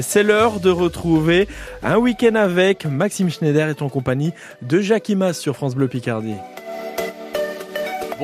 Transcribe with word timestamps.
C'est 0.00 0.22
l'heure 0.22 0.60
de 0.60 0.70
retrouver 0.70 1.46
un 1.82 1.98
week-end 1.98 2.36
avec 2.36 2.86
Maxime 2.86 3.28
Schneider 3.28 3.68
et 3.68 3.82
en 3.82 3.90
compagnie 3.90 4.32
de 4.62 4.80
Jackie 4.80 5.14
Mas 5.14 5.38
sur 5.38 5.56
France 5.56 5.74
Bleu 5.74 5.88
Picardie. 5.88 6.36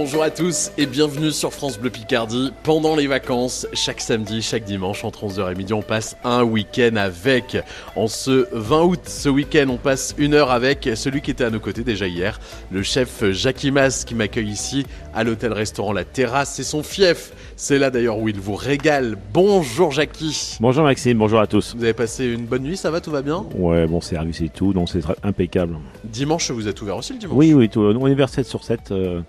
Bonjour 0.02 0.22
à 0.22 0.30
tous 0.30 0.72
et 0.78 0.86
bienvenue 0.86 1.30
sur 1.30 1.52
France 1.52 1.78
Bleu 1.78 1.90
Picardie. 1.90 2.54
Pendant 2.62 2.96
les 2.96 3.06
vacances, 3.06 3.66
chaque 3.74 4.00
samedi, 4.00 4.40
chaque 4.40 4.64
dimanche, 4.64 5.04
entre 5.04 5.26
11h 5.26 5.52
et 5.52 5.54
midi, 5.54 5.74
on 5.74 5.82
passe 5.82 6.16
un 6.24 6.42
week-end 6.42 6.96
avec. 6.96 7.58
En 7.96 8.08
ce 8.08 8.48
20 8.50 8.82
août, 8.84 9.00
ce 9.04 9.28
week-end, 9.28 9.66
on 9.68 9.76
passe 9.76 10.14
une 10.16 10.32
heure 10.32 10.52
avec 10.52 10.88
celui 10.94 11.20
qui 11.20 11.30
était 11.30 11.44
à 11.44 11.50
nos 11.50 11.60
côtés 11.60 11.84
déjà 11.84 12.06
hier, 12.06 12.40
le 12.72 12.82
chef 12.82 13.30
Jackie 13.30 13.70
Mas 13.70 14.06
qui 14.06 14.14
m'accueille 14.14 14.48
ici 14.48 14.86
à 15.12 15.22
l'hôtel-restaurant 15.22 15.92
La 15.92 16.04
Terrasse. 16.06 16.54
C'est 16.54 16.62
son 16.62 16.82
fief. 16.82 17.32
C'est 17.56 17.78
là 17.78 17.90
d'ailleurs 17.90 18.16
où 18.18 18.26
il 18.26 18.40
vous 18.40 18.54
régale. 18.54 19.18
Bonjour 19.34 19.90
Jackie. 19.92 20.56
Bonjour 20.60 20.82
Maxime, 20.82 21.18
bonjour 21.18 21.40
à 21.40 21.46
tous. 21.46 21.74
Vous 21.76 21.84
avez 21.84 21.92
passé 21.92 22.24
une 22.24 22.46
bonne 22.46 22.62
nuit, 22.62 22.78
ça 22.78 22.90
va, 22.90 23.02
tout 23.02 23.10
va 23.10 23.20
bien? 23.20 23.44
Ouais, 23.54 23.86
bon 23.86 24.00
service 24.00 24.40
et 24.40 24.48
tout, 24.48 24.72
donc 24.72 24.88
c'est 24.88 25.02
impeccable. 25.22 25.76
Dimanche, 26.04 26.50
vous 26.52 26.68
êtes 26.68 26.80
ouvert 26.80 26.96
aussi 26.96 27.12
le 27.12 27.18
dimanche? 27.18 27.36
Oui, 27.36 27.52
oui, 27.52 27.68
tout, 27.68 27.80
on 27.80 28.06
est 28.06 28.14
vers 28.14 28.30
7 28.30 28.46
sur 28.46 28.64
7. 28.64 28.92
euh, 28.92 29.20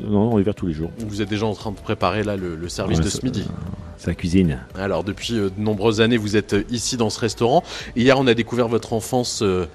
non, 0.00 0.32
on 0.32 0.38
est 0.38 0.42
ouvert 0.42 0.54
tous 0.54 0.66
les 0.66 0.72
jours. 0.72 0.90
Vous 0.98 1.20
êtes 1.22 1.28
déjà 1.28 1.46
en 1.46 1.54
train 1.54 1.70
de 1.70 1.76
préparer 1.76 2.22
là 2.22 2.36
le, 2.36 2.56
le 2.56 2.68
service 2.68 2.98
Ouais, 2.98 3.04
de 3.04 3.10
ce 3.10 3.24
midi. 3.24 3.44
C'est 3.98 4.08
la 4.08 4.14
cuisine. 4.14 4.58
Alors 4.76 5.04
depuis 5.04 5.34
euh, 5.38 5.50
de 5.56 5.60
nombreuses 5.62 6.00
années, 6.00 6.16
vous 6.16 6.36
êtes 6.36 6.54
euh, 6.54 6.64
ici 6.70 6.96
dans 6.96 7.10
ce 7.10 7.20
restaurant. 7.20 7.62
Hier, 7.96 8.18
on 8.18 8.26
a 8.26 8.34
découvert 8.34 8.68
votre 8.68 8.92
enfance 8.92 9.42
euh, 9.42 9.46
euh, 9.54 9.66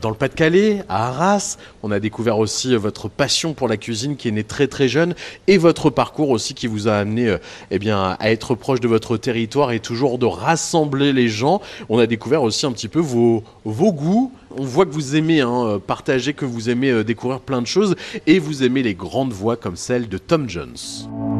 dans 0.00 0.10
le 0.10 0.16
Pas-de-Calais, 0.16 0.82
à 0.88 1.08
Arras. 1.08 1.56
On 1.82 1.90
a 1.90 2.00
découvert 2.00 2.38
aussi 2.38 2.74
euh, 2.74 2.78
votre 2.78 3.08
passion 3.08 3.54
pour 3.54 3.68
la 3.68 3.76
cuisine 3.76 4.16
qui 4.16 4.28
est 4.28 4.32
née 4.32 4.44
très 4.44 4.66
très 4.66 4.88
jeune 4.88 5.14
et 5.46 5.58
votre 5.58 5.90
parcours 5.90 6.30
aussi 6.30 6.54
qui 6.54 6.66
vous 6.66 6.88
a 6.88 6.94
amené 6.94 7.28
euh, 7.28 7.38
eh 7.70 7.78
bien, 7.78 8.16
à 8.18 8.30
être 8.30 8.54
proche 8.54 8.80
de 8.80 8.88
votre 8.88 9.16
territoire 9.16 9.72
et 9.72 9.80
toujours 9.80 10.18
de 10.18 10.26
rassembler 10.26 11.12
les 11.12 11.28
gens. 11.28 11.60
On 11.88 11.98
a 11.98 12.06
découvert 12.06 12.42
aussi 12.42 12.66
un 12.66 12.72
petit 12.72 12.88
peu 12.88 13.00
vos, 13.00 13.42
vos 13.64 13.92
goûts. 13.92 14.32
On 14.56 14.64
voit 14.64 14.86
que 14.86 14.92
vous 14.92 15.14
aimez 15.14 15.40
hein, 15.40 15.64
euh, 15.66 15.78
partager, 15.78 16.32
que 16.32 16.44
vous 16.44 16.70
aimez 16.70 16.90
euh, 16.90 17.04
découvrir 17.04 17.40
plein 17.40 17.62
de 17.62 17.66
choses 17.66 17.94
et 18.26 18.38
vous 18.38 18.64
aimez 18.64 18.82
les 18.82 18.94
grandes 18.94 19.32
voix 19.32 19.56
comme 19.56 19.76
celle 19.76 20.08
de 20.08 20.18
Tom 20.18 20.48
Jones. 20.48 20.76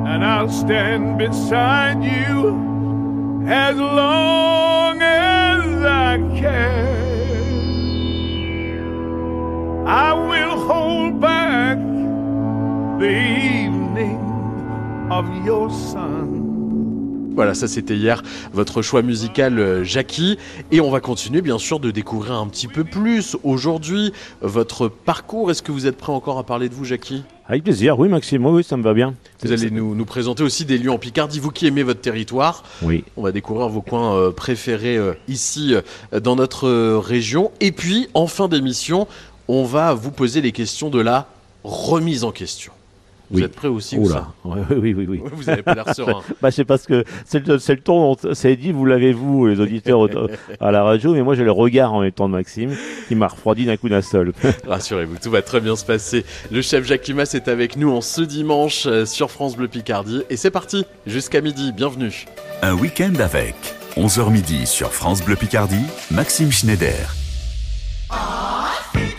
and 0.07 0.25
I'll 0.25 0.49
stand 0.49 1.19
beside 1.19 2.03
you 2.03 3.47
as 3.47 3.77
long 3.77 5.03
as 5.03 5.85
I 5.85 6.17
can. 6.39 7.08
I 9.91 10.13
will 10.13 10.69
hold 10.69 11.19
back 11.19 11.79
the 12.99 13.09
evening 13.09 14.21
of 15.11 15.25
your 15.47 15.71
son. 15.71 17.33
Voilà, 17.35 17.55
ça 17.55 17.69
c'était 17.69 17.97
hier 17.97 18.23
votre 18.53 18.83
choix 18.83 19.01
musical 19.01 19.59
euh, 19.59 19.85
Jackie 19.85 20.37
et 20.73 20.83
on 20.83 20.91
va 20.91 21.01
continuer 21.01 21.41
bien 21.41 21.57
sûr 21.57 21.81
de 21.81 21.91
découvrir 21.91 22.35
un 22.35 22.49
petit 22.49 22.69
peu 22.69 22.85
plus 22.85 23.39
aujourd'hui 23.45 24.13
votre 24.43 24.89
parcours. 24.89 25.51
Est-ce 25.51 25.63
que 25.63 25.73
vous 25.73 25.87
êtes 25.87 25.97
prêt 25.97 26.13
encore 26.13 26.37
à 26.37 26.45
parler 26.45 26.69
de 26.69 26.75
vous 26.75 26.85
Jackie? 26.85 27.23
Avec 27.47 27.65
plaisir, 27.65 27.99
oui 27.99 28.11
Maxime, 28.11 28.45
oui, 28.45 28.57
oui, 28.57 28.65
ça 28.65 28.77
me 28.77 28.83
va 28.83 28.93
bien. 28.93 29.15
Vous 29.43 29.53
allez 29.53 29.71
nous, 29.71 29.95
nous 29.95 30.05
présenter 30.05 30.43
aussi 30.43 30.67
des 30.67 30.77
lieux 30.77 30.91
en 30.91 30.99
Picardie, 30.99 31.41
vous 31.41 31.51
qui 31.51 31.67
aimez 31.67 31.83
votre 31.83 32.03
territoire. 32.03 32.63
Oui. 32.83 33.05
On 33.17 33.23
va 33.23 33.33
découvrir 33.33 33.71
vos 33.71 33.81
coins 33.81 34.15
euh, 34.15 34.33
préférés 34.33 34.99
euh, 34.99 35.15
ici 35.29 35.75
euh, 35.75 36.21
dans 36.21 36.37
notre 36.37 36.69
région. 36.99 37.53
Et 37.61 37.73
puis 37.73 38.09
en 38.13 38.27
fin 38.27 38.49
d'émission, 38.49 39.07
on 39.49 39.65
va 39.65 39.95
vous 39.95 40.11
poser 40.11 40.41
les 40.41 40.53
questions 40.53 40.91
de 40.91 41.01
la 41.01 41.27
remise 41.65 42.25
en 42.25 42.31
question. 42.31 42.73
Vous 43.31 43.41
Oui. 43.41 43.45
êtes 43.45 43.55
prêts 43.55 43.69
aussi 43.69 43.99
ou 43.99 44.09
ça 44.09 44.29
Ouais, 44.43 44.63
oui, 44.71 44.95
oui, 44.95 45.05
oui. 45.07 45.21
Vous 45.31 45.51
avez 45.51 45.61
pas 45.63 45.75
l'air 45.75 45.95
serein. 45.95 46.23
Bah, 46.41 46.51
c'est 46.51 46.65
parce 46.65 46.87
que 46.87 47.05
c'est 47.27 47.47
le, 47.47 47.59
c'est 47.59 47.75
le 47.75 47.81
ton, 47.83 48.15
dont- 48.15 48.33
c'est 48.35 48.57
dit, 48.57 48.73
vous 48.73 48.87
l'avez 48.87 49.13
vous, 49.13 49.47
les 49.47 49.61
auditeurs 49.61 49.99
au- 50.01 50.09
à 50.61 50.71
la 50.71 50.83
radio, 50.83 51.13
mais 51.13 51.21
moi 51.23 51.35
j'ai 51.35 51.45
le 51.45 51.53
regard 51.53 51.93
en 51.93 52.01
même 52.01 52.11
temps 52.13 52.27
de 52.27 52.33
Maxime 52.33 52.75
qui 53.07 53.15
m'a 53.15 53.29
refroidi 53.29 53.67
d'un 53.67 53.77
coup 53.77 53.91
d'un 53.91 54.01
seul. 54.01 54.33
Rassurez-vous, 54.67 55.17
tout 55.23 55.31
va 55.31 55.43
très 55.43 55.61
bien 55.61 55.77
se 55.77 55.85
passer. 55.85 56.25
Le 56.51 56.63
chef 56.63 56.87
Jacques 56.87 57.07
Limas 57.07 57.31
est 57.35 57.49
avec 57.49 57.77
nous 57.77 57.91
en 57.91 58.01
ce 58.01 58.23
dimanche 58.23 58.87
euh, 58.87 59.05
sur 59.05 59.31
France 59.31 59.57
Bleu 59.59 59.69
Picardie. 59.69 60.23
Et 60.31 60.39
c'est 60.39 60.51
parti, 60.51 60.87
jusqu'à 61.07 61.43
midi, 61.43 61.73
bienvenue. 61.73 62.25
Un 62.63 62.73
week-end 62.77 63.13
avec 63.21 63.57
11h 63.99 64.31
midi 64.33 64.67
sur 64.67 64.91
France 64.95 65.23
Bleu 65.23 65.37
Picardie, 65.37 65.85
Maxime 66.11 66.51
Schneider. 66.51 67.15
C'est 68.95 69.18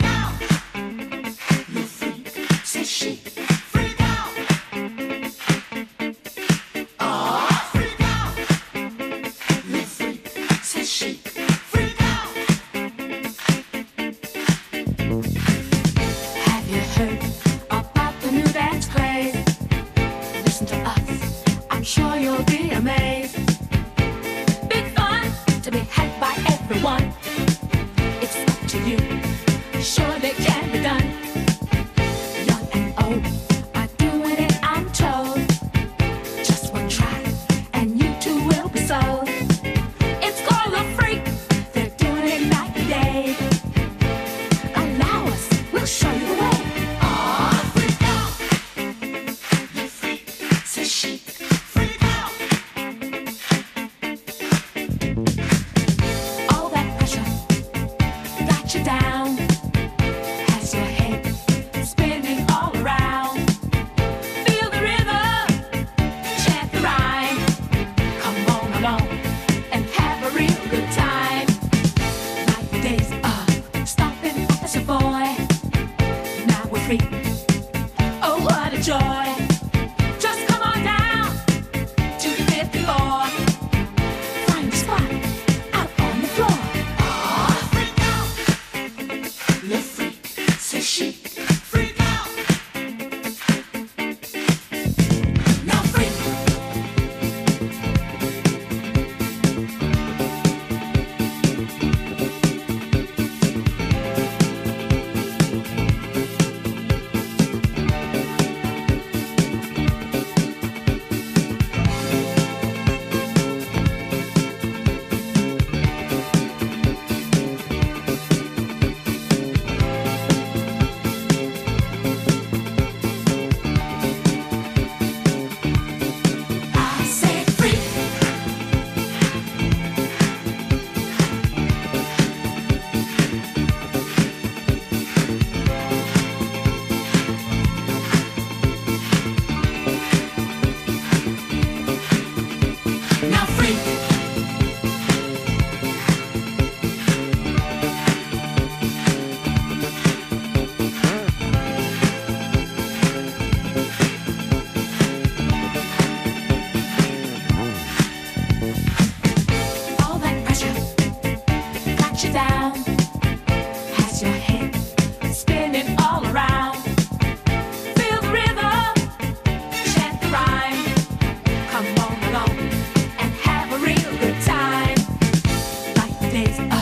days. 176.46 176.79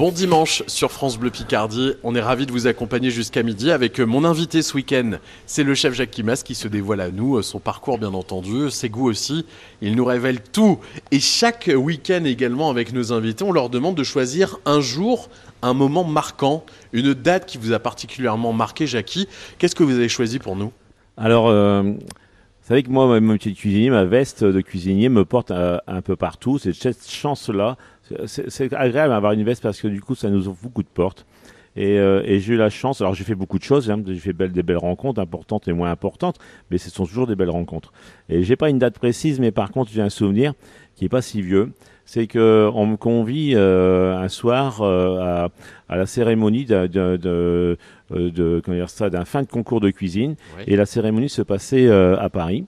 Bon 0.00 0.12
dimanche 0.12 0.62
sur 0.66 0.92
France 0.92 1.18
Bleu 1.18 1.28
Picardie. 1.28 1.92
On 2.04 2.14
est 2.14 2.22
ravis 2.22 2.46
de 2.46 2.52
vous 2.52 2.66
accompagner 2.66 3.10
jusqu'à 3.10 3.42
midi 3.42 3.70
avec 3.70 4.00
euh, 4.00 4.06
mon 4.06 4.24
invité 4.24 4.62
ce 4.62 4.74
week-end. 4.74 5.18
C'est 5.44 5.62
le 5.62 5.74
chef 5.74 5.92
Jacques 5.92 6.12
Kimas 6.12 6.42
qui 6.42 6.54
se 6.54 6.68
dévoile 6.68 7.02
à 7.02 7.10
nous, 7.10 7.36
euh, 7.36 7.42
son 7.42 7.58
parcours 7.58 7.98
bien 7.98 8.14
entendu, 8.14 8.70
ses 8.70 8.88
goûts 8.88 9.10
aussi. 9.10 9.44
Il 9.82 9.96
nous 9.96 10.06
révèle 10.06 10.40
tout. 10.40 10.78
Et 11.10 11.20
chaque 11.20 11.70
week-end 11.76 12.24
également 12.24 12.70
avec 12.70 12.94
nos 12.94 13.12
invités, 13.12 13.44
on 13.44 13.52
leur 13.52 13.68
demande 13.68 13.94
de 13.94 14.02
choisir 14.02 14.56
un 14.64 14.80
jour, 14.80 15.28
un 15.60 15.74
moment 15.74 16.04
marquant, 16.04 16.64
une 16.94 17.12
date 17.12 17.44
qui 17.44 17.58
vous 17.58 17.74
a 17.74 17.78
particulièrement 17.78 18.54
marqué, 18.54 18.86
Jackie. 18.86 19.28
Qu'est-ce 19.58 19.74
que 19.74 19.84
vous 19.84 19.96
avez 19.96 20.08
choisi 20.08 20.38
pour 20.38 20.56
nous? 20.56 20.72
Alors, 21.18 21.48
euh, 21.48 21.82
vous 21.82 22.66
savez 22.66 22.82
que 22.82 22.90
moi, 22.90 23.20
mon 23.20 23.36
petit 23.36 23.52
cuisinier, 23.52 23.90
ma 23.90 24.06
veste 24.06 24.44
de 24.44 24.62
cuisinier 24.62 25.10
me 25.10 25.26
porte 25.26 25.50
un 25.50 26.00
peu 26.00 26.16
partout. 26.16 26.58
Cette 26.58 27.06
chance-là. 27.06 27.76
C'est 28.26 28.72
agréable 28.72 29.12
d'avoir 29.12 29.32
une 29.32 29.44
veste 29.44 29.62
parce 29.62 29.80
que 29.80 29.88
du 29.88 30.00
coup, 30.00 30.14
ça 30.14 30.30
nous 30.30 30.48
ouvre 30.48 30.58
beaucoup 30.62 30.82
de 30.82 30.88
portes. 30.88 31.26
Et, 31.76 31.98
euh, 32.00 32.22
et 32.24 32.40
j'ai 32.40 32.54
eu 32.54 32.56
la 32.56 32.68
chance. 32.68 33.00
Alors, 33.00 33.14
j'ai 33.14 33.22
fait 33.22 33.36
beaucoup 33.36 33.58
de 33.58 33.62
choses. 33.62 33.90
hein. 33.90 34.02
J'ai 34.04 34.16
fait 34.16 34.32
des 34.48 34.62
belles 34.64 34.76
rencontres, 34.76 35.20
importantes 35.20 35.68
et 35.68 35.72
moins 35.72 35.90
importantes, 35.92 36.36
mais 36.70 36.78
ce 36.78 36.90
sont 36.90 37.06
toujours 37.06 37.28
des 37.28 37.36
belles 37.36 37.48
rencontres. 37.50 37.92
Et 38.28 38.42
j'ai 38.42 38.56
pas 38.56 38.70
une 38.70 38.78
date 38.80 38.98
précise, 38.98 39.38
mais 39.38 39.52
par 39.52 39.70
contre, 39.70 39.92
j'ai 39.92 40.02
un 40.02 40.10
souvenir 40.10 40.52
qui 40.96 41.04
est 41.04 41.08
pas 41.08 41.22
si 41.22 41.42
vieux. 41.42 41.70
C'est 42.04 42.26
que 42.26 42.68
on 42.74 42.86
me 42.86 42.96
convie 42.96 43.52
euh, 43.54 44.16
un 44.18 44.28
soir 44.28 44.80
euh, 44.82 45.20
à, 45.20 45.48
à 45.88 45.96
la 45.96 46.06
cérémonie 46.06 46.64
de, 46.64 46.88
de, 46.88 47.78
d'un 48.10 49.24
fin 49.24 49.42
de 49.42 49.46
concours 49.48 49.80
de 49.80 49.90
cuisine. 49.90 50.34
Et 50.66 50.74
la 50.74 50.86
cérémonie 50.86 51.28
se 51.28 51.42
passait 51.42 51.88
à 51.88 52.28
Paris. 52.30 52.66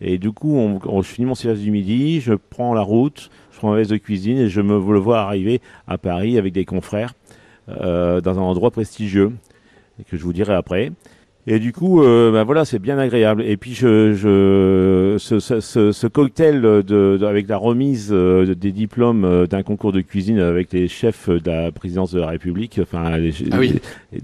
Et 0.00 0.18
du 0.18 0.30
coup, 0.30 0.56
on, 0.56 0.78
on, 0.84 1.00
je 1.02 1.08
finis 1.08 1.26
mon 1.26 1.34
service 1.34 1.62
du 1.62 1.70
midi, 1.70 2.20
je 2.20 2.34
prends 2.34 2.74
la 2.74 2.82
route, 2.82 3.30
veste 3.74 3.90
de 3.90 3.96
cuisine 3.96 4.38
et 4.38 4.48
je 4.48 4.60
me 4.60 4.74
le 4.92 4.98
vois 4.98 5.20
arriver 5.20 5.60
à 5.88 5.98
Paris 5.98 6.38
avec 6.38 6.52
des 6.52 6.64
confrères 6.64 7.14
euh, 7.68 8.20
dans 8.20 8.38
un 8.38 8.42
endroit 8.42 8.70
prestigieux 8.70 9.32
que 10.10 10.16
je 10.16 10.22
vous 10.22 10.32
dirai 10.32 10.54
après. 10.54 10.92
Et 11.48 11.60
du 11.60 11.72
coup, 11.72 12.02
euh, 12.02 12.32
ben 12.32 12.42
voilà, 12.42 12.64
c'est 12.64 12.80
bien 12.80 12.98
agréable. 12.98 13.42
Et 13.44 13.56
puis, 13.56 13.72
je, 13.72 14.14
je, 14.14 15.14
ce, 15.18 15.38
ce, 15.38 15.92
ce, 15.92 16.06
cocktail 16.08 16.60
de, 16.60 16.82
de- 16.82 17.24
avec 17.24 17.48
la 17.48 17.56
remise 17.56 18.08
euh, 18.12 18.52
des 18.56 18.72
diplômes 18.72 19.24
euh, 19.24 19.46
d'un 19.46 19.62
concours 19.62 19.92
de 19.92 20.00
cuisine 20.00 20.40
avec 20.40 20.72
les 20.72 20.88
chefs 20.88 21.28
de 21.30 21.48
la 21.48 21.70
présidence 21.70 22.12
de 22.12 22.18
la 22.18 22.26
République. 22.26 22.80
Enfin, 22.82 23.16
les- 23.16 23.32
Ah 23.52 23.58
oui. 23.60 23.74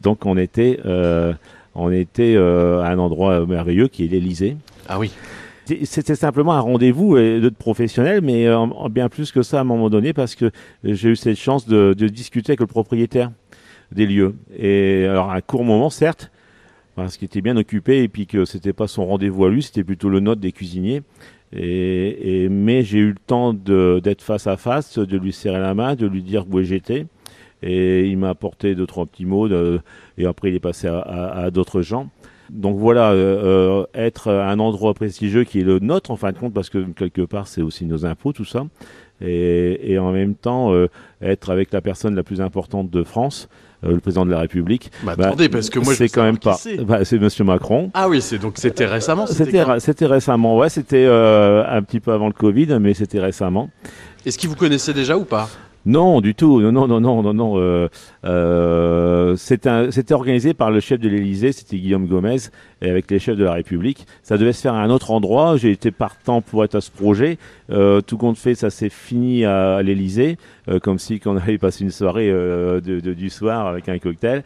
donc 0.02 0.26
on 0.26 0.37
était, 0.37 0.81
euh, 0.85 1.32
on 1.76 1.93
était 1.93 2.35
euh, 2.37 2.81
à 2.82 2.88
un 2.90 2.99
endroit 2.99 3.46
merveilleux 3.46 3.87
qui 3.87 4.05
est 4.05 4.08
l'Élysée. 4.08 4.56
Ah 4.88 4.99
oui. 4.99 5.12
C'était 5.85 6.17
simplement 6.17 6.53
un 6.55 6.61
rendez-vous 6.61 7.17
euh, 7.17 7.41
de 7.41 7.49
professionnel, 7.49 8.20
mais 8.20 8.47
euh, 8.47 8.59
en- 8.59 8.88
bien 8.91 9.09
plus 9.09 9.31
que 9.32 9.43
ça 9.43 9.59
à 9.59 9.61
un 9.61 9.64
moment 9.64 9.91
donné, 9.91 10.12
parce 10.12 10.35
que 10.35 10.50
j'ai 10.85 11.11
eu 11.11 11.17
cette 11.17 11.38
chance 11.38 11.67
de, 11.69 11.94
discuter 11.94 12.50
avec 12.50 12.61
le 12.61 12.67
propriétaire 12.67 13.31
des 13.93 14.06
lieux. 14.06 14.35
Et 14.56 15.06
alors 15.09 15.31
un 15.31 15.41
court 15.41 15.64
moment, 15.64 15.88
certes, 15.91 16.31
parce 16.97 17.17
qu'il 17.17 17.26
était 17.26 17.41
bien 17.43 17.56
occupé 17.56 18.03
et 18.03 18.09
puis 18.09 18.26
que 18.26 18.44
c'était 18.44 18.73
pas 18.73 18.88
son 18.88 19.06
rendez-vous 19.06 19.44
à 19.44 19.50
lui, 19.50 19.62
c'était 19.62 19.85
plutôt 19.85 20.09
le 20.09 20.20
nôtre 20.20 20.41
des 20.41 20.53
cuisiniers. 20.53 21.03
Et, 21.55 22.49
mais 22.50 22.82
j'ai 22.82 22.99
eu 22.99 23.09
le 23.11 23.19
temps 23.26 23.53
d'être 23.53 24.23
face 24.23 24.47
à 24.47 24.56
face, 24.56 24.99
de 24.99 25.17
lui 25.19 25.32
serrer 25.32 25.61
la 25.61 25.75
main, 25.75 25.94
de 25.94 26.06
lui 26.06 26.23
dire 26.23 26.44
où 26.50 26.61
j'étais. 26.62 27.06
Et 27.62 28.09
il 28.09 28.17
m'a 28.19 28.31
apporté 28.31 28.75
deux 28.75 28.87
trois 28.87 29.06
petits 29.06 29.26
mots. 29.26 29.49
et 30.19 30.25
après, 30.26 30.49
il 30.49 30.55
est 30.56 30.61
passé 30.61 30.88
à, 30.88 30.99
à- 30.99 31.44
à 31.44 31.50
d'autres 31.50 31.82
gens. 31.82 32.09
Donc 32.52 32.76
voilà, 32.78 33.12
euh, 33.12 33.81
euh, 33.81 33.87
être 33.94 34.31
à 34.31 34.50
un 34.50 34.58
endroit 34.58 34.93
prestigieux 34.93 35.44
qui 35.44 35.60
est 35.60 35.64
le 35.64 35.78
nôtre 35.78 36.10
en 36.10 36.16
fin 36.16 36.32
de 36.32 36.38
compte, 36.38 36.52
parce 36.52 36.69
que 36.69 36.78
quelque 36.94 37.22
part 37.22 37.49
c'est 37.49 37.62
aussi 37.62 37.87
nos 37.87 38.04
impôts, 38.04 38.32
tout 38.32 38.44
ça, 38.44 38.64
et, 39.22 39.93
et 39.93 39.99
en 39.99 40.12
même 40.12 40.34
temps 40.34 40.72
euh, 40.75 40.88
être 41.22 41.50
avec 41.50 41.72
la 41.72 41.81
personne 41.81 42.14
la 42.14 42.22
plus 42.22 42.43
importante 42.43 42.90
de 42.90 43.04
France, 43.04 43.49
euh, 43.84 43.93
le 43.93 44.00
président 44.00 44.26
de 44.26 44.31
la 44.31 44.40
République. 44.40 44.93
Bah, 45.02 45.14
bah, 45.16 45.28
attendez, 45.28 45.49
parce 45.49 45.70
que 45.70 45.78
moi, 45.78 45.94
c'est 45.94 46.08
quand 46.08 46.22
même 46.22 46.38
pas. 46.38 46.54
c'est. 46.54 46.76
Bah, 46.84 47.00
Monsieur 47.20 47.44
Macron. 47.44 47.90
Ah 47.94 48.08
oui, 48.08 48.20
c'est 48.20 48.38
donc 48.38 48.54
c'était 48.56 48.87
récemment. 48.87 49.26
C'était 49.26 49.64
c'était 49.78 50.06
récemment, 50.06 50.58
ouais, 50.58 50.69
c'était 50.69 51.06
euh, 51.06 51.64
un 51.66 51.82
petit 51.82 52.00
peu 52.00 52.12
avant 52.12 52.26
le 52.26 52.32
Covid, 52.32 52.78
mais 52.81 52.94
c'était 52.94 53.20
récemment. 53.20 53.70
Est-ce 54.26 54.38
qu'il 54.38 54.50
vous 54.50 54.56
connaissait 54.56 54.93
déjà 54.93 55.16
ou 55.16 55.25
pas? 55.25 55.49
Non, 55.84 56.20
du 56.20 56.34
tout. 56.34 56.61
Non, 56.61 56.87
non, 56.87 57.00
non, 57.00 57.23
non, 57.23 57.34
non. 57.34 57.58
Euh, 57.58 57.88
euh, 58.25 59.37
c'était 59.37 60.14
organisé 60.14 60.55
par 60.55 60.70
le 60.70 60.81
chef 60.81 61.00
de 61.00 61.08
l'Élysée, 61.08 61.52
c'était 61.52 61.76
Guillaume 61.76 62.06
Gomez, 62.06 62.37
et 62.82 62.88
avec 62.88 63.11
les 63.11 63.19
chefs 63.19 63.37
de 63.37 63.44
la 63.44 63.52
République. 63.52 64.06
Ça 64.23 64.38
devait 64.38 64.52
se 64.52 64.61
faire 64.61 64.75
à 64.75 64.82
un 64.82 64.90
autre 64.90 65.11
endroit. 65.11 65.56
J'ai 65.56 65.70
été 65.70 65.90
partant 65.90 66.40
pour 66.40 66.64
être 66.64 66.76
à 66.76 66.81
ce 66.81 66.90
projet. 66.90 67.38
Euh, 67.70 68.00
tout 68.00 68.17
compte 68.17 68.37
fait, 68.37 68.55
ça 68.55 68.70
s'est 68.70 68.90
fini 68.90 69.44
à, 69.44 69.76
à 69.76 69.82
l'Élysée, 69.82 70.37
euh, 70.69 70.79
comme 70.79 70.99
si 70.99 71.20
qu'on 71.20 71.37
allait 71.38 71.58
passer 71.58 71.85
une 71.85 71.90
soirée 71.90 72.31
euh, 72.31 72.81
de, 72.81 73.00
du 73.12 73.31
soir 73.31 73.67
avec 73.67 73.88
un 73.88 73.99
cocktail. 73.99 74.44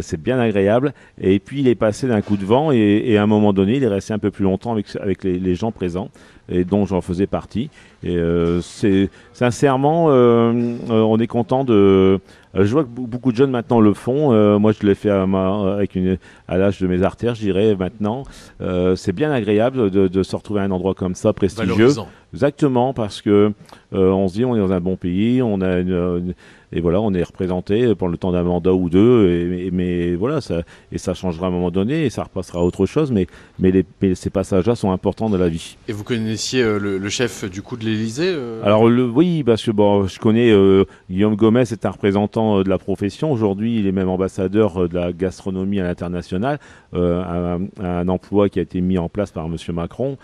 C'est 0.00 0.20
bien 0.20 0.38
agréable. 0.38 0.94
Et 1.20 1.38
puis 1.38 1.60
il 1.60 1.68
est 1.68 1.74
passé 1.74 2.08
d'un 2.08 2.22
coup 2.22 2.36
de 2.36 2.44
vent, 2.44 2.72
et, 2.72 3.16
à 3.16 3.22
un 3.22 3.26
moment 3.26 3.52
donné, 3.52 3.76
il 3.76 3.84
est 3.84 3.88
resté 3.88 4.12
un 4.12 4.18
peu 4.18 4.30
plus 4.30 4.44
longtemps 4.44 4.76
avec, 5.00 5.24
les 5.24 5.54
gens 5.54 5.72
présents, 5.72 6.10
et 6.48 6.64
dont 6.64 6.86
j'en 6.86 7.00
faisais 7.00 7.26
partie. 7.26 7.70
Et 8.04 8.16
euh, 8.16 8.60
c'est 8.60 9.08
sincèrement, 9.32 10.06
euh, 10.10 10.52
euh, 10.90 11.00
on 11.00 11.18
est 11.18 11.26
content 11.26 11.64
de. 11.64 12.20
je 12.54 12.62
vois 12.70 12.84
que 12.84 12.88
be- 12.88 13.06
beaucoup 13.08 13.32
de 13.32 13.36
jeunes 13.36 13.50
maintenant 13.50 13.80
le 13.80 13.94
font. 13.94 14.32
Euh, 14.32 14.58
moi, 14.58 14.72
je 14.78 14.86
l'ai 14.86 14.94
fait 14.94 15.10
à, 15.10 15.26
ma- 15.26 15.72
avec 15.74 15.94
une, 15.94 16.18
à 16.46 16.58
l'âge 16.58 16.80
de 16.80 16.86
mes 16.86 17.02
artères, 17.02 17.34
je 17.34 17.40
dirais 17.40 17.74
maintenant. 17.76 18.24
Euh, 18.60 18.94
c'est 18.94 19.12
bien 19.12 19.32
agréable 19.32 19.90
de, 19.90 20.08
de 20.08 20.22
se 20.22 20.36
retrouver 20.36 20.60
à 20.60 20.64
un 20.64 20.70
endroit 20.70 20.94
comme 20.94 21.14
ça, 21.14 21.32
prestigieux. 21.32 21.72
Valorisant. 21.72 22.08
Exactement, 22.34 22.92
parce 22.92 23.22
que 23.22 23.52
euh, 23.94 24.10
on 24.10 24.26
se 24.28 24.34
dit 24.34 24.44
on 24.44 24.56
est 24.56 24.58
dans 24.58 24.72
un 24.72 24.80
bon 24.80 24.96
pays, 24.96 25.40
on 25.40 25.60
a 25.60 25.78
une, 25.78 25.90
une- 25.92 26.34
et 26.72 26.80
voilà, 26.80 27.00
on 27.00 27.14
est 27.14 27.22
représenté 27.22 27.94
pour 27.94 28.08
le 28.08 28.16
temps 28.16 28.32
d'un 28.32 28.42
mandat 28.42 28.74
ou 28.74 28.90
deux, 28.90 29.28
et, 29.28 29.66
et- 29.66 29.70
mais 29.70 30.16
voilà, 30.16 30.40
ça, 30.40 30.62
et 30.90 30.98
ça 30.98 31.14
changera 31.14 31.46
à 31.46 31.48
un 31.50 31.52
moment 31.52 31.70
donné, 31.70 32.04
et 32.04 32.10
ça 32.10 32.24
repassera 32.24 32.58
à 32.58 32.62
autre 32.62 32.86
chose, 32.86 33.12
mais, 33.12 33.28
mais, 33.60 33.70
les, 33.70 33.84
mais 34.02 34.16
ces 34.16 34.30
passages-là 34.30 34.74
sont 34.74 34.90
importants 34.90 35.30
dans 35.30 35.38
la 35.38 35.48
vie. 35.48 35.76
Et 35.86 35.92
vous 35.92 36.02
connaissiez 36.02 36.64
le, 36.64 36.98
le 36.98 37.08
chef 37.08 37.48
du 37.48 37.62
coup 37.62 37.76
de 37.76 37.84
euh 38.18 38.62
Alors 38.64 38.88
le, 38.88 39.08
oui, 39.08 39.42
parce 39.44 39.64
que 39.64 39.70
bon, 39.70 40.06
je 40.06 40.18
connais 40.18 40.50
euh, 40.50 40.84
Guillaume 41.10 41.36
Gomez, 41.36 41.60
est 41.60 41.86
un 41.86 41.90
représentant 41.90 42.58
euh, 42.58 42.64
de 42.64 42.68
la 42.68 42.78
profession. 42.78 43.32
Aujourd'hui, 43.32 43.78
il 43.78 43.86
est 43.86 43.92
même 43.92 44.08
ambassadeur 44.08 44.88
de 44.88 44.94
la 44.94 45.12
gastronomie 45.12 45.80
à 45.80 45.84
l'international, 45.84 46.58
un, 46.92 48.08
emploi 48.08 48.48
qui 48.48 48.58
a 48.58 48.62
été 48.62 48.80
mis 48.80 48.98
en 48.98 49.08
place 49.08 49.30
par 49.30 49.48
Monsieur 49.48 49.72
Macron 49.72 50.18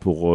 pour 0.00 0.34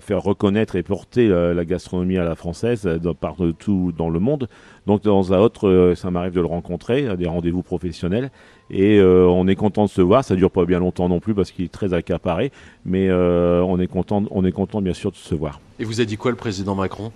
faire 0.00 0.22
reconnaître 0.22 0.76
et 0.76 0.82
porter 0.82 1.28
euh, 1.28 1.54
la 1.54 1.64
gastronomie 1.64 2.18
à 2.18 2.24
la 2.24 2.34
française 2.34 2.88
partout 3.20 3.92
dans 3.96 4.08
le 4.08 4.18
monde. 4.18 4.48
Donc 4.86 5.02
dans 5.02 5.32
un 5.32 5.38
autre, 5.38 5.92
ça 5.96 6.10
m'arrive 6.10 6.32
de 6.32 6.40
le 6.40 6.46
rencontrer 6.46 7.08
à 7.08 7.16
des 7.16 7.26
rendez-vous 7.26 7.62
professionnels. 7.62 8.30
Et 8.70 8.98
euh, 8.98 9.26
on 9.26 9.46
est 9.46 9.54
content 9.54 9.84
de 9.84 9.90
se 9.90 10.00
voir. 10.00 10.24
Ça 10.24 10.34
dure 10.36 10.50
pas 10.50 10.64
bien 10.64 10.80
longtemps 10.80 11.08
non 11.08 11.20
plus 11.20 11.34
parce 11.34 11.50
qu'il 11.52 11.64
est 11.64 11.72
très 11.72 11.94
accaparé, 11.94 12.50
mais 12.84 13.08
euh, 13.08 13.62
on 13.62 13.78
est 13.78 13.86
content, 13.86 14.24
on 14.30 14.44
est 14.44 14.52
content 14.52 14.80
bien 14.82 14.94
sûr 14.94 15.10
de 15.12 15.16
se 15.16 15.34
voir. 15.34 15.60
Et 15.78 15.84
vous 15.84 16.00
a 16.00 16.04
dit 16.04 16.16
quoi 16.16 16.30
le 16.32 16.36
président 16.36 16.74
Macron? 16.74 17.12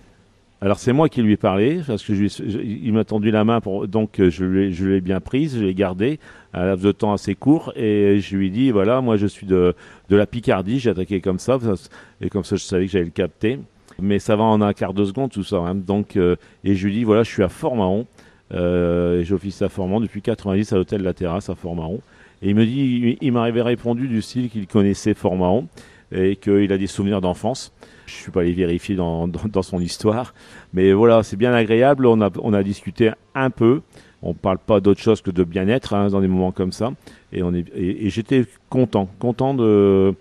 Alors 0.62 0.78
c'est 0.78 0.92
moi 0.92 1.09
qui 1.09 1.23
lui 1.23 1.33
ai 1.33 1.37
parlé 1.38 1.80
parce 1.87 2.04
que 2.04 2.14
je 2.14 2.25
ai- 2.25 2.62
il 2.85 2.92
m'a 2.92 3.04
tendu 3.04 3.30
la 3.30 3.45
main 3.45 3.62
pour 3.62 3.88
donc 3.88 4.21
je 4.21 4.45
l'ai 4.45 4.73
je 4.73 4.87
l'ai 4.88 5.00
bien 5.00 5.19
prise, 5.19 5.57
je 5.59 5.64
l'ai 5.64 5.73
gardée 5.73 6.21
à 6.52 6.62
un 6.62 6.66
laps 6.66 6.85
de 6.85 6.92
temps 6.92 7.14
assez 7.14 7.35
court 7.35 7.73
et 7.76 8.19
je 8.21 8.37
lui 8.37 8.49
ai 8.49 8.50
dit 8.50 8.71
voilà 8.71 9.00
moi 9.00 9.16
je 9.16 9.26
suis 9.26 9.47
de 9.47 9.75
de 10.11 10.16
la 10.16 10.26
Picardie, 10.26 10.78
j'ai 10.78 10.90
attaqué 10.90 11.23
comme 11.23 11.38
ça 11.38 11.59
et 12.21 12.28
comme 12.28 12.45
ça 12.45 12.57
je 12.57 12.62
savais 12.62 12.85
que 12.85 12.92
j'allais 12.92 13.07
le 13.07 13.11
capter. 13.11 13.59
Mais 14.02 14.19
ça 14.19 14.37
va 14.37 14.45
en 14.45 14.61
un 14.61 14.75
quart 14.75 14.92
de 14.92 15.04
seconde 15.07 15.30
tout 15.30 15.45
ça. 15.45 15.57
hein. 15.57 15.75
Donc 15.75 16.16
euh, 16.19 16.37
et 16.62 16.75
je 16.75 16.87
lui 16.87 16.92
dis 16.95 17.04
voilà 17.04 17.23
je 17.23 17.30
suis 17.30 17.42
à 17.42 17.49
Fort-Mahon 17.49 18.00
euh, 18.00 18.04
et 18.52 19.23
j'officie 19.25 19.62
à 19.64 19.69
Fort-Mahon 19.69 20.00
depuis 20.00 20.23
90 20.23 20.73
à 20.73 20.76
l'hôtel 20.76 21.02
La 21.02 21.14
Terrasse 21.14 21.49
à 21.50 21.54
Fort-Mahon. 21.54 22.00
Et 22.42 22.50
il 22.50 22.54
me 22.54 22.64
dit, 22.64 23.19
il, 23.21 23.33
m'avait 23.33 23.62
répondu 23.62 24.09
du 24.09 24.23
style 24.23 24.49
qu'il 24.49 24.66
connaissait 24.66 25.14
Fort-Mahon 25.14 25.69
et 26.12 26.37
qu'il 26.37 26.73
a 26.73 26.78
des 26.78 26.87
souvenirs 26.87 27.21
d'enfance. 27.21 27.73
Je 28.07 28.14
suis 28.14 28.30
pas 28.30 28.40
allé 28.40 28.52
vérifier 28.52 28.97
dans, 28.97 29.28
dans, 29.28 29.42
dans 29.47 29.62
son 29.62 29.80
histoire, 29.80 30.35
mais 30.73 30.92
voilà, 30.92 31.23
c'est 31.23 31.37
bien 31.37 31.52
agréable. 31.52 32.07
On 32.07 32.21
a, 32.21 32.30
on 32.42 32.52
a 32.52 32.62
discuté 32.62 33.11
un 33.35 33.50
peu. 33.50 33.83
On 34.23 34.35
parle 34.35 34.59
pas 34.59 34.80
d'autre 34.80 35.00
chose 35.00 35.23
que 35.23 35.30
de 35.30 35.45
bien-être 35.45 35.95
hein, 35.95 36.09
dans 36.09 36.21
des 36.21 36.28
moments 36.28 36.52
comme 36.52 36.73
ça. 36.73 36.92
Et, 37.33 37.42
on 37.42 37.54
est, 37.54 37.64
et, 37.75 38.11
j'étais 38.11 38.45
content, 38.69 39.09
content 39.19 39.54
de, 39.54 40.14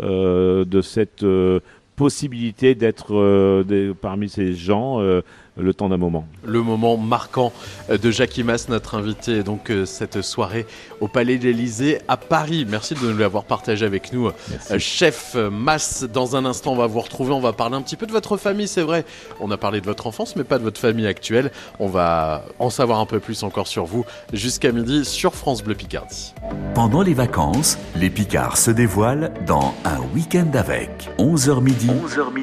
euh, 0.00 0.64
de 0.64 0.80
cette 0.82 1.22
euh, 1.22 1.60
possibilité 1.96 2.74
d'être 2.74 3.14
euh, 3.16 3.94
parmi 4.00 4.28
ces 4.28 4.52
gens 4.52 5.00
euh, 5.00 5.22
le 5.56 5.74
temps 5.74 5.88
d'un 5.88 5.96
moment. 5.96 6.26
Le 6.44 6.62
moment 6.62 6.96
marquant 6.96 7.52
euh, 7.90 7.98
de 7.98 8.10
Jacques 8.10 8.36
Imas, 8.38 8.66
notre 8.68 8.94
invité, 8.94 9.42
donc 9.42 9.70
euh, 9.70 9.84
cette 9.86 10.22
soirée 10.22 10.66
au 11.00 11.08
Palais 11.08 11.38
de 11.38 11.44
l'Élysée 11.44 12.00
à 12.08 12.16
Paris. 12.16 12.66
Merci 12.68 12.94
de 12.94 13.00
nous 13.00 13.16
l'avoir 13.16 13.44
partagé 13.44 13.86
avec 13.86 14.12
nous, 14.12 14.28
Euh, 14.70 14.78
chef 14.78 15.36
Mas. 15.50 16.04
Dans 16.04 16.36
un 16.36 16.44
instant, 16.44 16.72
on 16.72 16.76
va 16.76 16.86
vous 16.86 17.00
retrouver, 17.00 17.32
on 17.32 17.40
va 17.40 17.52
parler 17.52 17.76
un 17.76 17.82
petit 17.82 17.96
peu 17.96 18.06
de 18.06 18.12
votre 18.12 18.36
famille, 18.36 18.68
c'est 18.68 18.82
vrai. 18.82 19.04
On 19.40 19.50
a 19.50 19.56
parlé 19.56 19.80
de 19.80 19.86
votre 19.86 20.06
enfance, 20.06 20.36
mais 20.36 20.44
pas 20.44 20.58
de 20.58 20.64
votre 20.64 20.80
famille 20.80 21.06
actuelle. 21.06 21.50
On 21.78 21.86
va 21.88 22.44
en 22.58 22.70
savoir 22.70 23.00
un 23.00 23.06
peu 23.06 23.20
plus 23.20 23.42
encore 23.42 23.66
sur 23.66 23.84
vous 23.84 24.04
jusqu'à 24.32 24.72
midi 24.72 25.04
sur 25.04 25.34
France 25.34 25.62
Bleu 25.62 25.74
Picardie. 25.74 26.34
Pendant 26.74 27.02
les 27.02 27.14
vacances, 27.14 27.78
les 27.96 28.10
Picards 28.10 28.58
se 28.58 28.70
dévoilent 28.70 29.32
dans 29.46 29.74
Un 29.84 30.00
week-end 30.14 30.50
avec 30.54 31.10
11h 31.18 31.62
midi, 31.62 31.90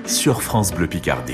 sur 0.05 0.41
France 0.41 0.73
Bleu 0.73 0.87
Picardie. 0.87 1.33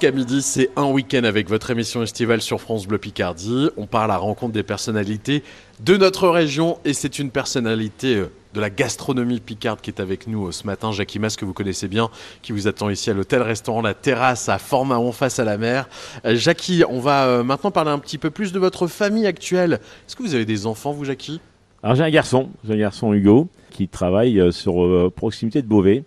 Jusqu'à 0.00 0.16
midi, 0.16 0.42
c'est 0.42 0.70
un 0.76 0.84
week-end 0.84 1.24
avec 1.24 1.48
votre 1.48 1.72
émission 1.72 2.04
estivale 2.04 2.40
sur 2.40 2.60
France 2.60 2.86
Bleu 2.86 2.98
Picardie. 2.98 3.68
On 3.76 3.86
part 3.86 4.08
à 4.08 4.16
rencontre 4.16 4.52
des 4.52 4.62
personnalités 4.62 5.42
de 5.80 5.96
notre 5.96 6.28
région 6.28 6.78
et 6.84 6.92
c'est 6.92 7.18
une 7.18 7.32
personnalité 7.32 8.14
euh, 8.14 8.30
de 8.54 8.60
la 8.60 8.70
gastronomie 8.70 9.40
picarde 9.40 9.80
qui 9.80 9.90
est 9.90 9.98
avec 9.98 10.28
nous 10.28 10.46
euh, 10.46 10.52
ce 10.52 10.68
matin, 10.68 10.92
Jackie 10.92 11.18
Mas, 11.18 11.34
que 11.34 11.44
vous 11.44 11.52
connaissez 11.52 11.88
bien, 11.88 12.10
qui 12.42 12.52
vous 12.52 12.68
attend 12.68 12.90
ici 12.90 13.10
à 13.10 13.12
l'hôtel-restaurant 13.12 13.82
La 13.82 13.94
Terrasse 13.94 14.48
à 14.48 14.58
Fort-Mahon 14.58 15.10
face 15.10 15.40
à 15.40 15.44
la 15.44 15.58
mer. 15.58 15.88
Euh, 16.24 16.36
Jackie, 16.36 16.84
on 16.88 17.00
va 17.00 17.42
maintenant 17.42 17.72
parler 17.72 17.90
un 17.90 17.98
petit 17.98 18.18
peu 18.18 18.30
plus 18.30 18.52
de 18.52 18.60
votre 18.60 18.86
famille 18.86 19.26
actuelle. 19.26 19.80
Est-ce 20.06 20.14
que 20.14 20.22
vous 20.22 20.36
avez 20.36 20.46
des 20.46 20.66
enfants, 20.66 20.92
vous, 20.92 21.06
Jackie? 21.06 21.40
Alors 21.82 21.96
j'ai 21.96 22.04
un 22.04 22.10
garçon, 22.10 22.50
j'ai 22.64 22.74
un 22.74 22.78
garçon 22.78 23.12
Hugo 23.12 23.48
qui 23.70 23.88
travaille 23.88 24.52
sur 24.52 25.12
proximité 25.12 25.60
de 25.60 25.66
Beauvais. 25.66 26.04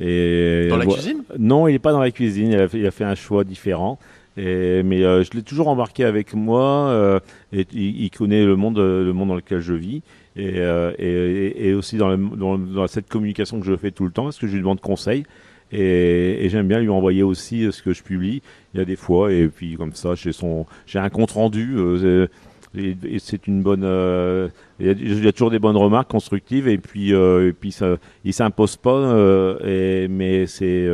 Et 0.00 0.66
Dans 0.70 0.76
la 0.76 0.86
cuisine? 0.94 1.22
Non, 1.38 1.68
il 1.68 1.72
n'est 1.72 1.78
pas 1.78 1.92
dans 1.92 2.00
la 2.00 2.10
cuisine. 2.10 2.50
Il 2.52 2.58
a 2.58 2.68
fait, 2.68 2.78
il 2.78 2.86
a 2.86 2.90
fait 2.90 3.04
un 3.04 3.14
choix 3.14 3.44
différent. 3.44 3.98
Et, 4.36 4.82
mais 4.82 5.04
euh, 5.04 5.22
je 5.22 5.30
l'ai 5.34 5.42
toujours 5.42 5.68
embarqué 5.68 6.04
avec 6.04 6.34
moi. 6.34 6.88
euh, 6.90 7.20
et 7.52 7.66
il, 7.72 8.02
il 8.04 8.10
connaît 8.10 8.44
le 8.44 8.56
monde, 8.56 8.78
euh, 8.78 9.04
le 9.04 9.12
monde 9.12 9.28
dans 9.28 9.36
lequel 9.36 9.60
je 9.60 9.74
vis. 9.74 10.02
Et, 10.36 10.54
euh, 10.56 10.90
et, 10.98 11.68
et- 11.68 11.74
aussi 11.74 11.96
dans, 11.96 12.08
le- 12.08 12.36
dans- 12.36 12.58
dans 12.58 12.86
cette 12.88 13.08
communication 13.08 13.60
que 13.60 13.66
je 13.66 13.76
fais 13.76 13.92
tout 13.92 14.04
le 14.04 14.10
temps, 14.10 14.24
parce 14.24 14.38
que 14.38 14.48
je 14.48 14.52
lui 14.54 14.60
demande 14.60 14.80
conseil. 14.80 15.22
Et, 15.70 16.44
et 16.44 16.48
j'aime 16.48 16.66
bien 16.68 16.80
lui 16.80 16.88
envoyer 16.88 17.22
aussi 17.22 17.64
euh, 17.64 17.70
ce 17.70 17.82
que 17.82 17.92
je 17.92 18.02
publie. 18.02 18.42
Il 18.74 18.78
y 18.78 18.80
a 18.80 18.84
des 18.84 18.96
fois, 18.96 19.32
et 19.32 19.46
puis 19.46 19.76
comme 19.76 19.92
ça, 19.94 20.14
j'ai 20.16 20.32
son, 20.32 20.66
j'ai 20.86 20.98
un 20.98 21.08
compte 21.08 21.30
rendu. 21.30 21.76
Et, 22.76 22.96
et 23.04 23.18
c'est 23.18 23.46
une 23.46 23.62
bonne. 23.62 23.82
euh, 23.84 24.48
il 24.80 24.86
y, 24.86 24.88
a, 24.90 24.92
il 24.92 25.24
y 25.24 25.28
a 25.28 25.32
toujours 25.32 25.50
des 25.50 25.58
bonnes 25.58 25.76
remarques 25.76 26.10
constructives, 26.10 26.68
et 26.68 26.78
puis, 26.78 27.14
euh, 27.14 27.48
et 27.48 27.52
puis 27.52 27.72
ça, 27.72 27.96
il 28.24 28.32
s'impose 28.32 28.76
pas. 28.76 28.90
euh, 28.90 29.58
et, 30.04 30.08
mais 30.08 30.46
c'est, 30.46 30.88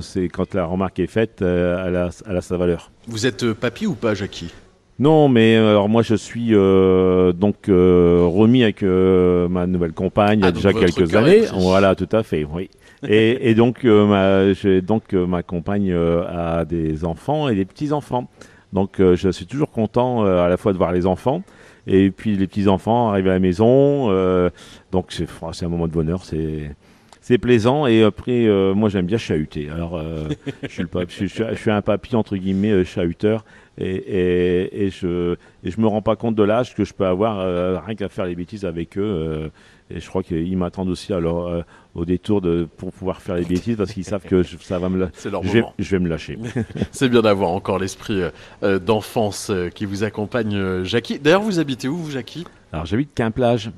c'est 0.00 0.28
quand 0.28 0.54
la 0.54 0.64
remarque 0.64 0.98
est 1.00 1.06
faite, 1.06 1.42
elle, 1.42 1.96
a, 1.96 2.10
elle 2.28 2.36
a 2.36 2.40
sa 2.40 2.56
valeur. 2.56 2.90
Vous 3.06 3.26
êtes 3.26 3.52
papy 3.52 3.86
ou 3.86 3.94
pas, 3.94 4.14
Jackie? 4.14 4.52
Non, 5.00 5.28
mais 5.28 5.54
alors 5.54 5.88
moi 5.88 6.02
je 6.02 6.16
suis 6.16 6.48
euh, 6.56 7.32
donc 7.32 7.68
euh, 7.68 8.18
remis 8.24 8.64
avec 8.64 8.82
euh, 8.82 9.46
ma 9.48 9.68
nouvelle 9.68 9.92
compagne 9.92 10.40
il 10.40 10.42
y 10.42 10.44
a 10.44 10.48
Ah, 10.48 10.50
déjà 10.52 10.72
quelques 10.72 11.14
années. 11.14 11.42
Voilà, 11.54 11.94
tout 11.94 12.08
à 12.10 12.24
fait, 12.24 12.42
oui. 12.44 12.68
et, 13.08 13.48
et 13.48 13.54
donc 13.54 13.84
ma, 13.84 14.42
donc 14.82 15.12
ma 15.12 15.44
compagne 15.44 15.92
a 15.94 16.64
des 16.64 17.04
enfants 17.04 17.48
et 17.48 17.54
des 17.54 17.64
petits 17.64 17.92
enfants. 17.92 18.28
Donc 18.72 19.00
euh, 19.00 19.16
je 19.16 19.30
suis 19.30 19.46
toujours 19.46 19.70
content 19.70 20.24
euh, 20.24 20.42
à 20.44 20.48
la 20.48 20.56
fois 20.56 20.72
de 20.72 20.78
voir 20.78 20.92
les 20.92 21.06
enfants 21.06 21.42
et 21.86 22.10
puis 22.10 22.36
les 22.36 22.46
petits 22.46 22.68
enfants 22.68 23.08
arriver 23.10 23.30
à 23.30 23.34
la 23.34 23.38
maison. 23.38 24.10
euh, 24.10 24.50
donc 24.92 25.06
c'est 25.10 25.64
un 25.64 25.68
moment 25.68 25.86
de 25.86 25.92
bonheur, 25.92 26.22
c'est 26.24 26.74
c'est 27.20 27.38
plaisant 27.38 27.86
et 27.86 28.02
après 28.02 28.46
euh, 28.46 28.74
moi 28.74 28.88
j'aime 28.88 29.06
bien 29.06 29.18
chahuter. 29.18 29.68
Alors 29.70 29.96
euh, 29.96 30.28
je 30.62 30.68
suis 30.68 30.82
le 30.82 30.88
pap- 30.88 31.10
je, 31.10 31.26
suis- 31.26 31.70
un 31.70 31.82
papy 31.82 32.14
entre 32.16 32.36
guillemets 32.36 32.70
euh, 32.72 32.84
chahuteur 32.84 33.44
et, 33.78 33.94
et, 33.96 34.84
et 34.84 34.90
je 34.90 35.34
et 35.64 35.70
je 35.70 35.80
me 35.80 35.86
rends 35.86 36.02
pas 36.02 36.16
compte 36.16 36.34
de 36.34 36.42
l'âge 36.42 36.74
que 36.74 36.84
je 36.84 36.92
peux 36.94 37.06
avoir 37.06 37.84
rien 37.84 37.94
qu'à 37.94 38.08
faire 38.08 38.26
les 38.26 38.34
bêtises 38.34 38.64
avec 38.64 38.98
eux. 38.98 39.50
Et 39.90 40.00
je 40.00 40.08
crois 40.08 40.22
qu'ils 40.22 40.56
m'attendent 40.56 40.88
aussi 40.90 41.12
alors 41.12 41.48
euh, 41.48 41.62
au 41.94 42.04
détour 42.04 42.40
de 42.40 42.68
pour 42.76 42.92
pouvoir 42.92 43.20
faire 43.22 43.36
les 43.36 43.44
bêtises 43.44 43.76
parce 43.76 43.92
qu'ils 43.92 44.04
savent 44.04 44.24
que 44.26 44.42
je- 44.42 44.56
ça 44.60 44.78
va 44.78 44.88
me 44.88 44.98
la- 44.98 45.10
C'est 45.14 45.30
leur 45.30 45.42
je 45.44 45.48
vais, 45.50 45.62
je 45.78 45.90
vais 45.96 45.98
me 46.02 46.08
lâcher. 46.08 46.38
C'est 46.92 47.08
bien 47.08 47.22
d'avoir 47.22 47.50
encore 47.50 47.78
l'esprit 47.78 48.20
euh, 48.22 48.30
euh, 48.62 48.78
d'enfance 48.78 49.50
euh, 49.50 49.68
qui 49.70 49.84
vous 49.86 50.04
accompagne, 50.04 50.84
Jackie. 50.84 51.18
D'ailleurs, 51.18 51.42
vous 51.42 51.58
habitez 51.58 51.88
où, 51.88 51.96
vous, 51.96 52.10
Jackie? 52.10 52.44
Alors 52.72 52.86
j'habite 52.86 53.10
Quimplage. 53.14 53.70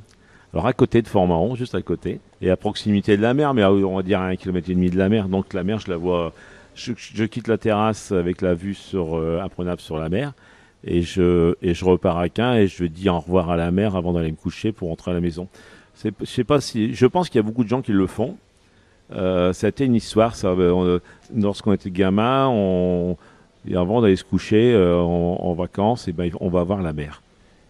Alors 0.53 0.67
à 0.67 0.73
côté 0.73 1.01
de 1.01 1.07
Fort-Mahon, 1.07 1.55
juste 1.55 1.77
à 1.77 1.83
côté, 1.83 2.19
et 2.43 2.51
à 2.51 2.57
proximité 2.57 3.17
de 3.17 3.23
la 3.23 3.35
mer, 3.35 3.55
mais 3.55 3.63
à, 3.63 3.73
on 3.73 3.97
va 3.97 4.03
dire 4.03 4.21
à 4.21 4.27
un 4.27 4.35
kilomètre 4.37 4.69
et 4.69 4.75
demi 4.75 4.91
de 4.91 4.99
la 4.99 5.09
mer. 5.09 5.29
Donc 5.29 5.55
la 5.55 5.63
mer, 5.63 5.79
je 5.79 5.89
la 5.91 5.97
vois. 5.97 6.33
Je, 6.75 6.93
je 6.97 7.25
quitte 7.25 7.47
la 7.47 7.57
terrasse 7.59 8.11
avec 8.11 8.41
la 8.43 8.55
vue 8.55 8.75
sur 8.75 9.17
imprenable 9.43 9.81
sur 9.81 9.97
la 9.97 10.09
mer, 10.09 10.33
et 10.83 11.03
je 11.03 11.55
et 11.63 11.73
je 11.75 11.85
repars 11.85 12.19
à 12.19 12.29
Quin 12.29 12.55
et 12.55 12.67
je 12.67 12.85
dis 12.85 13.09
au 13.09 13.21
revoir 13.21 13.51
à 13.51 13.57
la 13.57 13.71
mer 13.71 13.95
avant 13.97 14.13
d'aller 14.13 14.31
me 14.33 14.37
coucher 14.37 14.73
pour 14.73 14.89
rentrer 14.89 15.13
à 15.13 15.15
la 15.15 15.21
maison. 15.21 15.47
Je 16.05 17.07
pense 17.07 17.29
qu'il 17.29 17.39
y 17.39 17.39
a 17.39 17.43
beaucoup 17.43 17.65
de 17.65 17.69
gens 17.69 17.83
qui 17.83 17.93
le 17.93 18.07
font. 18.07 18.37
Euh, 19.13 19.53
c'était 19.53 19.87
une 19.87 19.95
histoire. 19.95 20.37
Ça, 20.37 20.49
euh, 20.49 20.71
on- 20.71 21.01
lorsqu'on 21.41 21.73
était 21.73 21.91
gamin, 21.91 22.47
avant 23.75 24.01
d'aller 24.01 24.17
se 24.17 24.25
coucher 24.25 24.73
euh, 24.73 24.97
en, 24.97 25.53
vacances, 25.53 26.09
et 26.09 26.13
ben, 26.13 26.31
on 26.41 26.49
va 26.49 26.63
voir 26.63 26.83
la 26.83 26.93
mer. 26.93 27.23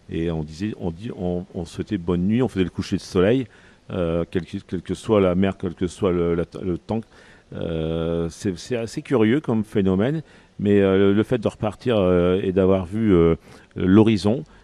Et 0.09 0.31
on 0.31 0.43
disait, 0.43 0.73
on 0.79 1.65
souhaitait 1.65 1.97
bonne 1.97 2.27
nuit, 2.27 2.41
on 2.41 2.47
faisait 2.47 2.63
le 2.63 2.69
coucher 2.69 2.97
de 2.97 3.01
soleil, 3.01 3.47
euh, 3.91 4.23
quelle, 4.29 4.45
que, 4.45 4.93
soit 4.93 5.21
la 5.21 5.35
mer, 5.35 5.55
quel 5.57 5.73
que 5.73 5.87
soit 5.87 6.11
le, 6.11 6.45
temps. 6.77 7.01
Euh, 7.53 8.29
c'est 8.29 8.77
assez 8.77 9.01
curieux 9.01 9.41
comme 9.41 9.63
phénomène, 9.63 10.21
mais 10.59 10.79
euh, 10.79 11.13
le, 11.13 11.23
fait 11.23 11.37
de 11.37 11.47
repartir 11.47 11.97
euh, 11.97 12.39
et 12.41 12.51
d'avoir 12.51 12.85
vu 12.85 13.13
euh, 13.13 13.35
l'horizon, 13.75 14.43
euh, 14.43 14.60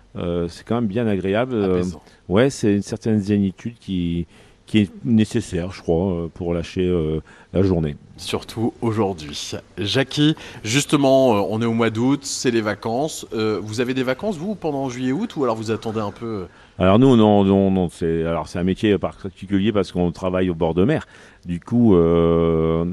c'est 0.47 0.65
quand 0.65 0.75
même 0.75 0.87
bien 0.87 1.07
agréable. 1.07 1.53
Euh, 1.55 1.83
ouais, 2.29 2.49
c'est 2.49 2.75
une 2.75 2.81
certaine 2.81 3.19
zénitude 3.19 3.75
qui, 3.79 4.25
qui 4.65 4.79
est 4.79 4.91
nécessaire, 5.05 5.71
je 5.71 5.81
crois, 5.81 6.11
euh, 6.13 6.27
pour 6.33 6.53
lâcher 6.53 6.85
euh, 6.85 7.19
la 7.53 7.63
journée. 7.63 7.95
Surtout 8.17 8.73
aujourd'hui. 8.81 9.53
Jackie, 9.77 10.35
justement, 10.63 11.35
euh, 11.37 11.47
on 11.49 11.61
est 11.61 11.65
au 11.65 11.73
mois 11.73 11.89
d'août, 11.89 12.21
c'est 12.23 12.51
les 12.51 12.61
vacances. 12.61 13.25
Euh, 13.33 13.59
vous 13.61 13.79
avez 13.79 13.93
des 13.93 14.03
vacances, 14.03 14.37
vous, 14.37 14.55
pendant 14.55 14.89
juillet-août, 14.89 15.35
ou 15.37 15.43
alors 15.43 15.55
vous 15.55 15.71
attendez 15.71 15.99
un 15.99 16.11
peu 16.11 16.25
euh, 16.25 16.45
Alors 16.79 16.99
nous, 16.99 17.15
non, 17.15 17.43
non, 17.43 17.71
non 17.71 17.89
c'est 17.89 18.25
alors 18.25 18.47
c'est 18.47 18.59
un 18.59 18.63
métier 18.63 18.97
particulier 18.97 19.71
parce 19.71 19.91
qu'on 19.91 20.11
travaille 20.11 20.49
au 20.49 20.55
bord 20.55 20.73
de 20.73 20.83
mer. 20.83 21.07
Du 21.45 21.59
coup, 21.59 21.95
euh, 21.95 22.85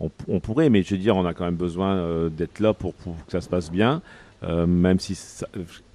on, 0.00 0.10
on 0.28 0.40
pourrait, 0.40 0.68
mais 0.68 0.82
je 0.82 0.90
veux 0.94 1.00
dire, 1.00 1.16
on 1.16 1.24
a 1.24 1.32
quand 1.32 1.44
même 1.44 1.54
besoin 1.56 1.94
euh, 1.94 2.28
d'être 2.28 2.60
là 2.60 2.74
pour, 2.74 2.92
pour 2.92 3.14
que 3.24 3.32
ça 3.32 3.40
se 3.40 3.48
passe 3.48 3.70
bien, 3.70 4.02
euh, 4.42 4.66
même 4.66 4.98
si 5.00 5.14
ça- 5.14 5.48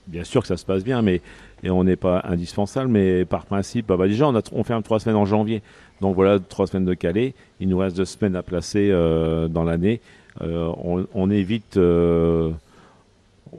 bien 0.07 0.23
sûr 0.23 0.41
que 0.41 0.47
ça 0.47 0.57
se 0.57 0.65
passe 0.65 0.83
bien, 0.83 1.01
mais 1.01 1.21
et 1.63 1.69
on 1.69 1.83
n'est 1.83 1.95
pas 1.95 2.21
indispensable, 2.23 2.89
mais 2.89 3.25
par 3.25 3.45
principe, 3.45 3.87
bah, 3.87 3.97
bah, 3.97 4.07
déjà 4.07 4.27
on, 4.27 4.35
a, 4.35 4.41
ferme 4.63 4.83
trois 4.83 4.99
semaines 4.99 5.17
en 5.17 5.25
janvier, 5.25 5.61
donc 5.99 6.15
voilà 6.15 6.39
trois 6.39 6.67
semaines 6.67 6.85
de 6.85 6.93
Calais. 6.93 7.33
Il 7.59 7.69
nous 7.69 7.77
reste 7.77 7.97
deux 7.97 8.05
semaines 8.05 8.35
à 8.35 8.41
placer 8.41 8.89
euh, 8.91 9.47
dans 9.47 9.63
l'année. 9.63 10.01
Euh, 10.41 10.71
on, 10.83 11.05
on 11.13 11.29
évite. 11.29 11.77
euh, 11.77 12.51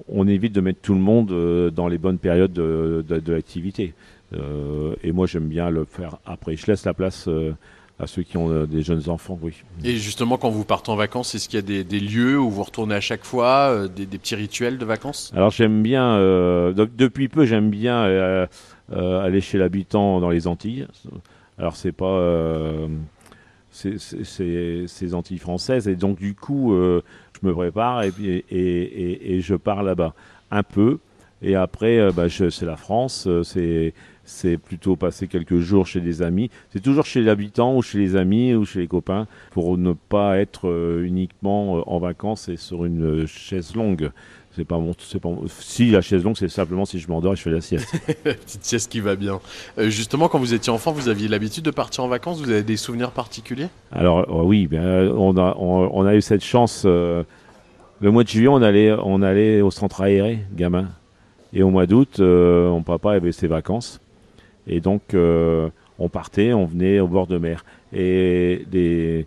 on 0.08 0.26
évite 0.26 0.54
de 0.54 0.60
mettre 0.60 0.80
tout 0.80 0.94
le 0.94 1.00
monde 1.00 1.70
dans 1.70 1.86
les 1.86 1.98
bonnes 1.98 2.18
périodes 2.18 2.52
de, 2.52 3.04
l'activité. 3.26 3.92
Et 4.32 5.12
moi, 5.12 5.26
j'aime 5.26 5.48
bien 5.48 5.68
le 5.68 5.84
faire 5.84 6.16
après. 6.24 6.56
Je 6.56 6.66
laisse 6.66 6.86
la 6.86 6.94
place 6.94 7.28
à 8.02 8.06
ceux 8.08 8.22
qui 8.24 8.36
ont 8.36 8.50
euh, 8.50 8.66
des 8.66 8.82
jeunes 8.82 9.08
enfants, 9.08 9.38
oui. 9.42 9.62
Et 9.84 9.96
justement, 9.96 10.36
quand 10.36 10.50
vous 10.50 10.64
partez 10.64 10.90
en 10.90 10.96
vacances, 10.96 11.34
est-ce 11.36 11.48
qu'il 11.48 11.56
y 11.56 11.62
a 11.62 11.66
des, 11.66 11.84
des 11.84 12.00
lieux 12.00 12.36
où 12.38 12.50
vous 12.50 12.64
retournez 12.64 12.96
à 12.96 13.00
chaque 13.00 13.24
fois, 13.24 13.70
euh, 13.70 13.86
des, 13.88 14.06
des 14.06 14.18
petits 14.18 14.34
rituels 14.34 14.76
de 14.76 14.84
vacances? 14.84 15.32
Alors, 15.36 15.50
j'aime 15.50 15.82
bien, 15.82 16.16
euh, 16.16 16.72
donc, 16.72 16.96
depuis 16.96 17.28
peu, 17.28 17.44
j'aime 17.46 17.70
bien 17.70 18.02
euh, 18.04 18.46
euh, 18.92 19.20
aller 19.24 19.40
chez 19.40 19.56
l'habitant 19.56 20.20
dans 20.20 20.30
les 20.30 20.48
Antilles. 20.48 20.88
Alors, 21.58 21.76
c'est 21.76 21.92
pas. 21.92 22.18
c'est 23.70 25.14
Antilles 25.14 25.38
françaises. 25.38 25.88
Et 25.88 25.96
donc, 25.96 26.18
du 26.18 26.34
coup, 26.34 26.74
je 26.74 27.46
me 27.46 27.52
prépare 27.52 28.02
et, 28.02 28.10
puis- 28.10 28.28
et, 28.28 28.44
et- 28.50 29.34
et 29.36 29.40
je 29.40 29.54
pars 29.54 29.82
là-bas 29.82 30.14
un 30.50 30.62
peu. 30.62 30.98
Et 31.40 31.54
après, 31.56 32.10
bah, 32.12 32.26
c'est 32.28 32.62
la 32.66 32.76
France. 32.76 33.28
c'est 33.44 33.94
c'est 34.32 34.56
plutôt 34.58 34.96
passer 34.96 35.28
quelques 35.28 35.58
jours 35.60 35.86
chez 35.86 36.00
des 36.00 36.22
amis. 36.22 36.50
C'est 36.72 36.80
toujours 36.82 37.04
chez 37.06 37.20
l'habitant 37.22 37.76
ou 37.76 37.82
chez 37.82 37.98
les 37.98 38.16
amis 38.16 38.54
ou 38.54 38.64
chez 38.64 38.80
les 38.80 38.86
copains 38.88 39.26
pour 39.50 39.78
ne 39.78 39.92
pas 39.92 40.38
être 40.38 40.68
euh, 40.68 41.04
uniquement 41.04 41.78
euh, 41.78 41.82
en 41.86 41.98
vacances 41.98 42.48
et 42.48 42.56
sur 42.56 42.84
une 42.84 43.22
euh, 43.22 43.26
chaise 43.26 43.74
longue. 43.74 44.10
C'est 44.54 44.66
pas 44.66 44.78
mon, 44.78 44.92
c'est 44.98 45.18
pas 45.18 45.30
mon- 45.30 45.44
Si 45.48 45.90
la 45.90 46.02
chaise 46.02 46.22
longue, 46.24 46.36
c'est 46.36 46.48
simplement 46.48 46.84
si 46.84 46.98
je 46.98 47.08
m'endors 47.08 47.32
et 47.32 47.36
je 47.36 47.42
fais 47.42 47.50
la 47.50 47.62
sieste. 47.62 47.88
Petite 48.24 48.64
sieste 48.64 48.92
qui 48.92 49.00
va 49.00 49.16
bien. 49.16 49.40
Euh, 49.78 49.88
justement, 49.88 50.28
quand 50.28 50.38
vous 50.38 50.52
étiez 50.52 50.70
enfant, 50.70 50.92
vous 50.92 51.08
aviez 51.08 51.26
l'habitude 51.28 51.64
de 51.64 51.70
partir 51.70 52.04
en 52.04 52.08
vacances? 52.08 52.38
Vous 52.40 52.50
avez 52.50 52.62
des 52.62 52.76
souvenirs 52.76 53.12
particuliers? 53.12 53.68
Alors 53.92 54.18
euh, 54.20 54.42
oui, 54.44 54.66
ben, 54.66 55.08
on, 55.16 55.38
a, 55.38 55.56
on, 55.58 55.90
on 55.94 56.04
a 56.04 56.14
eu 56.14 56.20
cette 56.20 56.44
chance. 56.44 56.82
euh, 56.84 57.22
le 58.02 58.10
mois 58.10 58.24
de 58.24 58.28
juillet, 58.28 58.48
on 58.48 58.60
allait, 58.60 58.92
on 59.04 59.22
allait 59.22 59.62
au 59.62 59.70
centre 59.70 60.02
aéré, 60.02 60.40
gamin. 60.54 60.88
Et 61.54 61.62
au 61.62 61.70
mois 61.70 61.86
d'août, 61.86 62.18
mon 62.18 62.82
papa 62.82 63.12
avait 63.12 63.30
ses 63.32 63.46
vacances. 63.46 64.00
Et 64.66 64.80
donc, 64.80 65.14
euh, 65.14 65.68
on 65.98 66.08
partait, 66.08 66.52
on 66.52 66.64
venait 66.66 67.00
au 67.00 67.08
bord 67.08 67.26
de 67.26 67.38
mer. 67.38 67.64
Et 67.92 68.64
les- 68.72 69.26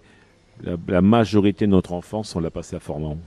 la, 0.63 0.77
la 0.87 1.01
majorité 1.01 1.65
de 1.65 1.71
notre 1.71 1.93
enfance, 1.93 2.35
on 2.35 2.39
l'a 2.39 2.49
passé 2.49 2.75
à 2.75 2.79
Formant. 2.79 3.17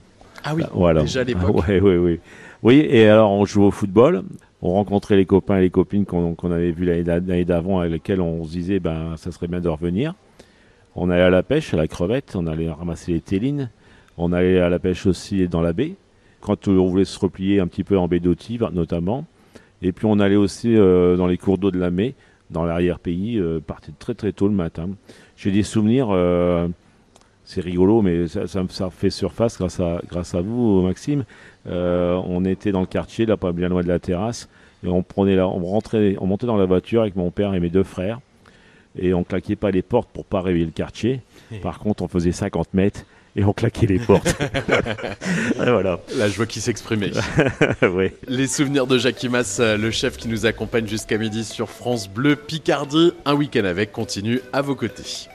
Ah 0.43 0.55
oui, 0.55 0.63
Voilà. 0.73 1.01
déjà 1.01 1.21
à 1.21 1.23
l'époque. 1.23 1.63
Oui, 1.67 1.79
oui, 1.79 1.95
oui. 1.97 2.19
Oui, 2.63 2.85
et 2.89 3.07
alors 3.07 3.31
on 3.31 3.45
jouait 3.45 3.65
au 3.65 3.71
football. 3.71 4.23
On 4.61 4.73
rencontrait 4.73 5.15
les 5.15 5.25
copains 5.25 5.57
et 5.57 5.61
les 5.61 5.69
copines 5.69 6.05
qu'on 6.05 6.35
avait 6.51 6.71
vus 6.71 6.85
l'année 6.85 7.03
d'a- 7.03 7.19
l'année 7.19 7.45
d'avant, 7.45 7.79
avec 7.79 7.91
lesquels 7.93 8.19
on 8.21 8.43
se 8.43 8.51
disait, 8.51 8.79
ben, 8.79 9.15
ça 9.15 9.31
serait 9.31 9.47
bien 9.47 9.61
de 9.61 9.69
revenir. 9.69 10.15
On 10.95 11.09
allait 11.09 11.21
à 11.23 11.29
la 11.29 11.43
pêche, 11.43 11.73
à 11.73 11.77
la 11.77 11.87
crevette, 11.87 12.35
on 12.35 12.47
allait 12.47 12.69
ramasser 12.69 13.13
les 13.13 13.21
télines. 13.21 13.69
On 14.17 14.33
allait 14.33 14.59
à 14.59 14.67
la 14.67 14.79
pêche 14.79 15.05
aussi 15.05 15.47
dans 15.47 15.61
la 15.61 15.71
baie, 15.71 15.93
quand 16.41 16.67
on 16.67 16.87
voulait 16.89 17.05
se 17.05 17.17
replier 17.19 17.61
un 17.61 17.67
petit 17.67 17.85
peu 17.85 17.97
en 17.97 18.07
baie 18.09 18.19
d'Auty, 18.19 18.59
notamment. 18.73 19.25
Et 19.81 19.91
puis 19.91 20.05
on 20.05 20.19
allait 20.19 20.35
aussi 20.35 20.75
euh, 20.75 21.15
dans 21.15 21.27
les 21.27 21.37
cours 21.37 21.57
d'eau 21.57 21.71
de 21.71 21.79
la 21.79 21.91
Mai, 21.91 22.15
dans 22.49 22.65
l'arrière-pays, 22.65 23.37
euh, 23.37 23.59
partait 23.59 23.93
très 23.97 24.13
très 24.13 24.31
tôt 24.31 24.47
le 24.47 24.53
matin. 24.53 24.89
J'ai 25.37 25.51
des 25.51 25.63
souvenirs, 25.63 26.09
euh, 26.11 26.67
c'est 27.45 27.61
rigolo, 27.61 28.01
mais 28.01 28.27
ça, 28.27 28.47
ça, 28.47 28.63
ça 28.69 28.89
fait 28.89 29.09
surface 29.09 29.57
grâce 29.57 29.79
à, 29.79 30.01
grâce 30.07 30.35
à 30.35 30.41
vous, 30.41 30.81
Maxime. 30.81 31.23
On 31.65 32.45
était 32.45 32.71
dans 32.71 32.81
le 32.81 32.87
quartier, 32.87 33.25
là, 33.25 33.37
pas 33.37 33.51
bien 33.51 33.69
loin 33.69 33.83
de 33.83 33.87
la 33.87 33.99
terrasse, 33.99 34.49
et 34.83 34.87
on 34.87 35.03
prenait 35.03 35.39
on 35.39 35.63
rentrait, 35.65 36.15
on 36.19 36.27
montait 36.27 36.47
dans 36.47 36.57
la 36.57 36.65
voiture 36.65 37.01
avec 37.01 37.15
mon 37.15 37.31
père 37.31 37.53
et 37.53 37.59
mes 37.59 37.69
deux 37.69 37.83
frères, 37.83 38.19
et 38.97 39.13
on 39.13 39.23
claquait 39.23 39.55
pas 39.55 39.71
les 39.71 39.81
portes 39.81 40.09
pour 40.11 40.25
pas 40.25 40.41
réveiller 40.41 40.65
le 40.65 40.71
quartier. 40.71 41.21
Par 41.61 41.79
contre, 41.79 42.03
on 42.03 42.07
faisait 42.07 42.31
50 42.31 42.73
mètres 42.73 43.05
et 43.39 43.45
on 43.45 43.53
claquait 43.53 43.87
les 43.87 43.99
portes. 43.99 44.27
Et 45.55 45.69
voilà. 45.69 45.99
La 46.17 46.27
joie 46.27 46.45
qui 46.45 46.59
s'exprimait. 46.59 47.11
oui. 47.81 48.11
Les 48.27 48.47
souvenirs 48.47 48.85
de 48.85 48.97
Jackie 48.97 49.29
Mass, 49.29 49.59
euh, 49.59 49.77
le 49.77 49.91
chef 49.91 50.17
qui 50.17 50.27
nous 50.27 50.45
accompagne 50.45 50.87
jusqu'à 50.87 51.17
midi 51.17 51.45
sur 51.45 51.69
France 51.69 52.09
Bleu 52.09 52.35
Picardie. 52.35 53.13
Un 53.25 53.33
week-end 53.35 53.63
avec 53.63 53.93
continue 53.93 54.41
à 54.51 54.61
vos 54.61 54.75
côtés. 54.75 55.29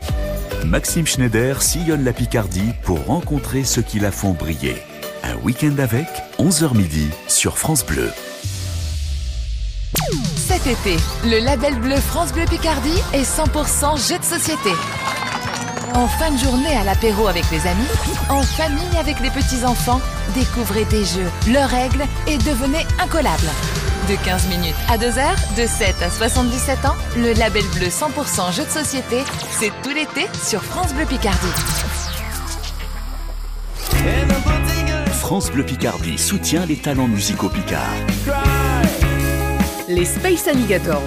Maxime 0.67 1.07
Schneider 1.07 1.63
sillonne 1.63 2.05
la 2.05 2.13
Picardie 2.13 2.73
pour 2.83 3.03
rencontrer 3.07 3.65
ceux 3.65 3.83
qui 3.83 4.01
la 4.01 4.11
font 4.11 4.33
briller. 4.33 4.77
Un 5.23 5.37
week-end 5.37 5.77
avec, 5.79 6.07
11h 6.39 6.77
midi 6.77 7.09
sur 7.27 7.57
France 7.57 7.87
Bleu. 7.87 8.11
Cet 10.37 10.67
été, 10.67 10.97
le 11.25 11.43
label 11.43 11.77
bleu 11.77 11.97
France 11.97 12.33
Bleu 12.33 12.45
Picardie 12.45 13.01
est 13.15 13.23
100% 13.23 14.09
jeu 14.09 14.19
de 14.19 14.25
société. 14.25 14.71
En 15.95 16.09
fin 16.09 16.33
de 16.33 16.39
journée 16.39 16.77
à 16.77 16.83
l'apéro 16.83 17.29
avec 17.29 17.49
les 17.53 17.67
amis, 17.69 17.87
en 18.29 18.43
famille 18.43 18.99
avec 18.99 19.21
les 19.21 19.31
petits-enfants, 19.31 20.01
découvrez 20.35 20.85
des 20.87 21.05
jeux, 21.05 21.31
leurs 21.53 21.69
règles 21.69 22.05
et 22.27 22.37
devenez 22.39 22.85
incollables. 22.99 23.51
De 24.09 24.17
15 24.25 24.49
minutes 24.49 24.75
à 24.89 24.99
2 24.99 25.07
heures, 25.19 25.37
de 25.57 25.67
7 25.67 26.03
à 26.03 26.11
77 26.11 26.85
ans, 26.85 26.97
le 27.17 27.33
label 27.35 27.63
bleu 27.77 27.87
100% 27.87 28.53
jeu 28.53 28.65
de 28.65 28.71
société, 28.71 29.23
c'est 29.51 29.73
tout 29.83 29.91
l'été 29.91 30.27
sur 30.43 30.63
France 30.65 30.93
Bleu 30.93 31.07
Picardie. 31.07 31.39
France 35.21 35.51
Bleu 35.53 35.65
Picardie 35.65 36.19
soutient 36.19 36.67
les 36.67 36.77
talents 36.77 37.09
musicaux 37.09 37.49
picards. 37.49 37.95
Les 39.89 40.05
Space 40.05 40.49
Alligators. 40.49 41.03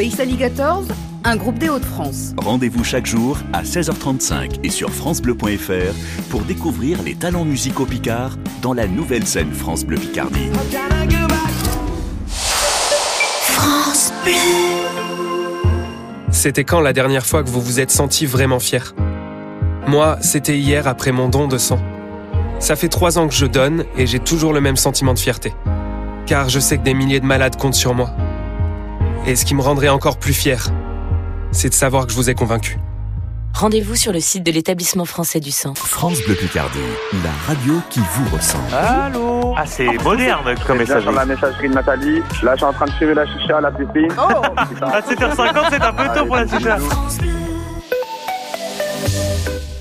Space 0.00 0.20
Alligators, 0.20 0.84
un 1.24 1.36
groupe 1.36 1.58
des 1.58 1.68
Hauts-de-France. 1.68 2.32
Rendez-vous 2.38 2.84
chaque 2.84 3.04
jour 3.04 3.36
à 3.52 3.62
16h35 3.64 4.60
et 4.62 4.70
sur 4.70 4.88
francebleu.fr 4.88 5.94
pour 6.30 6.40
découvrir 6.40 7.02
les 7.02 7.14
talents 7.14 7.44
musicaux 7.44 7.84
picards 7.84 8.38
dans 8.62 8.72
la 8.72 8.86
nouvelle 8.86 9.26
scène 9.26 9.52
France 9.52 9.84
Bleu 9.84 9.98
Picardie. 9.98 10.48
France 13.42 14.10
Bleu. 14.24 14.32
C'était 16.30 16.64
quand 16.64 16.80
la 16.80 16.94
dernière 16.94 17.26
fois 17.26 17.42
que 17.42 17.50
vous 17.50 17.60
vous 17.60 17.78
êtes 17.78 17.90
senti 17.90 18.24
vraiment 18.24 18.58
fier 18.58 18.94
Moi, 19.86 20.16
c'était 20.22 20.56
hier 20.56 20.88
après 20.88 21.12
mon 21.12 21.28
don 21.28 21.46
de 21.46 21.58
sang. 21.58 21.78
Ça 22.58 22.74
fait 22.74 22.88
trois 22.88 23.18
ans 23.18 23.28
que 23.28 23.34
je 23.34 23.44
donne 23.44 23.84
et 23.98 24.06
j'ai 24.06 24.18
toujours 24.20 24.54
le 24.54 24.62
même 24.62 24.76
sentiment 24.76 25.12
de 25.12 25.18
fierté. 25.18 25.52
Car 26.24 26.48
je 26.48 26.58
sais 26.58 26.78
que 26.78 26.84
des 26.84 26.94
milliers 26.94 27.20
de 27.20 27.26
malades 27.26 27.56
comptent 27.56 27.74
sur 27.74 27.92
moi. 27.92 28.10
Et 29.26 29.36
ce 29.36 29.44
qui 29.44 29.54
me 29.54 29.60
rendrait 29.62 29.88
encore 29.88 30.18
plus 30.18 30.32
fier, 30.32 30.66
c'est 31.52 31.68
de 31.68 31.74
savoir 31.74 32.06
que 32.06 32.12
je 32.12 32.16
vous 32.16 32.30
ai 32.30 32.34
convaincu. 32.34 32.78
Rendez-vous 33.52 33.96
sur 33.96 34.12
le 34.12 34.20
site 34.20 34.44
de 34.44 34.52
l'établissement 34.52 35.04
français 35.04 35.40
du 35.40 35.50
sang. 35.50 35.74
France 35.74 36.22
Bleu 36.24 36.34
Picardie, 36.34 36.78
la 37.24 37.30
radio 37.52 37.74
qui 37.90 38.00
vous 38.00 38.36
ressemble. 38.36 38.72
Allô 38.72 39.54
Ah, 39.56 39.66
c'est 39.66 39.86
moderne 40.04 40.54
comme 40.66 40.78
message. 40.78 41.02
sur 41.02 41.12
la 41.12 41.24
messagerie 41.26 41.68
de 41.68 41.74
Nathalie. 41.74 42.20
Là, 42.42 42.52
je 42.52 42.56
suis 42.58 42.64
en 42.64 42.72
train 42.72 42.86
de 42.86 42.92
fumer 42.92 43.14
la 43.14 43.26
chicha 43.26 43.58
à 43.58 43.60
la 43.60 43.70
piscine. 43.72 44.08
Oh 44.16 44.42
À 44.82 45.00
7h50, 45.00 45.66
c'est 45.70 45.82
un 45.82 45.92
peu 45.92 46.18
tôt 46.18 46.26
pour 46.26 46.36
la 46.36 46.46
chicha. 46.46 46.78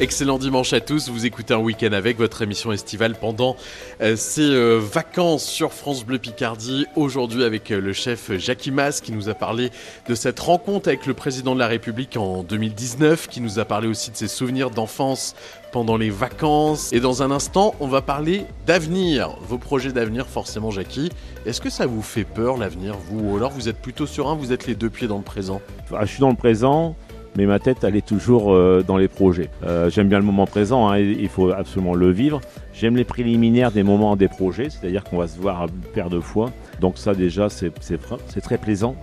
Excellent 0.02 0.38
dimanche 0.38 0.72
à 0.72 0.80
tous, 0.80 1.10
vous 1.10 1.26
écoutez 1.26 1.54
un 1.54 1.58
week-end 1.58 1.92
avec 1.92 2.18
votre 2.18 2.42
émission 2.42 2.72
estivale 2.72 3.16
pendant 3.20 3.58
euh, 4.00 4.16
ces 4.16 4.50
euh, 4.50 4.78
vacances 4.78 5.44
sur 5.44 5.74
France 5.74 6.06
Bleu 6.06 6.20
Picardie. 6.20 6.86
Aujourd'hui 6.96 7.44
avec 7.44 7.70
euh, 7.70 7.82
le 7.82 7.92
chef 7.92 8.32
Jackie 8.38 8.72
Mas 8.72 9.02
qui 9.02 9.12
nous 9.12 9.28
a 9.28 9.34
parlé 9.34 9.72
de 10.08 10.16
cette 10.16 10.40
rencontre 10.40 10.88
avec 10.88 11.06
le 11.06 11.14
président 11.14 11.54
de 11.54 11.60
la 11.60 11.68
République 11.68 12.16
en 12.16 12.44
2019, 12.44 13.28
qui 13.28 13.42
nous 13.42 13.60
a 13.60 13.66
parlé 13.66 13.90
aussi 13.90 14.10
de 14.10 14.16
ses 14.16 14.30
souvenirs 14.30 14.70
d'enfance 14.70 15.36
pendant 15.74 15.98
les 15.98 16.10
vacances. 16.10 16.94
Et 16.94 17.02
dans 17.02 17.22
un 17.22 17.30
instant, 17.30 17.76
on 17.82 17.90
va 17.90 18.02
parler 18.02 18.46
d'avenir, 18.66 19.36
vos 19.42 19.58
projets 19.58 19.92
d'avenir 19.92 20.28
forcément 20.28 20.72
Jackie. 20.72 21.10
Est-ce 21.46 21.60
que 21.60 21.70
ça 21.70 21.88
vous 21.88 22.02
fait 22.02 22.24
peur 22.24 22.56
l'avenir 22.56 22.96
vous 23.10 23.32
ou 23.32 23.36
alors 23.36 23.52
vous 23.52 23.68
êtes 23.68 23.82
plutôt 23.82 24.08
serein, 24.08 24.36
vous 24.36 24.54
êtes 24.54 24.66
les 24.66 24.76
deux 24.76 24.90
pieds 24.90 25.10
dans 25.10 25.18
le 25.18 25.24
présent? 25.24 25.62
Enfin, 25.84 25.98
je 26.04 26.12
suis 26.12 26.22
dans 26.22 26.30
le 26.30 26.38
présent, 26.38 26.96
mais 27.40 27.46
ma 27.46 27.58
tête, 27.58 27.86
elle 27.86 27.96
est 27.96 28.06
toujours 28.06 28.52
euh, 28.54 28.84
dans 28.86 28.98
les 28.98 29.08
projets. 29.08 29.50
Euh, 29.66 29.90
J'aime 29.90 30.10
bien 30.10 30.20
le 30.20 30.26
moment 30.26 30.46
présent, 30.46 30.90
hein, 30.90 31.00
il 31.00 31.30
faut 31.30 31.52
absolument 31.52 31.96
le 31.96 32.12
vivre. 32.12 32.42
J'aime 32.74 32.98
les 32.98 33.06
préliminaires 33.06 33.72
des 33.72 33.82
moments 33.82 34.18
des 34.18 34.28
projets, 34.28 34.70
c'est-à-dire 34.70 35.06
qu'on 35.06 35.16
va 35.16 35.28
se 35.30 35.40
voir 35.40 35.62
une 35.64 35.92
paire 35.94 36.10
de 36.10 36.20
fois. 36.20 36.52
Donc 36.82 36.98
ça 36.98 37.14
déjà, 37.14 37.48
c'est 37.48 38.42
très 38.42 38.58
plaisant 38.58 38.98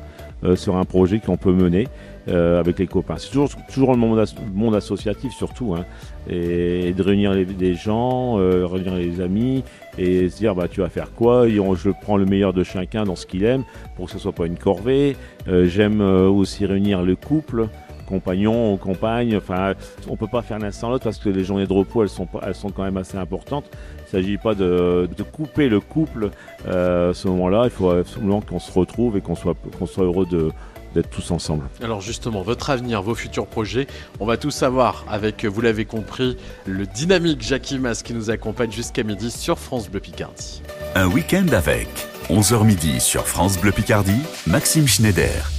euh, 0.44 0.54
sur 0.54 0.76
un 0.76 0.84
projet 0.84 1.18
qu'on 1.18 1.38
peut 1.38 1.52
mener 1.52 1.88
avec 2.28 2.80
les 2.80 2.88
copains. 2.88 3.14
C'est 3.18 3.28
toujours, 3.30 3.50
toujours 3.72 3.92
le 3.92 3.98
monde, 3.98 4.18
as- 4.18 4.34
monde 4.52 4.74
associatif 4.74 5.32
surtout, 5.32 5.76
hein, 5.76 5.84
et, 6.28 6.92
de 6.92 7.00
réunir 7.00 7.32
les, 7.32 7.74
gens, 7.76 8.34
réunir 8.34 8.96
les 8.96 9.20
amis, 9.20 9.62
et 9.96 10.28
se 10.28 10.36
dire 10.36 10.56
bah 10.56 10.66
tu 10.68 10.80
vas 10.80 10.88
faire 10.88 11.12
quoi? 11.14 11.48
Je 11.48 11.90
prends 12.02 12.16
le 12.16 12.26
meilleur 12.26 12.52
de 12.52 12.64
chacun 12.64 13.04
dans 13.04 13.14
ce 13.14 13.26
qu'il 13.26 13.44
aime 13.44 13.62
pour 13.94 14.06
que 14.06 14.10
ce 14.10 14.18
soit 14.18 14.32
pas 14.32 14.46
une 14.46 14.58
corvée. 14.58 15.16
J'aime 15.46 16.00
aussi 16.00 16.66
réunir 16.66 17.02
le 17.02 17.14
couple 17.14 17.68
compagnon 18.06 18.72
ou 18.72 18.76
compagne. 18.76 19.36
Enfin, 19.36 19.74
on 20.08 20.16
peut 20.16 20.26
pas 20.26 20.42
faire 20.42 20.58
l'un 20.58 20.70
sans 20.72 20.88
l'autre 20.90 21.04
parce 21.04 21.18
que 21.18 21.28
les 21.28 21.44
journées 21.44 21.66
de 21.66 21.72
repos, 21.72 22.02
elles 22.02 22.08
sont, 22.08 22.26
pas- 22.26 22.40
elles 22.46 22.54
sont 22.54 22.70
quand 22.70 22.84
même 22.84 22.96
assez 22.96 23.18
importantes. 23.18 23.66
Il 24.06 24.10
s'agit 24.10 24.38
pas 24.38 24.54
de, 24.54 25.08
de 25.14 25.22
couper 25.22 25.68
le 25.68 25.80
couple 25.80 26.30
euh, 26.68 27.10
à 27.10 27.14
ce 27.14 27.28
moment-là. 27.28 27.62
Il 27.64 27.70
faut 27.70 27.90
absolument 27.90 28.40
qu'on 28.40 28.60
se 28.60 28.72
retrouve 28.72 29.16
et 29.16 29.20
qu'on 29.20 29.34
soit, 29.34 29.54
qu'on 29.78 29.86
soit 29.86 30.04
heureux 30.04 30.26
de 30.26 30.50
d'être 30.94 31.10
tous 31.10 31.30
ensemble. 31.30 31.64
Alors 31.82 32.00
justement, 32.00 32.40
votre 32.40 32.70
avenir, 32.70 33.02
vos 33.02 33.14
futurs 33.14 33.46
projets, 33.46 33.86
on 34.18 34.24
va 34.24 34.38
tout 34.38 34.50
savoir 34.50 35.04
avec, 35.10 35.44
vous 35.44 35.60
l'avez 35.60 35.84
compris, 35.84 36.38
le 36.64 36.86
dynamique 36.86 37.42
Jackie 37.42 37.78
Mas 37.78 38.02
qui 38.02 38.14
nous 38.14 38.30
accompagne 38.30 38.72
jusqu'à 38.72 39.02
midi 39.02 39.30
sur 39.30 39.58
France 39.58 39.90
Bleu 39.90 40.00
Picardie. 40.00 40.62
Un 40.94 41.06
week-end 41.08 41.44
avec 41.52 41.88
11h 42.30 42.64
midi 42.64 42.98
sur 43.00 43.26
France 43.26 43.58
Bleu 43.60 43.72
Picardie, 43.72 44.22
Maxime 44.46 44.86
Schneider. 44.86 45.50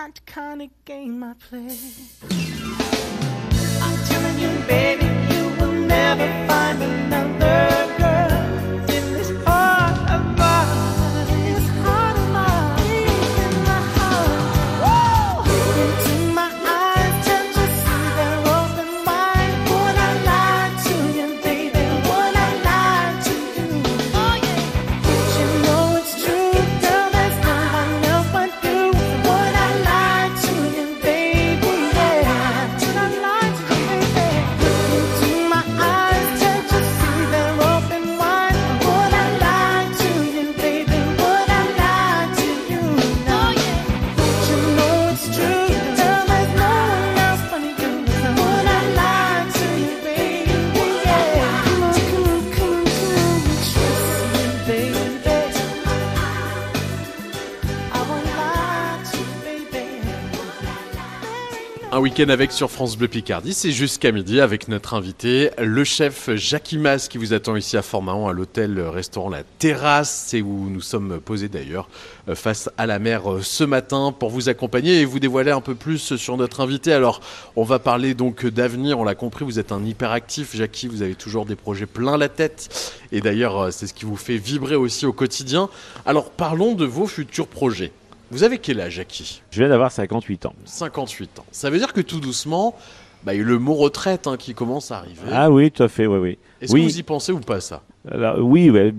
Not 0.00 0.24
kind 0.24 0.62
of 0.62 0.70
game 0.86 1.22
I 1.22 1.34
play. 1.34 1.76
I'm 3.84 3.96
telling 4.10 4.38
you, 4.38 4.52
baby, 4.66 5.04
you 5.34 5.44
will 5.58 5.76
never 5.96 6.26
find 6.48 6.69
avec 62.28 62.52
sur 62.52 62.70
France 62.70 62.98
Bleu 62.98 63.08
Picardie, 63.08 63.54
c'est 63.54 63.70
jusqu'à 63.70 64.12
midi 64.12 64.42
avec 64.42 64.68
notre 64.68 64.92
invité, 64.92 65.50
le 65.56 65.84
chef 65.84 66.28
Jacques 66.34 66.72
Imas 66.72 67.08
qui 67.08 67.16
vous 67.16 67.32
attend 67.32 67.56
ici 67.56 67.78
à 67.78 67.82
Formaon 67.82 68.28
à 68.28 68.34
l'hôtel-restaurant 68.34 69.30
La 69.30 69.42
Terrasse, 69.42 70.26
c'est 70.26 70.42
où 70.42 70.68
nous 70.68 70.82
sommes 70.82 71.18
posés 71.24 71.48
d'ailleurs 71.48 71.88
euh, 72.28 72.34
face 72.34 72.68
à 72.76 72.84
la 72.84 72.98
mer 72.98 73.30
euh, 73.30 73.40
ce 73.42 73.64
matin 73.64 74.12
pour 74.16 74.28
vous 74.28 74.50
accompagner 74.50 75.00
et 75.00 75.06
vous 75.06 75.18
dévoiler 75.18 75.50
un 75.50 75.62
peu 75.62 75.74
plus 75.74 76.16
sur 76.16 76.36
notre 76.36 76.60
invité. 76.60 76.92
Alors, 76.92 77.22
on 77.56 77.64
va 77.64 77.78
parler 77.78 78.12
donc 78.12 78.44
d'avenir, 78.44 78.98
on 78.98 79.04
l'a 79.04 79.14
compris, 79.14 79.46
vous 79.46 79.58
êtes 79.58 79.72
un 79.72 79.82
hyperactif, 79.82 80.54
Jackie, 80.54 80.88
vous 80.88 81.00
avez 81.00 81.14
toujours 81.14 81.46
des 81.46 81.56
projets 81.56 81.86
plein 81.86 82.18
la 82.18 82.28
tête 82.28 82.92
et 83.12 83.22
d'ailleurs 83.22 83.58
euh, 83.58 83.70
c'est 83.70 83.86
ce 83.86 83.94
qui 83.94 84.04
vous 84.04 84.16
fait 84.16 84.36
vibrer 84.36 84.76
aussi 84.76 85.06
au 85.06 85.14
quotidien. 85.14 85.70
Alors, 86.04 86.30
parlons 86.30 86.74
de 86.74 86.84
vos 86.84 87.06
futurs 87.06 87.46
projets. 87.46 87.92
Vous 88.30 88.44
avez 88.44 88.58
quel 88.58 88.80
âge, 88.80 88.94
Jackie? 88.94 89.42
Je 89.50 89.58
viens 89.58 89.68
d'avoir 89.68 89.90
58 89.90 90.46
ans. 90.46 90.54
58 90.64 91.40
ans. 91.40 91.44
Ça 91.50 91.68
veut 91.70 91.78
dire 91.78 91.92
que 91.92 92.00
tout 92.00 92.20
doucement, 92.20 92.76
bah, 93.24 93.34
le 93.34 93.58
mot 93.58 93.74
retraite 93.74 94.26
hein, 94.26 94.36
qui 94.36 94.54
commence 94.54 94.90
à 94.92 94.98
arriver. 94.98 95.20
Ah 95.32 95.50
oui, 95.50 95.70
tout 95.70 95.82
à 95.82 95.88
fait, 95.88 96.06
oui, 96.06 96.18
oui. 96.18 96.38
Est-ce 96.60 96.72
oui. 96.72 96.82
que 96.82 96.86
vous 96.90 96.98
y 96.98 97.02
pensez 97.02 97.32
ou 97.32 97.40
pas 97.40 97.60
ça? 97.60 97.82
Alors, 98.10 98.38
oui, 98.38 98.70
ouais, 98.70 98.94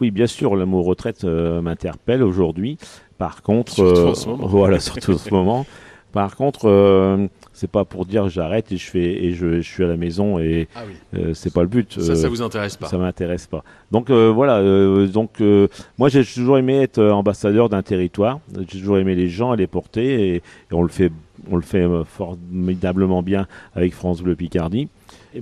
oui, 0.00 0.10
bien 0.10 0.26
sûr, 0.26 0.56
le 0.56 0.64
mot 0.64 0.82
retraite 0.82 1.24
euh, 1.24 1.60
m'interpelle 1.60 2.22
aujourd'hui. 2.22 2.78
Par 3.18 3.42
contre, 3.42 3.72
Surtout 3.74 4.00
en 4.00 4.10
euh, 4.10 4.14
ce 4.14 4.28
moment. 4.28 4.46
voilà, 4.46 4.80
surtout 4.80 5.14
en 5.14 5.18
ce 5.18 5.30
moment. 5.34 5.66
Par 6.12 6.36
contre, 6.36 6.68
euh, 6.68 7.26
c'est 7.52 7.70
pas 7.70 7.84
pour 7.84 8.06
dire 8.06 8.28
j'arrête 8.30 8.72
et 8.72 8.76
je 8.78 8.90
fais 8.90 9.24
et 9.24 9.34
je, 9.34 9.60
je 9.60 9.68
suis 9.68 9.84
à 9.84 9.86
la 9.86 9.96
maison 9.98 10.38
et 10.38 10.66
Ah 10.74 10.80
oui. 10.86 10.94
euh, 11.20 11.34
c'est 11.34 11.52
pas 11.52 11.60
le 11.62 11.68
but. 11.68 12.00
Ça, 12.00 12.16
ça 12.16 12.26
Euh, 12.26 12.28
vous 12.30 12.40
intéresse 12.42 12.76
pas 12.76 12.86
Ça 12.86 12.96
m'intéresse 12.96 13.46
pas. 13.46 13.62
Donc 13.92 14.08
euh, 14.10 14.30
voilà. 14.34 14.56
euh, 14.58 15.06
donc 15.06 15.40
euh, 15.42 15.68
moi 15.98 16.08
j'ai 16.08 16.24
toujours 16.24 16.56
aimé 16.58 16.78
être 16.80 17.02
ambassadeur 17.02 17.68
d'un 17.68 17.82
territoire. 17.82 18.40
J'ai 18.58 18.78
toujours 18.80 18.96
aimé 18.98 19.14
les 19.14 19.28
gens 19.28 19.52
et 19.52 19.58
les 19.58 19.66
porter 19.66 20.30
et, 20.30 20.34
et 20.36 20.42
on 20.72 20.82
le 20.82 20.88
fait, 20.88 21.12
on 21.50 21.56
le 21.56 21.62
fait 21.62 21.86
formidablement 22.06 23.22
bien 23.22 23.46
avec 23.74 23.92
France 23.94 24.22
Bleu 24.22 24.34
Picardie. 24.34 24.88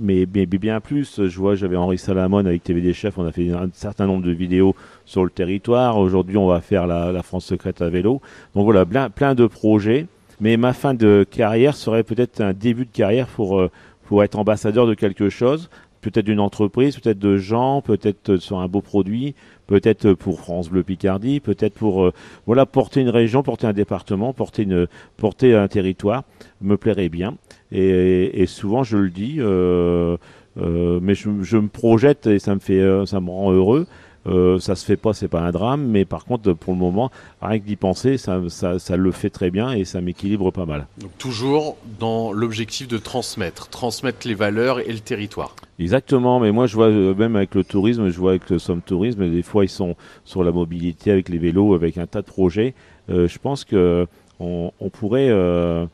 Mais, 0.01 0.25
mais- 0.33 0.45
bien 0.45 0.79
plus, 0.81 1.21
je 1.27 1.39
vois, 1.39 1.55
j'avais 1.55 1.77
Henri 1.77 1.97
Salamon 1.97 2.39
avec 2.45 2.63
TVD 2.63 2.93
Chef, 2.93 3.17
on 3.17 3.25
a 3.25 3.31
fait 3.31 3.51
un 3.51 3.69
certain 3.73 4.05
nombre 4.05 4.23
de 4.25 4.31
vidéos 4.31 4.75
sur 5.05 5.23
le 5.23 5.29
territoire. 5.29 5.97
Aujourd'hui, 5.97 6.35
on 6.37 6.47
va 6.47 6.59
faire 6.61 6.87
la, 6.87 7.11
la 7.11 7.23
France 7.23 7.45
secrète 7.45 7.81
à 7.81 7.89
vélo. 7.89 8.21
Donc 8.55 8.65
voilà, 8.65 8.85
plein, 8.85 9.09
plein 9.09 9.33
de 9.35 9.45
projets. 9.47 10.07
Mais 10.39 10.57
ma 10.57 10.73
fin 10.73 10.93
de 10.93 11.25
carrière 11.29 11.75
serait 11.75 12.03
peut-être 12.03 12.41
un 12.41 12.53
début 12.53 12.85
de 12.85 12.91
carrière 12.91 13.27
pour, 13.27 13.59
euh, 13.59 13.71
pour 14.05 14.23
être 14.23 14.37
ambassadeur 14.37 14.85
de 14.87 14.93
quelque 14.93 15.29
chose, 15.29 15.69
peut-être 16.01 16.25
d'une 16.25 16.39
entreprise, 16.39 16.97
peut-être 16.97 17.19
de 17.19 17.37
gens, 17.37 17.81
peut-être 17.81 18.37
sur 18.37 18.59
un 18.59 18.67
beau 18.67 18.81
produit, 18.81 19.35
peut-être 19.65 20.13
pour 20.13 20.39
France 20.39 20.69
Bleu 20.69 20.83
Picardie, 20.83 21.39
peut-être 21.39 21.73
pour 21.73 22.03
euh, 22.03 22.13
voilà 22.45 22.65
porter 22.65 23.01
une 23.01 23.09
région, 23.09 23.43
porter 23.43 23.67
un 23.67 23.73
département, 23.73 24.31
porter 24.33 24.63
une 24.63 24.87
porter 25.17 25.55
un 25.55 25.67
territoire, 25.67 26.23
me 26.61 26.77
plairait 26.77 27.09
bien. 27.09 27.35
Et, 27.71 28.41
et 28.41 28.45
souvent 28.45 28.83
je 28.83 28.97
le 28.97 29.09
dis, 29.09 29.37
euh, 29.39 30.17
euh, 30.59 30.99
mais 31.01 31.15
je, 31.15 31.29
je 31.41 31.57
me 31.57 31.67
projette 31.67 32.27
et 32.27 32.39
ça 32.39 32.55
me 32.55 32.59
fait, 32.59 32.79
euh, 32.79 33.05
ça 33.05 33.19
me 33.19 33.29
rend 33.29 33.51
heureux. 33.51 33.87
Euh, 34.27 34.59
ça 34.59 34.75
se 34.75 34.85
fait 34.85 34.97
pas, 34.97 35.13
c'est 35.13 35.27
pas 35.27 35.41
un 35.41 35.51
drame, 35.51 35.87
mais 35.87 36.05
par 36.05 36.25
contre, 36.25 36.53
pour 36.53 36.73
le 36.73 36.79
moment, 36.79 37.11
rien 37.41 37.59
que 37.59 37.65
d'y 37.65 37.75
penser, 37.75 38.17
ça, 38.17 38.41
ça, 38.49 38.79
ça 38.79 38.97
le 38.97 39.11
fait 39.11 39.29
très 39.29 39.51
bien 39.51 39.71
et 39.71 39.85
ça 39.85 40.01
m'équilibre 40.01 40.51
pas 40.51 40.65
mal. 40.65 40.87
Donc 40.97 41.11
toujours 41.17 41.77
dans 41.99 42.31
l'objectif 42.31 42.87
de 42.87 42.97
transmettre, 42.97 43.69
transmettre 43.69 44.27
les 44.27 44.35
valeurs 44.35 44.79
et 44.79 44.91
le 44.91 44.99
territoire. 44.99 45.55
Exactement, 45.79 46.39
mais 46.39 46.51
moi 46.51 46.67
je 46.67 46.75
vois 46.75 46.87
euh, 46.87 47.13
même 47.13 47.35
avec 47.35 47.55
le 47.55 47.63
tourisme, 47.63 48.09
je 48.09 48.17
vois 48.19 48.31
avec 48.31 48.49
le 48.49 48.59
Somme 48.59 48.81
Tourisme, 48.81 49.29
des 49.29 49.43
fois 49.43 49.63
ils 49.63 49.69
sont 49.69 49.95
sur 50.25 50.43
la 50.43 50.51
mobilité 50.51 51.11
avec 51.11 51.29
les 51.29 51.37
vélos, 51.37 51.73
avec 51.73 51.97
un 51.97 52.07
tas 52.07 52.21
de 52.21 52.27
projets. 52.27 52.73
Euh, 53.09 53.27
je 53.27 53.37
pense 53.39 53.63
que 53.63 54.07
on, 54.39 54.71
on 54.79 54.89
pourrait 54.89 55.29
euh, 55.29 55.85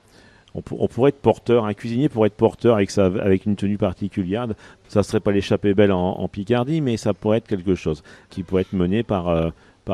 on, 0.55 0.61
pour- 0.61 0.81
on 0.81 0.87
pourrait 0.87 1.09
être 1.09 1.19
porteur, 1.21 1.65
un 1.65 1.73
cuisinier 1.73 2.09
pourrait 2.09 2.27
être 2.27 2.35
porteur 2.35 2.75
avec 2.75 2.91
sa, 2.91 3.05
avec 3.05 3.45
une 3.45 3.55
tenue 3.55 3.77
particulière. 3.77 4.47
Ça 4.87 5.03
serait 5.03 5.19
pas 5.19 5.31
l'échappée 5.31 5.73
belle 5.73 5.91
en, 5.91 6.27
Picardie, 6.27 6.81
mais 6.81 6.97
ça 6.97 7.13
pourrait 7.13 7.37
être 7.39 7.47
quelque 7.47 7.75
chose 7.75 8.03
qui 8.29 8.43
pourrait 8.43 8.61
être 8.61 8.73
mené 8.73 9.03
par 9.03 9.27
euh, 9.29 9.49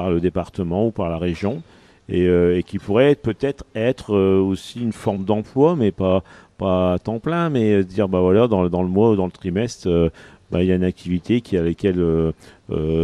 le 0.09 0.19
département 0.19 0.87
ou 0.87 0.91
par 0.91 1.09
la 1.09 1.17
région 1.17 1.61
et, 2.09 2.27
euh, 2.27 2.61
qui 2.61 2.79
pourrait 2.79 3.11
être- 3.11 3.21
peut-être 3.21 3.63
être 3.75 4.15
euh, 4.15 4.39
aussi 4.39 4.81
une 4.81 4.93
forme 4.93 5.23
d'emploi, 5.25 5.75
mais 5.75 5.91
pas 5.91 6.23
pas 6.57 6.93
à 6.95 6.99
temps 6.99 7.19
plein, 7.19 7.49
mais 7.49 7.85
dire 7.85 8.09
bah 8.09 8.19
voilà 8.19 8.47
dans, 8.49 8.63
le- 8.63 8.69
mois 8.89 9.11
ou 9.11 9.15
dans 9.15 9.25
le 9.25 9.31
trimestre, 9.31 10.11
bah, 10.51 10.61
il 10.61 10.67
y 10.67 10.73
a 10.73 10.75
une 10.75 10.83
activité 10.83 11.39
qui 11.39 11.55
à 11.57 11.61
laquelle 11.63 12.03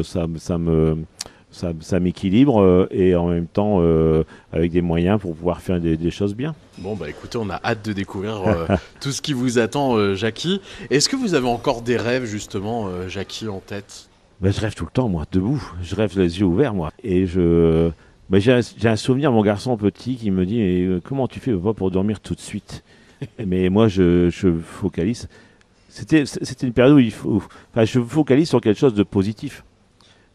ça 0.04 0.58
me 0.58 0.98
ça, 1.56 1.72
ça 1.80 2.00
m'équilibre 2.02 2.62
euh, 2.62 2.88
et 2.92 3.16
en 3.16 3.28
même 3.28 3.48
temps 3.48 3.78
euh, 3.80 4.24
avec 4.52 4.72
des 4.72 4.82
moyens 4.82 5.20
pour 5.22 5.36
pouvoir 5.36 5.62
faire 5.62 5.80
des, 5.80 5.96
des 5.96 6.12
choses 6.12 6.36
bien. 6.36 6.54
Bon 6.80 6.96
bah 6.96 7.10
écoutez, 7.10 7.38
on 7.38 7.50
a 7.50 7.60
hâte 7.64 7.86
de 7.86 7.94
découvrir 7.94 8.46
euh, 8.46 8.68
tout 9.00 9.12
ce 9.12 9.22
qui 9.22 9.32
vous 9.32 9.58
attend, 9.58 10.16
Jackie. 10.16 10.60
Est-ce 10.90 11.08
que 11.08 11.16
vous 11.16 11.34
avez 11.34 11.48
encore 11.48 11.82
des 11.82 11.96
rêves 11.96 12.26
justement, 12.26 12.90
Jackie, 13.08 13.48
en 13.48 13.60
tête? 13.60 14.10
Ben, 14.42 14.52
je 14.52 14.60
rêve 14.60 14.76
tout 14.76 14.84
le 14.84 14.92
temps, 14.92 15.08
moi, 15.08 15.24
debout. 15.32 15.64
Je 15.82 15.96
rêve 15.96 16.12
les 16.20 16.40
yeux 16.40 16.46
ouverts, 16.46 16.74
moi. 16.74 16.92
Et 17.04 17.26
je. 17.26 17.90
Ben, 18.30 18.40
j'ai, 18.40 18.52
un, 18.52 18.62
un 18.84 18.96
souvenir, 18.98 19.32
mon 19.32 19.42
garçon 19.42 19.78
petit, 19.78 20.18
qui 20.18 20.32
me 20.32 20.46
dit 20.46 21.02
Comment 21.06 21.30
tu 21.30 21.40
fais 21.40 21.54
papa, 21.54 21.74
pour 21.74 21.90
dormir 21.90 22.20
tout 22.20 22.36
de 22.36 22.42
suite? 22.42 22.84
Mais 23.46 23.70
moi, 23.70 23.88
je, 23.88 24.30
je 24.30 24.50
focalise. 24.52 25.30
C'était, 25.88 26.26
c'était 26.26 26.68
une 26.68 26.74
période 26.74 26.96
où 26.96 27.00
il 27.00 27.12
faut. 27.12 27.42
Enfin, 27.72 27.86
je 27.86 28.02
focalise 28.02 28.50
sur 28.50 28.60
quelque 28.60 28.80
chose 28.80 28.94
de 28.94 29.04
positif. 29.04 29.64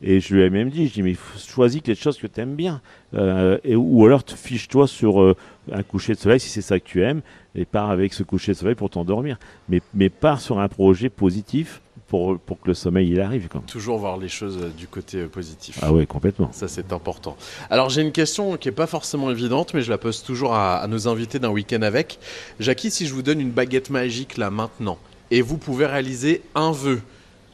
Et 0.02 0.20
je 0.20 0.34
lui 0.34 0.42
ai 0.42 0.50
même 0.50 0.70
dit, 0.70 0.88
je 0.88 0.94
dis, 0.94 1.02
mais 1.02 1.14
choisis 1.46 1.82
quelque 1.82 2.00
chose 2.00 2.18
que 2.18 2.26
tu 2.26 2.40
aimes 2.40 2.54
bien. 2.54 2.80
Euh, 3.14 3.58
et, 3.64 3.76
ou 3.76 4.06
alors, 4.06 4.24
te 4.24 4.34
fiche-toi 4.34 4.88
sur 4.88 5.20
euh, 5.20 5.36
un 5.70 5.82
coucher 5.82 6.14
de 6.14 6.18
soleil, 6.18 6.40
si 6.40 6.48
c'est 6.48 6.62
ça 6.62 6.80
que 6.80 6.86
tu 6.86 7.02
aimes, 7.02 7.20
et 7.54 7.66
pars 7.66 7.90
avec 7.90 8.14
ce 8.14 8.22
coucher 8.22 8.52
de 8.52 8.56
soleil 8.56 8.74
pour 8.74 8.88
t'endormir. 8.88 9.38
Mais, 9.68 9.82
mais 9.92 10.08
pars 10.08 10.40
sur 10.40 10.58
un 10.58 10.68
projet 10.68 11.10
positif 11.10 11.82
pour, 12.08 12.38
pour 12.38 12.58
que 12.60 12.68
le 12.68 12.74
sommeil, 12.74 13.10
il 13.10 13.20
arrive. 13.20 13.48
Quoi. 13.48 13.62
Toujours 13.66 13.98
voir 13.98 14.16
les 14.16 14.28
choses 14.28 14.58
euh, 14.62 14.70
du 14.70 14.88
côté 14.88 15.24
positif. 15.24 15.78
Ah 15.82 15.92
ouais, 15.92 16.06
complètement. 16.06 16.50
Ça, 16.52 16.66
c'est 16.66 16.94
important. 16.94 17.36
Alors, 17.68 17.90
j'ai 17.90 18.00
une 18.00 18.12
question 18.12 18.56
qui 18.56 18.68
n'est 18.68 18.74
pas 18.74 18.86
forcément 18.86 19.30
évidente, 19.30 19.74
mais 19.74 19.82
je 19.82 19.90
la 19.90 19.98
pose 19.98 20.22
toujours 20.22 20.54
à, 20.54 20.78
à 20.78 20.86
nos 20.86 21.08
invités 21.08 21.38
d'un 21.38 21.50
week-end 21.50 21.82
avec. 21.82 22.18
Jackie, 22.58 22.90
si 22.90 23.06
je 23.06 23.12
vous 23.12 23.22
donne 23.22 23.40
une 23.40 23.50
baguette 23.50 23.90
magique 23.90 24.38
là 24.38 24.50
maintenant, 24.50 24.98
et 25.30 25.42
vous 25.42 25.58
pouvez 25.58 25.84
réaliser 25.84 26.42
un 26.54 26.72
vœu, 26.72 27.02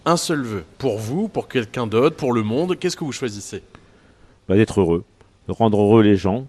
un 0.07 0.17
seul 0.17 0.43
vœu, 0.43 0.65
pour 0.79 0.99
vous, 0.99 1.29
pour 1.29 1.49
quelqu'un 1.49 1.87
d'autre, 1.87 2.17
pour 2.17 2.33
le 2.33 2.43
monde, 2.43 2.79
qu'est-ce 2.79 2.97
que 2.97 3.05
vous 3.05 3.13
choisissez? 3.13 3.63
Bah, 4.49 4.55
d'être 4.55 4.81
heureux, 4.81 5.05
de 5.49 5.53
rendre 5.53 5.81
heureux 5.81 6.03
les 6.03 6.17
gens. 6.17 6.47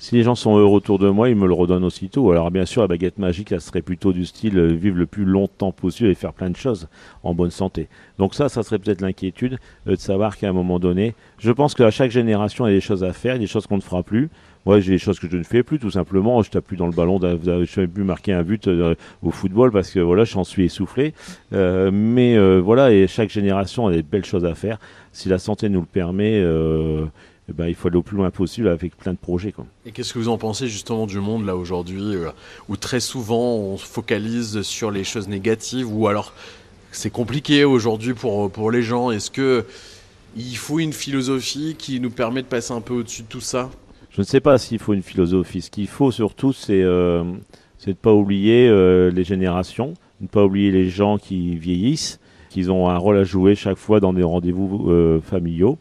Si 0.00 0.14
les 0.14 0.22
gens 0.22 0.36
sont 0.36 0.56
heureux 0.56 0.76
autour 0.76 0.98
de 0.98 1.08
moi, 1.08 1.28
ils 1.28 1.34
me 1.34 1.46
le 1.46 1.54
redonnent 1.54 1.84
aussitôt. 1.84 2.30
Alors 2.30 2.52
bien 2.52 2.64
sûr, 2.64 2.82
la 2.82 2.88
baguette 2.88 3.18
magique, 3.18 3.50
ça 3.50 3.58
serait 3.58 3.82
plutôt 3.82 4.12
du 4.12 4.26
style 4.26 4.56
euh, 4.56 4.72
vivre 4.72 4.96
le 4.96 5.06
plus 5.06 5.24
longtemps 5.24 5.72
possible 5.72 6.08
et 6.08 6.14
faire 6.14 6.32
plein 6.32 6.50
de 6.50 6.56
choses 6.56 6.88
en 7.24 7.34
bonne 7.34 7.50
santé. 7.50 7.88
Donc 8.16 8.34
ça, 8.34 8.48
ça 8.48 8.62
serait 8.62 8.78
peut-être 8.78 9.00
l'inquiétude 9.00 9.58
euh, 9.88 9.96
de 9.96 10.00
savoir 10.00 10.36
qu'à 10.36 10.48
un 10.48 10.52
moment 10.52 10.78
donné, 10.78 11.14
je 11.38 11.50
pense 11.50 11.74
qu'à 11.74 11.90
chaque 11.90 12.12
génération, 12.12 12.66
il 12.66 12.70
y 12.70 12.72
a 12.74 12.76
des 12.76 12.80
choses 12.80 13.02
à 13.02 13.12
faire, 13.12 13.40
des 13.40 13.48
choses 13.48 13.66
qu'on 13.66 13.76
ne 13.76 13.82
fera 13.82 14.04
plus. 14.04 14.30
Moi, 14.68 14.80
j'ai 14.80 14.92
des 14.92 14.98
choses 14.98 15.18
que 15.18 15.30
je 15.30 15.38
ne 15.38 15.44
fais 15.44 15.62
plus, 15.62 15.78
tout 15.78 15.90
simplement. 15.90 16.42
Je 16.42 16.50
tape 16.50 16.66
plus 16.66 16.76
dans 16.76 16.84
le 16.84 16.92
ballon, 16.92 17.18
je 17.22 17.50
ne 17.50 17.64
vais 17.64 17.86
plus 17.86 18.04
marquer 18.04 18.34
un 18.34 18.42
but 18.42 18.68
euh, 18.68 18.94
au 19.22 19.30
football 19.30 19.72
parce 19.72 19.90
que 19.90 19.98
voilà, 19.98 20.24
j'en 20.24 20.44
suis 20.44 20.66
essoufflé. 20.66 21.14
Euh, 21.54 21.90
mais 21.90 22.36
euh, 22.36 22.58
voilà, 22.58 22.92
et 22.92 23.06
chaque 23.06 23.30
génération 23.30 23.86
a 23.86 23.92
des 23.92 24.02
belles 24.02 24.26
choses 24.26 24.44
à 24.44 24.54
faire. 24.54 24.78
Si 25.10 25.30
la 25.30 25.38
santé 25.38 25.70
nous 25.70 25.80
le 25.80 25.86
permet, 25.86 26.40
eh 26.40 27.52
ben, 27.54 27.66
il 27.66 27.74
faut 27.74 27.88
aller 27.88 27.96
au 27.96 28.02
plus 28.02 28.18
loin 28.18 28.30
possible 28.30 28.68
avec 28.68 28.94
plein 28.94 29.14
de 29.14 29.18
projets. 29.18 29.52
Quoi. 29.52 29.64
Et 29.86 29.90
qu'est-ce 29.90 30.12
que 30.12 30.18
vous 30.18 30.28
en 30.28 30.36
pensez 30.36 30.68
justement 30.68 31.06
du 31.06 31.18
monde 31.18 31.46
là 31.46 31.56
aujourd'hui, 31.56 32.16
où 32.68 32.76
très 32.76 33.00
souvent 33.00 33.54
on 33.54 33.78
se 33.78 33.86
focalise 33.86 34.60
sur 34.60 34.90
les 34.90 35.02
choses 35.02 35.28
négatives, 35.28 35.90
ou 35.90 36.08
alors 36.08 36.34
c'est 36.92 37.08
compliqué 37.08 37.64
aujourd'hui 37.64 38.12
pour, 38.12 38.50
pour 38.50 38.70
les 38.70 38.82
gens 38.82 39.12
Est-ce 39.12 39.30
que 39.30 39.64
il 40.36 40.58
faut 40.58 40.78
une 40.78 40.92
philosophie 40.92 41.74
qui 41.78 42.00
nous 42.00 42.10
permet 42.10 42.42
de 42.42 42.48
passer 42.48 42.74
un 42.74 42.82
peu 42.82 42.92
au-dessus 42.92 43.22
de 43.22 43.28
tout 43.28 43.40
ça? 43.40 43.70
Je 44.18 44.22
ne 44.22 44.26
sais 44.26 44.40
pas 44.40 44.58
s'il 44.58 44.80
faut 44.80 44.94
une 44.94 45.02
philosophie. 45.04 45.62
Ce 45.62 45.70
qu'il 45.70 45.86
faut 45.86 46.10
surtout, 46.10 46.52
c'est 46.52 46.82
euh, 46.82 47.22
de 47.22 47.90
ne 47.90 47.92
pas 47.92 48.12
oublier 48.12 48.66
euh, 48.66 49.12
les 49.12 49.22
générations, 49.22 49.94
de 50.18 50.24
ne 50.24 50.26
pas 50.26 50.44
oublier 50.44 50.72
les 50.72 50.88
gens 50.88 51.18
qui 51.18 51.54
vieillissent, 51.54 52.18
qu'ils 52.50 52.72
ont 52.72 52.88
un 52.88 52.96
rôle 52.96 53.16
à 53.16 53.22
jouer 53.22 53.54
chaque 53.54 53.76
fois 53.78 54.00
dans 54.00 54.12
des 54.12 54.24
rendez-vous 54.24 54.90
euh, 54.90 55.20
familiaux. 55.20 55.78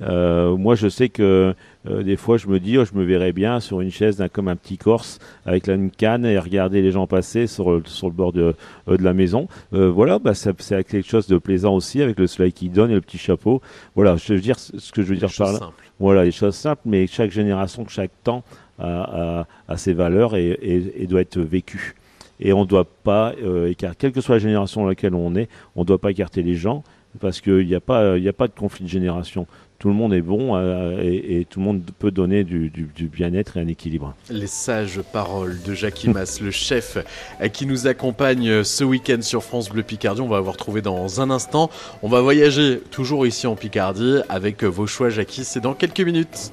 Euh, 0.00 0.56
moi, 0.56 0.74
je 0.76 0.88
sais 0.88 1.08
que 1.08 1.54
euh, 1.88 2.02
des 2.02 2.16
fois, 2.16 2.36
je 2.36 2.46
me 2.46 2.60
dis, 2.60 2.78
oh, 2.78 2.84
je 2.84 2.96
me 2.96 3.04
verrais 3.04 3.32
bien 3.32 3.58
sur 3.60 3.80
une 3.80 3.90
chaise 3.90 4.24
comme 4.32 4.46
un 4.48 4.54
petit 4.56 4.78
Corse 4.78 5.18
avec 5.44 5.66
la 5.66 5.76
canne 5.96 6.24
et 6.24 6.38
regarder 6.38 6.82
les 6.82 6.92
gens 6.92 7.06
passer 7.06 7.46
sur, 7.46 7.72
le- 7.72 7.82
sur 7.84 8.06
le 8.06 8.12
bord 8.12 8.32
de, 8.32 8.54
euh, 8.88 8.96
de 8.96 9.02
la 9.02 9.12
maison. 9.12 9.48
Euh, 9.72 9.90
voilà, 9.90 10.18
bah, 10.18 10.34
c'est 10.34 10.54
quelque 10.84 11.02
chose 11.08 11.26
de 11.26 11.38
plaisant 11.38 11.74
aussi 11.74 12.00
avec 12.00 12.18
le 12.18 12.26
soleil 12.26 12.52
qui 12.52 12.68
donne 12.68 12.90
et 12.90 12.94
le 12.94 13.00
petit 13.00 13.18
chapeau. 13.18 13.60
Voilà, 13.96 14.16
je 14.16 14.34
veux 14.34 14.40
dire 14.40 14.58
ce 14.58 14.92
que 14.92 15.02
je 15.02 15.08
veux 15.08 15.16
dire 15.16 15.30
par 15.36 15.52
là. 15.52 15.58
simples. 15.58 15.84
Voilà, 15.98 16.24
les 16.24 16.30
choses 16.30 16.54
simples, 16.54 16.82
mais 16.84 17.06
chaque 17.08 17.32
génération, 17.32 17.84
chaque 17.88 18.12
temps 18.22 18.44
a, 18.78 19.40
a- 19.40 19.46
a 19.66 19.76
ses 19.76 19.94
valeurs 19.94 20.36
et, 20.36 20.50
et- 20.62 21.02
et 21.02 21.06
doit 21.08 21.22
être 21.22 21.40
vécu. 21.40 21.96
Et 22.40 22.52
on 22.52 22.60
ne 22.60 22.66
doit 22.68 22.84
pas 22.84 23.34
écarter, 23.66 23.96
quelle 23.98 24.12
que 24.12 24.20
soit 24.20 24.36
la 24.36 24.38
génération 24.38 24.82
dans 24.82 24.86
laquelle 24.88 25.14
on 25.16 25.34
est, 25.34 25.48
on 25.74 25.80
ne 25.80 25.86
doit 25.86 25.98
pas 25.98 26.12
écarter 26.12 26.44
les 26.44 26.54
gens 26.54 26.84
parce 27.20 27.40
qu'il 27.40 27.66
n'y 27.66 27.74
a, 27.74 27.80
pas- 27.80 28.16
il 28.16 28.22
y 28.22 28.28
a 28.28 28.32
pas 28.32 28.46
de 28.46 28.52
conflit 28.52 28.84
de 28.84 28.88
génération. 28.90 29.48
Tout 29.78 29.88
le 29.88 29.94
monde 29.94 30.12
est 30.12 30.22
bon 30.22 30.56
euh, 30.56 31.00
et, 31.00 31.40
et 31.40 31.44
tout 31.44 31.60
le 31.60 31.64
monde 31.66 31.82
peut 32.00 32.10
donner 32.10 32.42
du, 32.42 32.68
du- 32.68 32.90
du 32.94 33.06
bien-être 33.06 33.56
et 33.56 33.60
un 33.60 33.68
équilibre. 33.68 34.14
Les 34.28 34.48
sages 34.48 35.00
paroles 35.12 35.60
de 35.62 35.72
Jacques 35.74 36.02
Imas, 36.02 36.40
le 36.42 36.50
chef 36.50 36.98
euh, 37.40 37.46
qui 37.48 37.64
nous 37.64 37.86
accompagne 37.86 38.48
euh, 38.48 38.64
ce 38.64 38.82
week-end 38.82 39.22
sur 39.22 39.44
France 39.44 39.68
Bleu 39.70 39.84
Picardie. 39.84 40.20
On 40.20 40.28
va 40.28 40.40
vous 40.40 40.50
retrouver 40.50 40.82
dans 40.82 41.20
un 41.20 41.30
instant. 41.30 41.70
On 42.02 42.08
va 42.08 42.20
voyager 42.20 42.80
toujours 42.90 43.24
ici 43.26 43.46
en 43.46 43.54
Picardie 43.54 44.18
avec 44.28 44.64
vos 44.64 44.86
choix, 44.88 45.10
Jackie. 45.10 45.44
C'est 45.44 45.60
dans 45.60 45.74
quelques 45.74 46.00
minutes. 46.00 46.52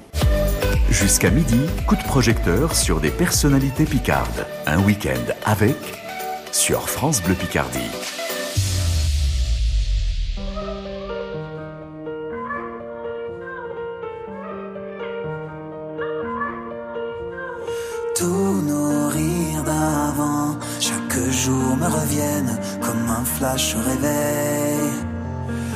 Jusqu'à 0.90 1.30
midi, 1.30 1.58
coup 1.88 1.96
de 1.96 2.02
projecteur 2.04 2.76
sur 2.76 3.00
des 3.00 3.10
personnalités 3.10 3.84
picardes. 3.86 4.46
Un 4.66 4.80
week-end 4.84 5.18
avec 5.44 5.74
sur 6.52 6.88
France 6.88 7.22
Bleu 7.22 7.34
Picardie. 7.34 7.80
Tous 18.18 18.62
nos 18.62 19.08
rires 19.08 19.62
d'avant, 19.62 20.56
chaque 20.80 21.18
jour 21.30 21.76
me 21.76 21.86
reviennent 21.86 22.58
comme 22.80 23.10
un 23.10 23.24
flash 23.24 23.76
au 23.76 23.82
réveil. 23.90 24.90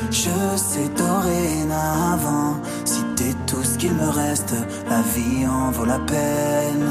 Je 0.09 0.57
sais 0.57 0.89
dorénavant, 0.97 2.55
si 2.83 3.03
t'es 3.15 3.35
tout 3.45 3.63
ce 3.63 3.77
qu'il 3.77 3.93
me 3.93 4.09
reste, 4.09 4.55
la 4.89 5.01
vie 5.13 5.45
en 5.45 5.69
vaut 5.69 5.85
la 5.85 5.99
peine. 5.99 6.89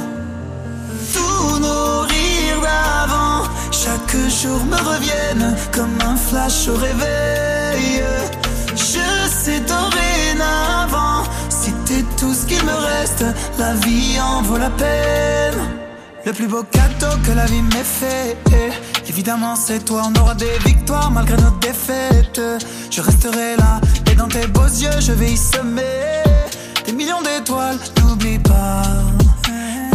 Tous 1.13 1.59
nos 1.59 2.01
rires 2.13 2.61
d'avant, 2.63 3.43
chaque 3.73 4.17
jour 4.41 4.61
me 4.73 4.81
reviennent 4.93 5.57
comme 5.73 5.99
un 6.07 6.17
flash 6.17 6.69
au 6.69 6.77
réveil. 6.77 8.05
Je 8.77 9.29
sais 9.29 9.61
dorénavant, 9.61 11.10
t'es 11.91 12.05
tout 12.17 12.33
ce 12.33 12.47
qu'il 12.47 12.63
me 12.65 12.77
reste, 12.91 13.25
la 13.59 13.75
vie 13.75 14.19
en 14.21 14.43
vaut 14.43 14.59
la 14.59 14.71
peine. 14.71 15.61
Le 16.25 16.33
plus 16.33 16.47
beau 16.47 16.63
cadeau 16.63 17.15
que 17.27 17.33
la 17.33 17.47
vie 17.47 17.63
m'ait 17.63 17.91
fait, 18.01 18.37
évidemment 19.09 19.57
c'est 19.57 19.85
toi. 19.85 20.03
On 20.09 20.21
aura 20.21 20.35
des 20.35 20.57
victoires 20.65 21.11
malgré 21.11 21.37
nos 21.37 21.57
défaites. 21.69 22.41
Je 22.91 23.01
resterai 23.01 23.57
là 23.57 23.81
et 24.11 24.15
dans 24.15 24.29
tes 24.29 24.47
beaux 24.47 24.73
yeux 24.85 25.01
je 25.01 25.13
vais 25.13 25.33
y 25.33 25.37
semer 25.37 26.23
des 26.87 26.93
millions 26.93 27.23
d'étoiles. 27.23 27.79
N'oublie 27.99 28.39
pas, 28.39 28.83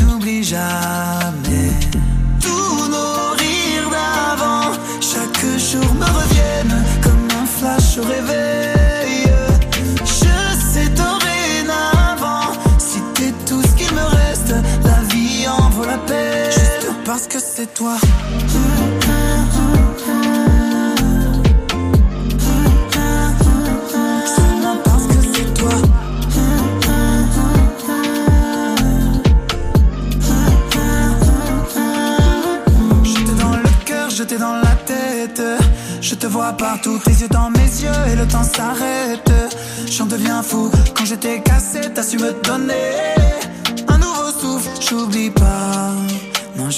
n'oublie 0.02 0.44
jamais. 0.44 1.72
Tous 2.42 2.88
nos 2.96 3.16
rires 3.42 3.90
d'avant, 3.96 4.72
chaque 5.00 5.46
jour 5.70 5.90
me 6.02 6.08
reviennent 6.20 6.84
comme 7.04 7.28
un 7.42 7.46
flash 7.46 7.98
au 8.00 8.08
réveil. 8.08 8.75
Parce 17.06 17.28
que 17.28 17.40
c'est 17.40 17.74
toi. 17.74 17.96
Parce 24.84 25.06
que 25.08 25.14
c'est 25.34 25.54
toi. 25.54 25.70
J'étais 33.04 33.36
dans 33.40 33.56
le 33.56 33.86
cœur, 33.86 34.10
j'étais 34.10 34.38
dans 34.38 34.56
la 34.56 34.76
tête. 34.86 35.42
Je 36.02 36.16
te 36.16 36.28
vois 36.28 36.54
partout, 36.54 37.00
tes 37.04 37.12
yeux 37.12 37.28
dans 37.30 37.50
mes 37.52 37.60
yeux 37.60 38.12
et 38.12 38.16
le 38.16 38.28
temps 38.28 38.44
s'arrête. 38.44 39.32
J'en 39.90 40.06
deviens 40.08 40.42
fou 40.42 40.72
quand 40.98 41.06
j'étais 41.06 41.42
cassé, 41.42 41.82
t'as 41.94 42.04
su 42.04 42.18
me 42.18 42.32
donner 42.44 42.92
un 43.88 43.98
nouveau 43.98 44.32
souffle. 44.40 44.70
J'oublie 44.82 45.30
pas, 45.30 45.92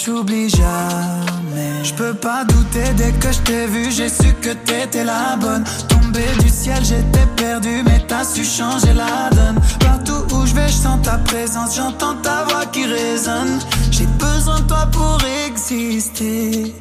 j'oublie 0.06 0.50
jamais. 0.50 1.84
Je 1.84 1.94
peux 1.94 2.14
pas 2.14 2.44
douter 2.46 2.94
dès 2.96 3.12
que 3.14 3.32
je 3.32 3.40
t'ai 3.40 3.68
vu, 3.68 3.92
j'ai 3.92 4.10
su 4.10 4.34
que 4.42 4.52
t'étais 4.54 5.04
la 5.04 5.36
bonne. 5.38 5.64
Tombé 5.88 6.26
du 6.40 6.50
ciel, 6.50 6.84
j'étais 6.84 7.26
perdu, 7.36 7.84
mais 7.86 8.04
t'as 8.08 8.24
su 8.24 8.44
changer 8.44 8.94
la 8.94 9.30
donne. 9.32 9.60
Partout 9.80 10.36
où 10.36 10.46
je 10.46 10.54
vais, 10.54 10.68
je 10.68 10.74
sens 10.74 11.00
ta 11.04 11.18
présence, 11.20 11.76
j'entends 11.76 12.16
ta 12.22 12.44
voix 12.46 12.66
qui 12.66 12.86
résonne. 12.86 13.60
J'ai 13.92 14.08
besoin 14.20 14.60
de 14.60 14.68
toi 14.68 14.88
pour 14.92 15.20
exister. 15.48 16.74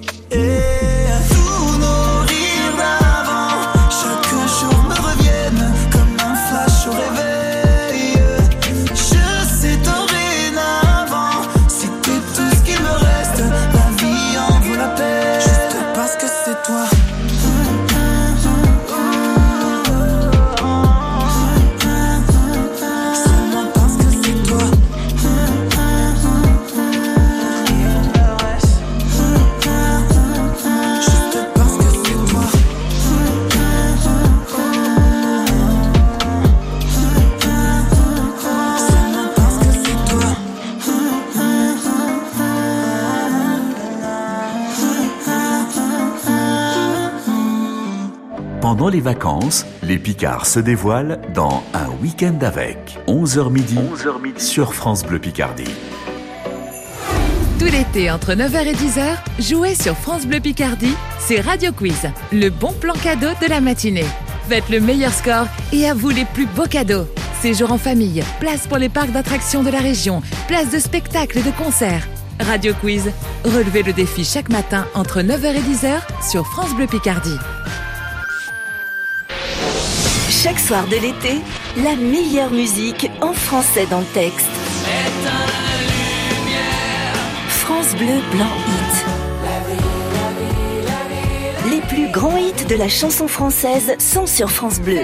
Les 48.96 49.02
vacances, 49.02 49.66
les 49.82 49.98
Picards 49.98 50.46
se 50.46 50.58
dévoilent 50.58 51.20
dans 51.34 51.62
Un 51.74 51.88
week-end 52.00 52.38
avec 52.40 52.98
11h 53.06 53.50
midi, 53.52 53.76
sur 54.38 54.72
France 54.72 55.04
Bleu 55.04 55.18
Picardie. 55.18 55.68
Tout 57.58 57.66
l'été, 57.66 58.10
entre 58.10 58.32
9h 58.32 58.66
et 58.66 58.72
10h, 58.72 59.16
jouez 59.38 59.74
sur 59.74 59.94
France 59.98 60.24
Bleu 60.24 60.40
Picardie, 60.40 60.94
c'est 61.18 61.42
Radio 61.42 61.72
Quiz, 61.72 62.08
le 62.32 62.48
bon 62.48 62.72
plan 62.72 62.94
cadeau 62.94 63.28
de 63.42 63.46
la 63.50 63.60
matinée. 63.60 64.06
Faites 64.48 64.70
le 64.70 64.80
meilleur 64.80 65.12
score 65.12 65.46
et 65.74 65.86
à 65.86 65.92
vous 65.92 66.08
les 66.08 66.24
plus 66.24 66.46
beaux 66.46 66.64
cadeaux. 66.64 67.06
Séjour 67.42 67.72
en 67.72 67.78
famille, 67.78 68.24
place 68.40 68.66
pour 68.66 68.78
les 68.78 68.88
parcs 68.88 69.12
d'attractions 69.12 69.62
de 69.62 69.68
la 69.68 69.80
région, 69.80 70.22
place 70.48 70.70
de 70.70 70.78
spectacles 70.78 71.36
et 71.36 71.42
de 71.42 71.50
concerts. 71.50 72.08
Radio 72.40 72.72
Quiz, 72.80 73.10
relevez 73.44 73.82
le 73.82 73.92
défi 73.92 74.24
chaque 74.24 74.48
matin 74.48 74.86
entre 74.94 75.20
9h 75.20 75.54
et 75.54 75.60
10h 75.60 76.30
sur 76.30 76.46
France 76.46 76.74
Bleu 76.74 76.86
Picardie. 76.86 77.38
Chaque 80.46 80.60
soir 80.60 80.86
de 80.86 80.94
l'été, 80.94 81.40
la 81.76 81.96
meilleure 81.96 82.52
musique 82.52 83.10
en 83.20 83.32
français 83.32 83.84
dans 83.90 83.98
le 83.98 84.04
texte. 84.04 84.46
France 87.48 87.96
Bleu 87.96 88.20
Blanc 88.30 88.52
Hit. 88.68 89.06
Les 91.68 91.80
plus 91.88 92.08
grands 92.12 92.36
hits 92.36 92.64
de 92.64 92.76
la 92.76 92.88
chanson 92.88 93.26
française 93.26 93.96
sont 93.98 94.26
sur 94.26 94.48
France 94.48 94.78
Bleu. 94.78 95.00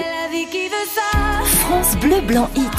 France 1.43 1.97
Bleu 1.97 2.21
Blanc 2.21 2.49
Hit. 2.55 2.71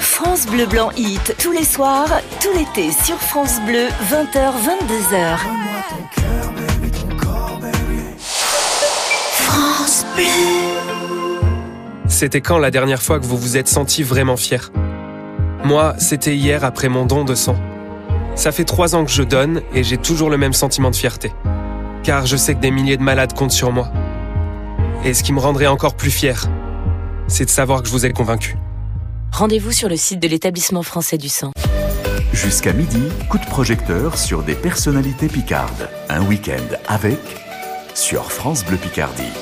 France 0.00 0.46
Bleu 0.46 0.66
Blanc 0.66 0.90
Hit, 0.96 1.36
tous 1.38 1.52
les 1.52 1.64
soirs, 1.64 2.20
tout 2.40 2.50
l'été 2.52 2.90
sur 2.90 3.20
France 3.20 3.60
Bleu, 3.64 3.86
20h, 4.10 4.54
C'était 12.06 12.40
quand 12.40 12.58
la 12.58 12.70
dernière 12.70 13.02
fois 13.02 13.18
que 13.18 13.24
vous 13.24 13.36
vous 13.36 13.56
êtes 13.56 13.68
senti 13.68 14.02
vraiment 14.02 14.36
fier? 14.36 14.70
Moi, 15.64 15.94
c'était 15.98 16.36
hier 16.36 16.64
après 16.64 16.88
mon 16.88 17.06
don 17.06 17.24
de 17.24 17.34
sang. 17.34 17.56
Ça 18.34 18.52
fait 18.52 18.64
trois 18.64 18.94
ans 18.94 19.04
que 19.04 19.10
je 19.10 19.22
donne 19.22 19.62
et 19.72 19.82
j'ai 19.82 19.96
toujours 19.96 20.30
le 20.30 20.36
même 20.36 20.52
sentiment 20.52 20.90
de 20.90 20.96
fierté. 20.96 21.32
Car 22.02 22.26
je 22.26 22.36
sais 22.36 22.54
que 22.54 22.60
des 22.60 22.70
milliers 22.70 22.96
de 22.96 23.02
malades 23.02 23.32
comptent 23.32 23.52
sur 23.52 23.72
moi. 23.72 23.90
Et 25.04 25.14
ce 25.14 25.22
qui 25.22 25.32
me 25.32 25.40
rendrait 25.40 25.66
encore 25.66 25.94
plus 25.94 26.10
fier, 26.10 26.46
c'est 27.26 27.44
de 27.44 27.50
savoir 27.50 27.82
que 27.82 27.88
je 27.88 27.92
vous 27.92 28.06
ai 28.06 28.12
convaincu. 28.12 28.56
Rendez-vous 29.32 29.72
sur 29.72 29.88
le 29.88 29.96
site 29.96 30.20
de 30.20 30.28
l'établissement 30.28 30.82
français 30.82 31.18
du 31.18 31.28
sang. 31.28 31.52
Jusqu'à 32.32 32.72
midi, 32.72 33.02
coup 33.28 33.38
de 33.38 33.46
projecteur 33.46 34.18
sur 34.18 34.42
des 34.42 34.54
personnalités 34.54 35.28
picardes. 35.28 35.88
Un 36.08 36.22
week-end 36.22 36.76
avec 36.86 37.18
sur 37.94 38.30
France 38.30 38.64
Bleu 38.64 38.76
Picardie. 38.76 39.32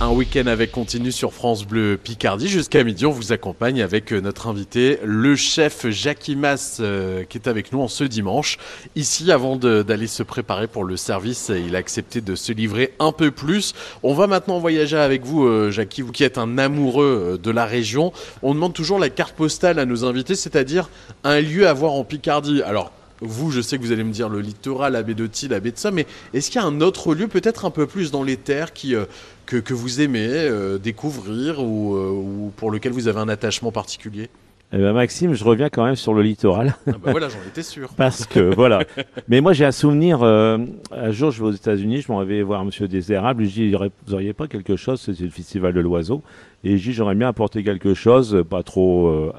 Un 0.00 0.10
week-end 0.10 0.48
avec 0.48 0.72
continu 0.72 1.12
sur 1.12 1.32
France 1.32 1.64
Bleu 1.64 1.96
Picardie. 2.02 2.48
Jusqu'à 2.48 2.82
midi, 2.82 3.06
on 3.06 3.12
vous 3.12 3.32
accompagne 3.32 3.80
avec 3.80 4.12
euh, 4.12 4.20
notre 4.20 4.48
invité, 4.48 4.98
le 5.04 5.36
chef 5.36 5.88
Jackie 5.88 6.34
Mass, 6.34 6.78
euh, 6.80 7.22
qui 7.22 7.38
est 7.38 7.46
avec 7.46 7.72
nous 7.72 7.80
en 7.80 7.86
ce 7.86 8.02
dimanche. 8.02 8.58
Ici, 8.96 9.30
avant 9.30 9.54
d'aller 9.54 10.08
se 10.08 10.24
préparer 10.24 10.66
pour 10.66 10.82
le 10.82 10.96
service, 10.96 11.52
il 11.54 11.76
a 11.76 11.78
accepté 11.78 12.20
de 12.20 12.34
se 12.34 12.52
livrer 12.52 12.92
un 12.98 13.12
peu 13.12 13.30
plus. 13.30 13.72
On 14.02 14.14
va 14.14 14.26
maintenant 14.26 14.58
voyager 14.58 14.98
avec 14.98 15.24
vous, 15.24 15.44
euh, 15.44 15.70
Jackie, 15.70 16.02
vous 16.02 16.10
qui 16.10 16.24
êtes 16.24 16.38
un 16.38 16.58
amoureux 16.58 17.34
euh, 17.34 17.38
de 17.38 17.52
la 17.52 17.64
région. 17.64 18.12
On 18.42 18.52
demande 18.52 18.74
toujours 18.74 18.98
la 18.98 19.10
carte 19.10 19.36
postale 19.36 19.78
à 19.78 19.86
nos 19.86 20.04
invités, 20.04 20.34
c'est-à-dire 20.34 20.90
un 21.22 21.40
lieu 21.40 21.68
à 21.68 21.72
voir 21.72 21.92
en 21.92 22.02
Picardie. 22.02 22.62
Alors, 22.62 22.90
vous, 23.20 23.50
je 23.50 23.60
sais 23.60 23.78
que 23.78 23.82
vous 23.82 23.92
allez 23.92 24.04
me 24.04 24.12
dire 24.12 24.28
le 24.28 24.40
littoral, 24.40 24.92
la 24.94 25.02
baie 25.02 25.14
de 25.14 25.26
Thiel, 25.26 25.52
la 25.52 25.60
baie 25.60 25.70
de 25.70 25.78
Somme, 25.78 25.94
mais 25.94 26.06
est-ce 26.32 26.50
qu'il 26.50 26.60
y 26.60 26.64
a 26.64 26.66
un 26.66 26.80
autre 26.80 27.14
lieu, 27.14 27.28
peut-être 27.28 27.64
un 27.64 27.70
peu 27.70 27.86
plus 27.86 28.10
dans 28.10 28.22
les 28.22 28.36
terres, 28.36 28.72
qui, 28.72 28.94
euh, 28.94 29.04
que, 29.46 29.56
que 29.56 29.72
vous 29.74 30.00
aimez 30.00 30.26
euh, 30.30 30.78
découvrir 30.78 31.62
ou, 31.62 31.94
euh, 31.96 32.10
ou 32.10 32.52
pour 32.56 32.70
lequel 32.70 32.92
vous 32.92 33.08
avez 33.08 33.20
un 33.20 33.28
attachement 33.28 33.72
particulier? 33.72 34.28
Eh 34.72 34.78
ben, 34.78 34.92
Maxime, 34.92 35.34
je 35.34 35.44
reviens 35.44 35.68
quand 35.68 35.84
même 35.84 35.94
sur 35.94 36.14
le 36.14 36.22
littoral. 36.22 36.74
Ah 36.88 36.92
bah 36.92 37.10
voilà, 37.12 37.28
j'en 37.28 37.38
étais 37.46 37.62
sûr. 37.62 37.90
Parce 37.96 38.26
que 38.26 38.52
voilà. 38.54 38.80
Mais 39.28 39.40
moi 39.40 39.52
j'ai 39.52 39.64
un 39.64 39.70
souvenir. 39.70 40.24
un 40.24 40.66
jour 41.10 41.30
je 41.30 41.40
vais 41.42 41.48
aux 41.50 41.52
États-Unis, 41.52 42.00
je 42.00 42.10
m'en 42.10 42.24
vais 42.24 42.42
voir 42.42 42.64
Monsieur 42.64 42.88
Désérable. 42.88 43.44
Je 43.44 43.50
dis, 43.50 43.66
y 43.68 43.74
aurait- 43.76 43.92
vous 44.06 44.14
auriez 44.14 44.32
pas 44.32 44.48
quelque 44.48 44.74
chose 44.74 45.00
C'est 45.00 45.20
le 45.20 45.30
festival 45.30 45.74
de 45.74 45.80
l'oiseau. 45.80 46.22
Et 46.64 46.76
je 46.76 46.82
dis 46.90 46.92
j'aurais 46.92 47.14
bien 47.14 47.28
apporté 47.28 47.62
quelque 47.62 47.94
chose, 47.94 48.42
pas 48.50 48.64
trop, 48.64 49.30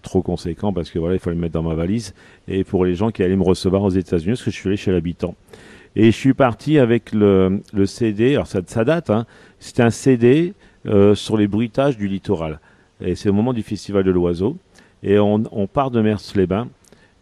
trop 0.00 0.22
conséquent 0.22 0.72
parce 0.72 0.90
que 0.90 0.98
voilà 0.98 1.14
il 1.14 1.18
fallait 1.20 1.36
le 1.36 1.40
mettre 1.40 1.54
dans 1.54 1.62
ma 1.62 1.74
valise. 1.74 2.14
Et 2.48 2.64
pour 2.64 2.84
les 2.84 2.94
gens 2.94 3.10
qui 3.10 3.22
allaient 3.22 3.36
me 3.36 3.42
recevoir 3.42 3.82
aux 3.82 3.90
États-Unis, 3.90 4.32
parce 4.32 4.42
que 4.42 4.50
je 4.50 4.56
suis 4.56 4.68
allé 4.68 4.76
chez 4.76 4.92
l'habitant. 4.92 5.34
Et 5.94 6.06
je 6.06 6.16
suis 6.16 6.34
parti 6.34 6.78
avec 6.78 7.12
le, 7.12 7.60
CD. 7.86 8.34
Alors 8.34 8.46
ça, 8.46 8.84
date. 8.84 9.10
Hein, 9.10 9.26
C'était 9.58 9.82
un 9.82 9.90
CD 9.90 10.54
euh, 10.86 11.14
sur 11.14 11.36
les 11.36 11.46
bruitages 11.46 11.96
du 11.96 12.08
littoral. 12.08 12.60
Et 13.00 13.14
c'est 13.14 13.28
au 13.28 13.32
moment 13.32 13.52
du 13.52 13.62
festival 13.62 14.04
de 14.04 14.10
l'oiseau. 14.10 14.56
Et 15.02 15.18
on, 15.18 15.66
part 15.66 15.90
de 15.90 16.00
Mers-les-Bains 16.00 16.68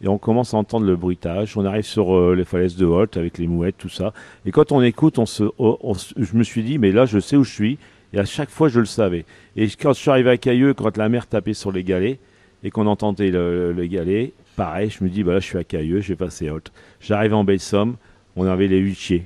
et 0.02 0.08
on 0.08 0.18
commence 0.18 0.54
à 0.54 0.58
entendre 0.58 0.86
le 0.86 0.96
bruitage. 0.96 1.56
On 1.56 1.64
arrive 1.64 1.84
sur 1.84 2.14
euh, 2.14 2.34
les 2.34 2.44
falaises 2.44 2.76
de 2.76 2.84
Holt 2.84 3.16
avec 3.16 3.38
les 3.38 3.46
mouettes, 3.46 3.76
tout 3.78 3.88
ça. 3.88 4.12
Et 4.46 4.50
quand 4.50 4.70
on 4.72 4.82
écoute, 4.82 5.18
on 5.18 5.26
se- 5.26 5.52
je 5.58 6.36
me 6.36 6.42
suis 6.42 6.62
dit, 6.62 6.78
mais 6.78 6.92
là, 6.92 7.06
je 7.06 7.18
sais 7.18 7.36
où 7.36 7.44
je 7.44 7.52
suis. 7.52 7.78
Et 8.12 8.18
à 8.18 8.24
chaque 8.24 8.50
fois, 8.50 8.68
je 8.68 8.80
le 8.80 8.86
savais. 8.86 9.24
Et 9.56 9.68
quand 9.68 9.92
je 9.92 10.00
suis 10.00 10.10
arrivé 10.10 10.30
à 10.30 10.36
Cailleux, 10.36 10.74
quand 10.74 10.96
la 10.96 11.08
mer 11.08 11.26
tapait 11.26 11.54
sur 11.54 11.72
les 11.72 11.84
galets 11.84 12.18
et 12.62 12.70
qu'on 12.70 12.86
entendait 12.86 13.30
le, 13.30 13.72
le 13.72 13.86
galet, 13.86 14.32
pareil, 14.56 14.90
je 14.90 15.02
me 15.04 15.08
dis, 15.08 15.22
bah 15.22 15.32
là, 15.34 15.40
je 15.40 15.46
suis 15.46 15.58
à 15.58 15.64
Cailleux, 15.64 16.00
j'ai 16.00 16.16
passé 16.16 16.50
Holt. 16.50 16.72
J'arrive 17.00 17.34
en 17.34 17.44
baie 17.44 17.56
de 17.56 17.60
Somme, 17.62 17.96
on 18.36 18.46
avait 18.46 18.68
les 18.68 18.78
huitiers. 18.78 19.24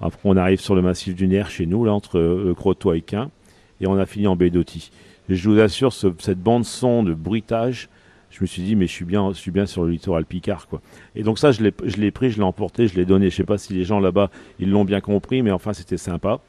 Après, 0.00 0.20
on 0.24 0.36
arrive 0.36 0.60
sur 0.60 0.74
le 0.74 0.82
massif 0.82 1.14
du 1.14 1.28
Nerf 1.28 1.50
chez 1.50 1.66
nous, 1.66 1.84
là, 1.84 1.92
entre 1.92 2.18
euh, 2.18 2.44
le 2.46 2.54
Crotoy 2.54 2.98
et 2.98 3.00
Quin, 3.02 3.30
et 3.80 3.86
on 3.86 3.96
a 3.96 4.06
fini 4.06 4.26
en. 4.26 4.36
Et 5.28 5.34
je 5.36 5.48
vous 5.48 5.58
assure, 5.60 5.92
ce- 5.92 6.08
cette 6.18 6.40
bande-son 6.40 7.02
de 7.04 7.14
bruitage, 7.14 7.88
je 8.30 8.38
me 8.40 8.46
suis 8.46 8.62
dit, 8.62 8.76
mais 8.76 8.86
je 8.86 8.92
suis 8.92 9.04
bien, 9.04 9.30
je 9.32 9.38
suis 9.38 9.50
bien 9.50 9.66
sur 9.66 9.84
le 9.84 9.90
littoral 9.90 10.24
Picard, 10.24 10.66
quoi. 10.66 10.80
Et 11.14 11.22
donc 11.22 11.38
ça, 11.38 11.52
je 11.52 11.62
l'ai, 11.62 11.72
je 11.84 12.08
pris, 12.10 12.30
je 12.30 12.38
l'ai 12.38 12.42
emporté, 12.44 12.88
je 12.88 12.96
l'ai 12.96 13.04
donné. 13.04 13.28
Je 13.30 13.36
sais 13.36 13.44
pas 13.44 13.58
si 13.58 13.74
les 13.74 13.84
gens 13.84 14.00
là-bas, 14.00 14.30
ils 14.58 14.70
l'ont 14.70 14.84
bien 14.84 15.00
compris, 15.00 15.42
mais 15.42 15.50
enfin, 15.50 15.72
c'était 15.74 15.98
sympa. 15.98 16.40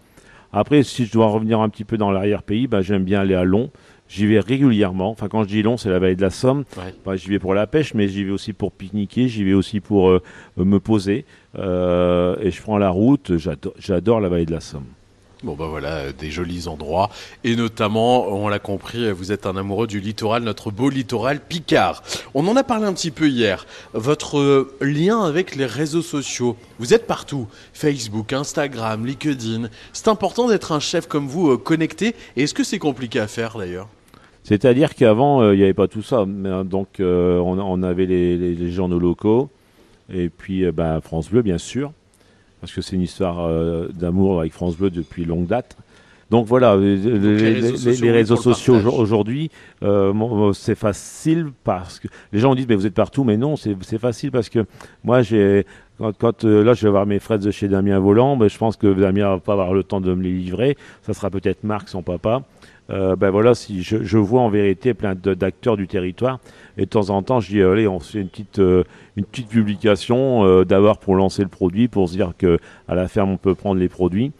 Après, 0.53 0.83
si 0.83 1.05
je 1.05 1.11
dois 1.11 1.27
revenir 1.27 1.59
un 1.59 1.69
petit 1.69 1.83
peu 1.83 1.97
dans 1.97 2.11
l'arrière-pays, 2.11 2.67
bah, 2.67 2.81
j'aime 2.81 3.03
bien 3.03 3.21
aller 3.21 3.33
à 3.35 3.43
Long. 3.43 3.69
J'y 4.09 4.27
vais 4.27 4.39
régulièrement. 4.39 5.09
Enfin, 5.09 5.27
quand 5.27 5.43
je 5.43 5.47
dis 5.47 5.63
Long, 5.63 5.77
c'est 5.77 5.89
la 5.89 5.99
vallée 5.99 6.15
de 6.15 6.21
la 6.21 6.29
Somme. 6.29 6.65
Ouais. 7.05 7.17
J'y 7.17 7.29
vais 7.29 7.39
pour 7.39 7.53
la 7.53 7.67
pêche, 7.67 7.93
mais 7.93 8.07
j'y 8.07 8.23
vais 8.23 8.31
aussi 8.31 8.53
pour 8.53 8.71
pique-niquer. 8.71 9.27
J'y 9.27 9.43
vais 9.43 9.53
aussi 9.53 9.79
pour 9.79 10.09
euh, 10.09 10.21
me 10.57 10.79
poser. 10.79 11.25
Euh, 11.57 12.35
et 12.41 12.51
je 12.51 12.61
prends 12.61 12.77
la 12.77 12.89
route. 12.89 13.37
J'adore, 13.37 13.73
j'adore 13.79 14.19
la 14.19 14.29
vallée 14.29 14.45
de 14.45 14.51
la 14.51 14.59
Somme. 14.59 14.85
Bon 15.43 15.55
bah 15.55 15.67
voilà, 15.69 15.97
euh, 15.97 16.11
des 16.17 16.31
jolis 16.31 16.69
endroits. 16.69 17.09
Et 17.43 17.57
notamment, 17.57 18.29
on 18.29 18.47
l'a 18.47 18.59
compris, 18.59 19.03
euh, 19.03 19.11
vous 19.11 19.33
êtes 19.33 19.45
un 19.45 19.57
amoureux 19.57 19.87
du 19.87 19.99
littoral, 19.99 20.43
notre 20.43 20.71
beau 20.71 20.89
littoral 20.89 21.41
Picard. 21.41 22.01
On 22.33 22.47
en 22.47 22.55
a 22.55 22.63
parlé 22.63 22.85
un 22.85 22.93
petit 22.93 23.11
peu 23.11 23.27
hier. 23.27 23.65
Votre 23.91 24.39
euh, 24.39 24.77
lien 24.79 25.21
avec 25.21 25.57
les 25.57 25.65
réseaux 25.65 26.01
sociaux. 26.01 26.55
Vous 26.79 26.93
êtes 26.93 27.07
partout. 27.07 27.49
Facebook, 27.73 28.31
Instagram, 28.31 29.05
LinkedIn. 29.05 29.67
C'est 29.91 30.07
important 30.07 30.47
d'être 30.47 30.71
un 30.71 30.79
chef 30.79 31.07
comme 31.07 31.27
vous 31.27 31.57
connecté. 31.57 32.15
Et 32.37 32.43
est-ce 32.43 32.53
que 32.53 32.63
c'est 32.63 32.79
compliqué 32.79 33.19
à 33.19 33.27
faire 33.27 33.57
d'ailleurs? 33.57 33.89
C'est-à-dire 34.43 34.95
qu'avant, 34.95 35.51
il 35.51 35.57
n'y 35.57 35.63
avait 35.63 35.73
pas 35.73 35.89
tout 35.89 36.03
ça. 36.03 36.25
Donc, 36.25 36.99
on, 36.99 37.83
avait 37.83 38.05
les, 38.05 38.71
journaux 38.71 38.99
locaux, 38.99 39.49
et 40.13 40.27
puis 40.27 40.69
bah, 40.71 40.99
France 41.01 41.29
Bleu, 41.29 41.41
bien 41.41 41.57
sûr, 41.57 41.93
parce 42.63 42.71
que 42.73 42.79
c'est 42.81 42.95
une 42.95 43.01
histoire 43.01 43.41
euh, 43.45 43.89
d'amour 43.93 44.39
avec 44.39 44.53
France 44.53 44.77
Bleu 44.77 44.89
depuis 44.89 45.25
longue 45.25 45.47
date. 45.47 45.75
Donc 46.31 46.45
voilà, 46.47 46.77
les, 46.77 46.95
les- 46.95 47.19
les 47.19 47.51
réseaux 47.51 47.71
les- 47.71 47.77
sociaux, 47.77 48.75
les 48.75 48.79
réseaux 48.79 48.91
aujourd'hui, 48.97 49.51
euh, 49.83 50.53
c'est 50.53 50.73
facile 50.75 51.47
parce 51.65 51.99
que 51.99 52.07
les 52.31 52.39
gens 52.39 52.55
disent 52.55 52.65
mais 52.69 52.75
vous 52.75 52.87
êtes 52.87 52.93
partout, 52.93 53.25
mais 53.25 53.35
non, 53.35 53.57
c'est 53.57 53.97
facile 53.99 54.31
parce 54.31 54.47
que 54.47 54.65
moi 55.03 55.21
j'ai 55.23 55.65
quand, 55.97 56.13
quand, 56.17 56.45
euh, 56.45 56.63
là 56.63 56.73
je 56.73 56.85
vais 56.87 56.91
voir 56.91 57.05
mes 57.05 57.19
frères 57.19 57.37
de 57.37 57.51
chez 57.51 57.67
Damien 57.67 57.99
Volant, 57.99 58.37
ben, 58.37 58.47
je 58.49 58.57
pense 58.57 58.77
que 58.77 58.93
Damien 58.93 59.27
va 59.31 59.39
pas 59.39 59.51
avoir 59.53 59.73
le 59.73 59.83
temps 59.83 59.99
de 59.99 60.13
me 60.13 60.23
les 60.23 60.31
livrer. 60.31 60.77
Ça 61.01 61.13
sera 61.13 61.29
peut-être 61.29 61.65
Marc, 61.65 61.89
son 61.89 62.01
papa. 62.01 62.43
Euh, 62.89 63.15
ben 63.15 63.29
voilà, 63.29 63.55
si 63.55 63.81
je, 63.81 64.17
vois 64.17 64.41
en 64.41 64.49
vérité 64.49 64.93
plein 64.93 65.15
d'acteurs 65.15 65.77
du 65.77 65.87
territoire, 65.87 66.39
et 66.77 66.81
de 66.81 66.89
temps 66.89 67.09
en 67.11 67.23
temps, 67.23 67.39
je 67.39 67.49
dis 67.49 67.61
allez, 67.61 67.87
on 67.87 67.99
fait 67.99 68.19
une 68.19 68.27
petite 68.27 68.59
euh, 68.59 68.83
publication 69.31 70.43
euh, 70.45 70.65
d'abord 70.65 70.97
pour 70.97 71.15
lancer 71.15 71.43
le 71.43 71.47
produit, 71.47 71.87
pour 71.87 72.09
se 72.09 72.13
dire 72.13 72.33
que 72.37 72.59
à 72.87 72.95
la 72.95 73.07
ferme 73.07 73.31
on 73.31 73.37
peut 73.37 73.55
prendre 73.55 73.79
les 73.79 73.89
produits, 73.89 74.33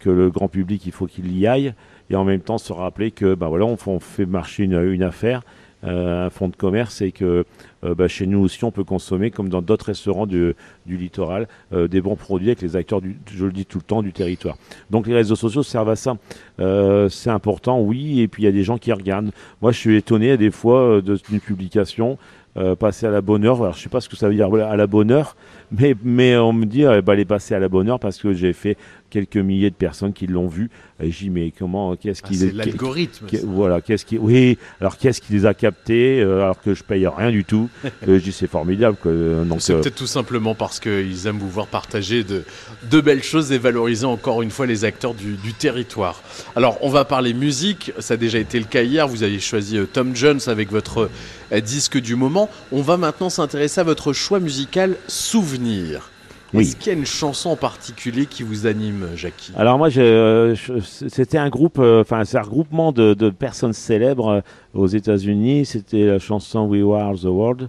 que 0.00 0.10
le 0.10 0.30
grand 0.30 0.48
public 0.48 0.84
il 0.84 0.92
faut 0.92 1.06
qu'il 1.06 1.36
y 1.36 1.46
aille, 1.46 1.72
et 2.10 2.16
en 2.16 2.24
même 2.24 2.40
temps 2.40 2.58
se 2.58 2.72
rappeler 2.72 3.10
que 3.10 3.34
ben 3.34 3.48
voilà, 3.48 3.64
on, 3.64 3.76
fait- 3.98 4.26
marcher 4.26 4.64
une, 4.64 5.02
affaire, 5.02 5.42
un 5.86 6.30
fonds 6.30 6.48
de 6.48 6.56
commerce, 6.56 7.00
et 7.00 7.12
que 7.12 7.44
euh, 7.84 7.94
ben, 7.94 8.08
chez 8.08 8.26
nous 8.26 8.40
aussi 8.40 8.64
on 8.64 8.70
peut 8.70 8.84
consommer 8.84 9.30
comme 9.30 9.48
dans 9.48 9.62
d'autres 9.62 9.86
restaurants 9.86 10.26
du, 10.26 10.54
littoral 10.88 11.46
euh, 11.72 11.88
des 11.88 12.00
bons 12.00 12.16
produits 12.16 12.48
avec 12.48 12.62
les 12.62 12.74
acteurs 12.74 13.00
du, 13.00 13.18
je 13.32 13.44
le 13.44 13.52
dis 13.52 13.66
tout 13.66 13.78
le 13.78 13.84
temps, 13.84 14.02
du 14.02 14.12
territoire. 14.12 14.56
Donc 14.90 15.06
les 15.06 15.14
réseaux 15.14 15.36
sociaux 15.36 15.62
servent 15.62 15.90
à 15.90 15.96
ça. 15.96 16.16
Euh, 16.58 17.08
c'est 17.08 17.30
important, 17.30 17.80
oui, 17.80 18.20
et 18.20 18.28
puis 18.28 18.42
il 18.42 18.46
y 18.46 18.48
a 18.48 18.52
des 18.52 18.64
gens 18.64 18.78
qui 18.78 18.92
regardent. 18.92 19.30
Moi, 19.62 19.72
je 19.72 19.78
suis 19.78 19.96
étonné 19.96 20.36
des 20.36 20.50
fois 20.50 20.80
euh, 20.80 21.18
d'une 21.28 21.40
publication 21.40 22.18
euh, 22.58 22.74
passer 22.74 23.04
à 23.04 23.10
la 23.10 23.20
bonne 23.20 23.44
heure. 23.44 23.62
Alors, 23.62 23.74
je 23.74 23.82
sais 23.82 23.90
pas 23.90 24.00
ce 24.00 24.08
que 24.08 24.16
ça 24.16 24.28
veut 24.28 24.34
dire 24.34 24.48
à 24.54 24.76
la 24.76 24.86
bonne 24.86 25.10
heure, 25.10 25.36
mais, 25.70 25.94
mais 26.02 26.38
on 26.38 26.54
me 26.54 26.64
dit 26.64 26.86
euh, 26.86 27.02
bah, 27.02 27.12
elle 27.12 27.20
est 27.20 27.26
passée 27.26 27.54
à 27.54 27.58
la 27.58 27.68
bonne 27.68 27.90
heure 27.90 28.00
parce 28.00 28.16
que 28.16 28.32
j'ai 28.32 28.54
fait 28.54 28.78
quelques 29.10 29.36
milliers 29.36 29.70
de 29.70 29.74
personnes 29.74 30.12
qui 30.12 30.26
l'ont 30.26 30.48
vu. 30.48 30.70
Je 31.00 31.06
dis 31.08 31.30
mais 31.30 31.52
comment, 31.56 31.94
qu'est-ce 31.96 32.22
Ah, 32.24 32.28
qui 32.28 32.36
c'est 32.36 32.50
qui- 32.50 32.56
l'algorithme. 32.56 33.26
Voilà, 33.44 33.80
qu'est-ce 33.80 34.04
qui, 34.06 34.16
oui. 34.18 34.56
Alors 34.80 34.96
qu'est-ce 34.96 35.20
qui 35.20 35.32
les 35.32 35.44
a 35.46 35.52
captés 35.54 36.20
euh, 36.20 36.42
alors 36.42 36.60
que 36.60 36.74
je 36.74 36.82
paye 36.82 37.06
rien 37.06 37.30
du 37.30 37.44
tout. 37.44 37.68
Euh, 38.08 38.18
je 38.18 38.24
dis 38.24 38.32
c'est 38.32 38.46
formidable. 38.46 38.96
Euh, 39.06 39.44
C'est 39.58 39.72
euh, 39.72 39.80
peut-être 39.80 39.94
tout 39.96 40.06
simplement 40.06 40.54
parce 40.54 40.80
qu'ils 40.80 41.26
aiment 41.26 41.38
vous 41.38 41.48
voir 41.50 41.66
partager 41.66 42.24
de, 42.24 42.44
de 42.90 43.00
belles 43.00 43.22
choses 43.22 43.52
et 43.52 43.58
valoriser 43.58 44.06
encore 44.06 44.42
une 44.42 44.50
fois 44.50 44.66
les 44.66 44.84
acteurs 44.84 45.14
du, 45.14 45.34
du 45.34 45.52
territoire. 45.54 46.22
Alors, 46.54 46.78
on 46.82 46.88
va 46.90 47.04
parler 47.04 47.32
musique. 47.34 47.92
Ça 47.98 48.14
a 48.14 48.16
déjà 48.16 48.38
été 48.38 48.58
le 48.58 48.66
cas 48.66 48.82
hier. 48.82 49.08
Vous 49.08 49.22
avez 49.22 49.40
choisi 49.40 49.76
euh, 49.78 49.86
Tom 49.86 50.14
Jones 50.14 50.40
avec 50.46 50.70
votre 50.70 51.08
euh, 51.52 51.60
disque 51.60 51.98
du 51.98 52.16
moment. 52.16 52.48
On 52.72 52.82
va 52.82 52.96
maintenant 52.96 53.30
s'intéresser 53.30 53.80
à 53.80 53.84
votre 53.84 54.12
choix 54.12 54.38
musical 54.40 54.96
Souvenir. 55.08 56.10
Oui. 56.54 56.62
Est-ce 56.62 56.76
qu'il 56.76 56.92
y 56.92 56.94
a 56.94 56.98
une 56.98 57.06
chanson 57.06 57.50
en 57.50 57.56
particulier 57.56 58.26
qui 58.26 58.42
vous 58.42 58.66
anime, 58.66 59.08
Jackie? 59.16 59.52
Alors 59.56 59.78
moi, 59.78 59.88
euh, 59.96 60.54
c'était 60.82 61.38
un 61.38 61.48
groupe, 61.48 61.78
euh, 61.78 62.02
enfin 62.02 62.24
c'est 62.24 62.38
un 62.38 62.42
regroupement 62.42 62.92
de, 62.92 63.14
de 63.14 63.30
personnes 63.30 63.72
célèbres 63.72 64.28
euh, 64.28 64.40
aux 64.74 64.86
États-Unis. 64.86 65.66
C'était 65.66 66.06
la 66.06 66.18
chanson 66.18 66.66
We 66.66 66.82
Are 66.82 67.16
the 67.16 67.24
World. 67.24 67.68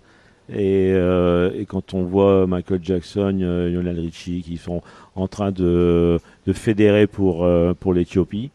Et, 0.50 0.94
euh, 0.94 1.52
et 1.60 1.66
quand 1.66 1.94
on 1.94 2.04
voit 2.04 2.48
Michael 2.48 2.80
Jackson, 2.82 3.36
Lionel 3.40 4.00
Richie 4.00 4.44
qui 4.44 4.58
sont 4.58 4.82
en 5.16 5.28
train 5.28 5.52
de, 5.52 6.20
de 6.46 6.54
fédérer 6.54 7.06
pour 7.08 7.46
pour 7.80 7.94
l'Éthiopie, 7.94 8.52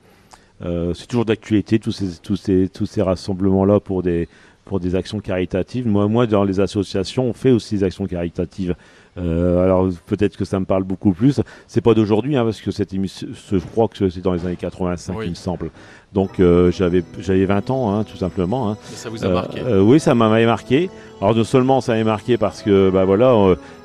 c'est 0.62 1.06
toujours 1.06 1.26
d'actualité 1.26 1.78
tous 1.78 1.92
ces 1.92 2.18
tous 2.22 2.36
ces 2.36 2.70
tous 2.72 2.86
ces 2.86 3.02
rassemblements 3.02 3.66
là 3.66 3.78
pour 3.78 4.02
des 4.02 4.28
pour 4.64 4.80
des 4.80 4.94
actions 4.94 5.20
caritatives. 5.20 5.86
Moi, 5.86 6.06
moi, 6.08 6.26
dans 6.26 6.44
les 6.44 6.60
associations, 6.60 7.24
on 7.26 7.32
fait 7.34 7.50
aussi 7.50 7.74
des 7.78 7.84
actions 7.84 8.06
caritatives. 8.06 8.74
Euh, 9.18 9.62
alors 9.62 9.88
peut-être 10.06 10.38
que 10.38 10.44
ça 10.46 10.58
me 10.58 10.64
parle 10.64 10.84
beaucoup 10.84 11.12
plus. 11.12 11.40
C'est 11.66 11.82
pas 11.82 11.92
d'aujourd'hui, 11.92 12.34
hein, 12.36 12.44
parce 12.44 12.60
que 12.62 12.70
cette 12.70 12.94
émission, 12.94 13.28
je 13.50 13.58
crois 13.58 13.88
que 13.88 14.08
c'est 14.08 14.22
dans 14.22 14.32
les 14.32 14.46
années 14.46 14.56
85, 14.56 15.14
Oui. 15.18 15.26
il 15.26 15.30
me 15.30 15.34
semble. 15.34 15.70
Donc 16.14 16.40
euh, 16.40 16.70
j'avais 16.70 17.02
j'avais 17.18 17.44
20 17.44 17.70
ans, 17.70 17.92
hein, 17.94 18.04
tout 18.04 18.16
simplement. 18.16 18.70
hein. 18.70 18.76
Et 18.90 18.96
ça 18.96 19.10
vous 19.10 19.22
a 19.24 19.28
Euh, 19.28 19.32
marqué 19.34 19.60
euh, 19.60 19.82
Oui, 19.82 20.00
ça 20.00 20.14
m'avait 20.14 20.46
marqué. 20.46 20.88
Alors 21.20 21.34
non 21.34 21.44
seulement 21.44 21.80
ça 21.82 21.92
m'avait 21.92 22.04
marqué 22.04 22.38
parce 22.38 22.62
que 22.62 22.88
bah 22.90 23.04
voilà, 23.04 23.36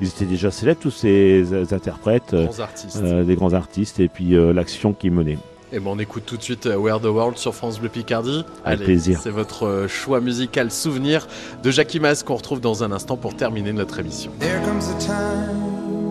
ils 0.01 0.07
étaient 0.07 0.25
déjà 0.25 0.49
célèbres 0.49 0.79
tous 0.81 0.91
ces 0.91 1.45
interprètes, 1.73 2.33
Grands 2.33 2.59
artistes. 2.61 3.01
euh, 3.03 3.23
des 3.25 3.35
grands 3.35 3.53
artistes, 3.53 3.99
et 3.99 4.07
puis 4.07 4.33
euh, 4.35 4.53
l'action 4.53 4.93
qu'ils 4.93 5.11
menaient. 5.11 5.37
Et 5.73 5.79
bon, 5.79 5.95
on 5.95 5.99
écoute 5.99 6.23
tout 6.25 6.37
de 6.37 6.41
suite 6.41 6.65
euh, 6.65 6.77
Where 6.77 7.01
the 7.01 7.05
World 7.05 7.37
sur 7.37 7.53
France 7.53 7.79
Bleu 7.79 7.89
Picardie. 7.89 8.45
Avec 8.63 8.79
Allez, 8.79 8.85
plaisir. 8.85 9.19
C'est 9.21 9.31
votre 9.31 9.65
euh, 9.65 9.87
choix 9.89 10.21
musical 10.21 10.71
souvenir 10.71 11.27
de 11.61 11.71
Jackie 11.71 11.99
Mas 11.99 12.23
qu'on 12.23 12.35
retrouve 12.35 12.61
dans 12.61 12.85
un 12.85 12.93
instant 12.93 13.17
pour 13.17 13.35
terminer 13.35 13.73
notre 13.73 13.99
émission. 13.99 14.31
There 14.39 14.61
comes 14.61 14.87
a 14.89 14.97
time 14.97 16.09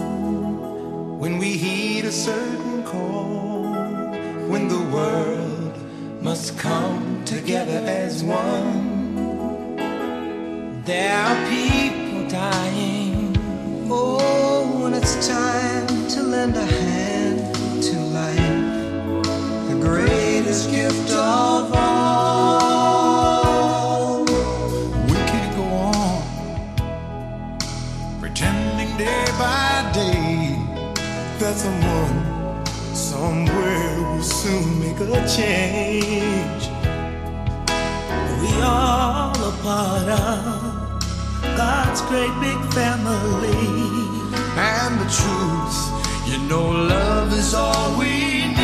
when 1.19 1.39
we 1.39 1.57
heed 1.57 2.05
a 2.05 2.13
certain 2.13 2.83
call, 2.85 3.73
when 4.47 4.69
the 4.69 4.93
world 4.93 5.73
must 6.21 6.59
come 6.61 7.25
together 7.25 7.83
as 7.87 8.23
one. 8.23 8.95
There 10.85 11.15
are 11.15 11.37
people 11.49 12.29
dying. 12.29 13.35
Oh, 13.89 14.83
when 14.83 14.93
it's 14.93 15.27
time 15.27 15.87
to 16.09 16.23
lend 16.23 16.57
a 16.57 16.67
hand. 16.67 17.16
greatest 19.87 20.70
gift 20.70 21.11
of 21.12 21.72
all. 21.74 23.05
We 25.11 25.18
could 25.30 25.51
go 25.61 25.66
on 25.95 26.22
pretending 28.20 28.93
day 28.97 29.24
by 29.39 29.91
day 29.95 30.57
that 31.39 31.55
someone 31.64 32.18
somewhere 32.95 33.95
will 34.09 34.22
soon 34.22 34.66
make 34.80 35.01
a 35.01 35.05
change. 35.39 36.62
We 38.41 38.51
all 38.62 39.37
a 39.51 39.53
part 39.62 40.09
of 40.09 40.47
God's 41.62 42.01
great 42.11 42.34
big 42.47 42.61
family. 42.72 43.62
And 44.59 44.93
the 45.03 45.09
truth, 45.20 45.78
you 46.28 46.39
know, 46.49 46.66
love 46.95 47.32
is 47.32 47.55
all 47.55 47.99
we 47.99 48.11
need. 48.47 48.56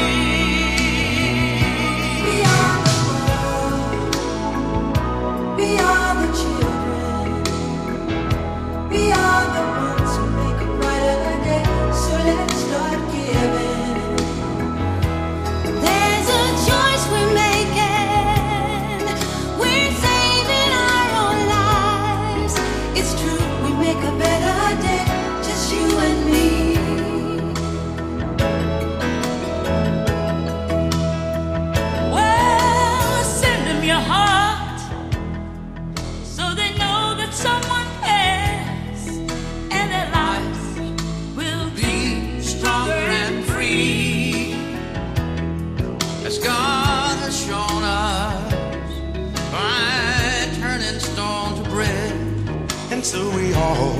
so 53.12 53.28
we 53.36 53.52
all 53.52 53.92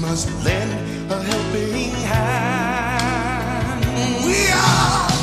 must 0.00 0.28
lend 0.44 0.72
a 1.10 1.20
helping 1.20 1.90
hand. 2.06 3.84
We 4.24 4.38
are. 4.52 5.17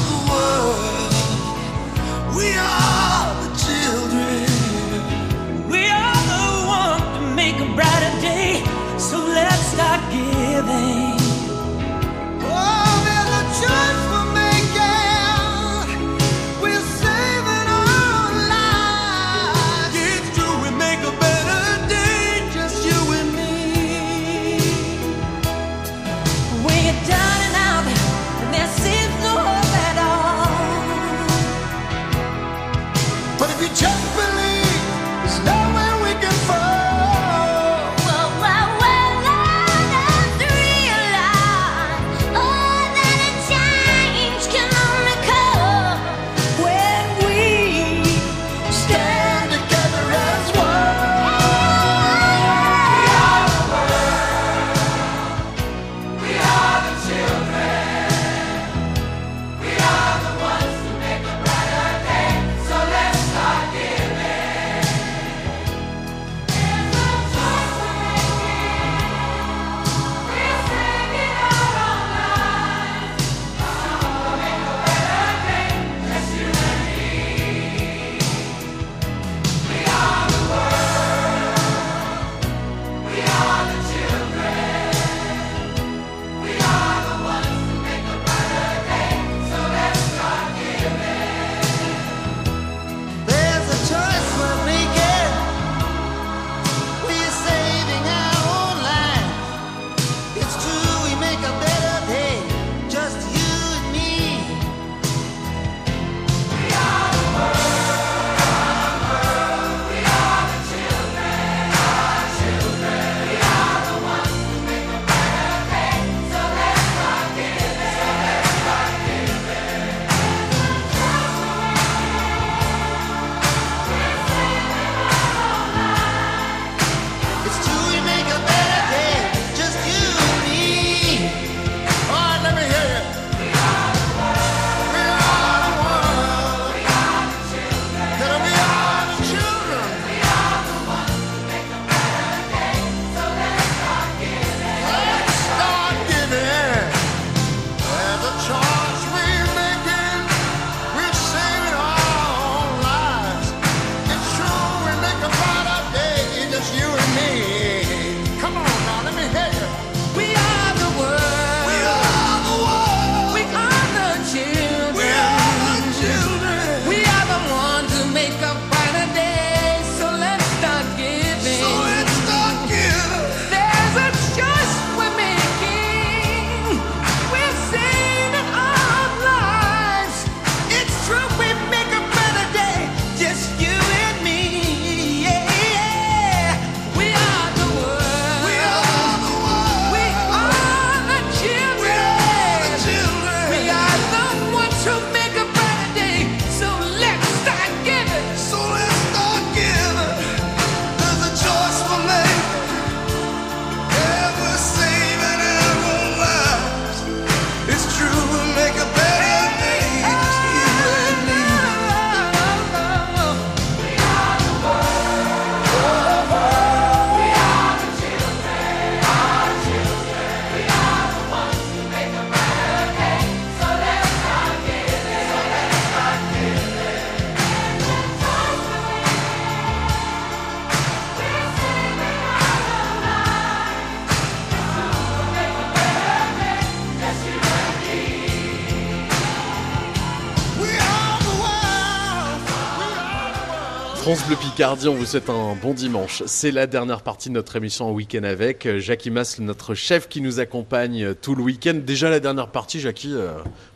On 244.68 244.94
vous 244.96 245.06
souhaite 245.06 245.30
un 245.30 245.56
bon 245.62 245.74
dimanche. 245.76 246.24
C'est 246.26 246.50
la 246.50 246.66
dernière 246.66 247.02
partie 247.04 247.30
de 247.30 247.36
notre 247.36 247.56
émission 247.56 247.88
en 247.88 247.92
week-end 247.92 248.24
avec 248.24 248.66
euh, 248.66 248.80
Jackie 248.80 249.12
Mas, 249.12 249.40
notre 249.40 249.76
chef 249.76 250.10
qui 250.10 250.22
nous 250.22 250.40
accompagne 250.40 251.04
euh, 251.04 251.14
tout 251.14 251.36
le 251.36 251.44
week-end. 251.44 251.76
Déjà 251.86 252.10
la 252.10 252.20
dernière 252.20 252.48
partie, 252.48 252.80
Jackie, 252.80 253.14
euh, 253.14 253.34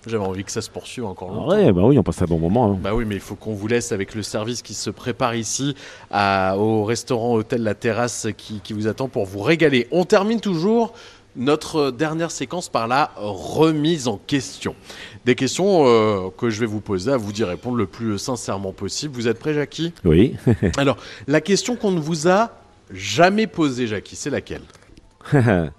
j'avais 0.08 0.24
envie 0.24 0.44
que 0.44 0.52
ça 0.52 0.62
se 0.62 0.70
poursuive 0.72 1.06
encore 1.06 1.30
longtemps. 1.32 1.50
Ouais, 1.56 1.72
bah 1.72 1.82
oui, 1.84 2.00
on 2.00 2.04
passe 2.04 2.24
un 2.24 2.26
bon 2.26 2.40
moment. 2.40 2.72
hein. 2.72 2.78
Bah 2.82 2.96
oui, 2.96 3.06
mais 3.06 3.16
il 3.16 3.22
faut 3.22 3.36
qu'on 3.36 3.54
vous 3.54 3.68
laisse 3.68 3.92
avec 3.92 4.16
le 4.16 4.24
service 4.24 4.64
qui 4.64 4.74
se 4.74 4.90
prépare 4.90 5.36
ici 5.36 5.76
à- 6.10 6.58
au 6.58 6.84
restaurant 6.86 7.36
Hôtel 7.36 7.62
La 7.62 7.76
Terrasse 7.76 8.26
qui, 8.36 8.60
qui 8.60 8.74
vous 8.74 8.88
attend 8.88 9.10
pour 9.10 9.26
vous 9.26 9.42
régaler. 9.42 9.88
On 9.92 10.06
termine 10.06 10.42
toujours 10.42 10.94
notre 11.36 11.92
dernière 11.92 12.32
séquence 12.32 12.68
par 12.68 12.88
la 12.88 13.12
remise 13.16 14.08
en 14.08 14.18
question. 14.18 14.74
Des 15.30 15.36
questions 15.36 15.86
euh, 15.86 16.30
que 16.36 16.50
je 16.50 16.60
vais 16.60 16.66
vous 16.66 16.82
poser, 16.82 17.12
à 17.12 17.18
vous 17.18 17.32
d'y 17.32 17.44
répondre 17.44 17.78
le 17.78 17.86
plus 17.86 18.18
sincèrement 18.18 18.72
possible. 18.72 19.14
Vous 19.14 19.28
êtes 19.28 19.38
prêt, 19.38 19.54
Jackie? 19.54 19.94
Oui. 20.04 20.34
Alors, 20.78 20.98
la 21.28 21.40
question 21.40 21.76
qu'on 21.76 21.92
ne 21.92 22.00
vous 22.00 22.28
a 22.28 22.50
jamais 22.92 23.46
posée, 23.46 23.86
Jackie, 23.86 24.16
c'est 24.16 24.32
laquelle? 24.32 24.64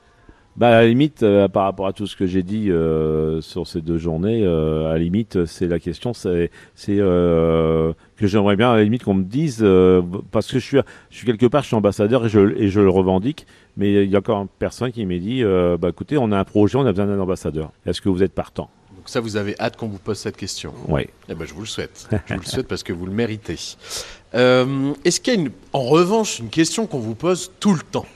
Bah, 0.56 0.68
à 0.68 0.82
la 0.82 0.86
limite, 0.86 1.22
euh, 1.22 1.48
par 1.48 1.64
rapport 1.64 1.86
à 1.86 1.92
tout 1.92 2.06
ce 2.06 2.16
que 2.16 2.26
j'ai 2.26 2.42
dit 2.42 2.70
euh, 2.70 3.40
sur 3.40 3.66
ces 3.66 3.80
deux 3.80 3.98
journées, 3.98 4.42
euh, 4.44 4.90
à 4.90 4.94
la 4.94 4.98
limite, 4.98 5.46
c'est 5.46 5.66
la 5.66 5.78
question, 5.78 6.12
c'est 6.12 6.50
que 6.84 7.94
j'aimerais 8.20 8.56
bien, 8.56 8.72
à 8.72 8.76
la 8.76 8.84
limite, 8.84 9.04
qu'on 9.04 9.14
me 9.14 9.24
dise, 9.24 9.64
parce 10.30 10.48
que 10.48 10.58
je 10.58 10.64
suis, 10.64 10.78
je 11.08 11.16
suis 11.16 11.26
quelque 11.26 11.46
part, 11.46 11.62
je 11.62 11.68
suis 11.68 11.76
ambassadeur 11.76 12.26
et 12.26 12.28
je, 12.28 12.40
et 12.56 12.68
je 12.68 12.80
le 12.80 12.90
revendique, 12.90 13.46
mais 13.76 14.04
il 14.04 14.10
y 14.10 14.16
a 14.16 14.18
encore 14.18 14.46
personne 14.58 14.92
qui 14.92 15.06
m'a 15.06 15.18
dit, 15.18 15.42
bah 15.42 15.88
écoutez, 15.88 16.18
on 16.18 16.30
a 16.30 16.38
un 16.38 16.44
projet, 16.44 16.76
on 16.76 16.84
a 16.84 16.92
besoin 16.92 17.06
d'un 17.06 17.20
ambassadeur. 17.20 17.72
Est-ce 17.86 18.00
que 18.00 18.08
vous 18.08 18.22
êtes 18.22 18.34
partant? 18.34 18.68
Ça, 19.10 19.18
vous 19.18 19.36
avez 19.36 19.56
hâte 19.58 19.76
qu'on 19.76 19.88
vous 19.88 19.98
pose 19.98 20.18
cette 20.18 20.36
question. 20.36 20.72
Ouais. 20.86 21.10
Eh 21.28 21.34
ben, 21.34 21.44
je 21.44 21.52
vous 21.52 21.62
le 21.62 21.66
souhaite. 21.66 22.08
Je 22.26 22.34
vous 22.34 22.40
le 22.40 22.46
souhaite 22.46 22.68
parce 22.68 22.84
que 22.84 22.92
vous 22.92 23.06
le 23.06 23.12
méritez. 23.12 23.56
Euh, 24.34 24.92
Est-ce 25.04 25.20
qu'il 25.20 25.34
y 25.34 25.36
a 25.36 25.40
une, 25.40 25.50
en 25.72 25.82
revanche 25.82 26.38
une 26.38 26.48
question 26.48 26.86
qu'on 26.86 27.00
vous 27.00 27.16
pose 27.16 27.50
tout 27.58 27.74
le 27.74 27.80
temps? 27.80 28.06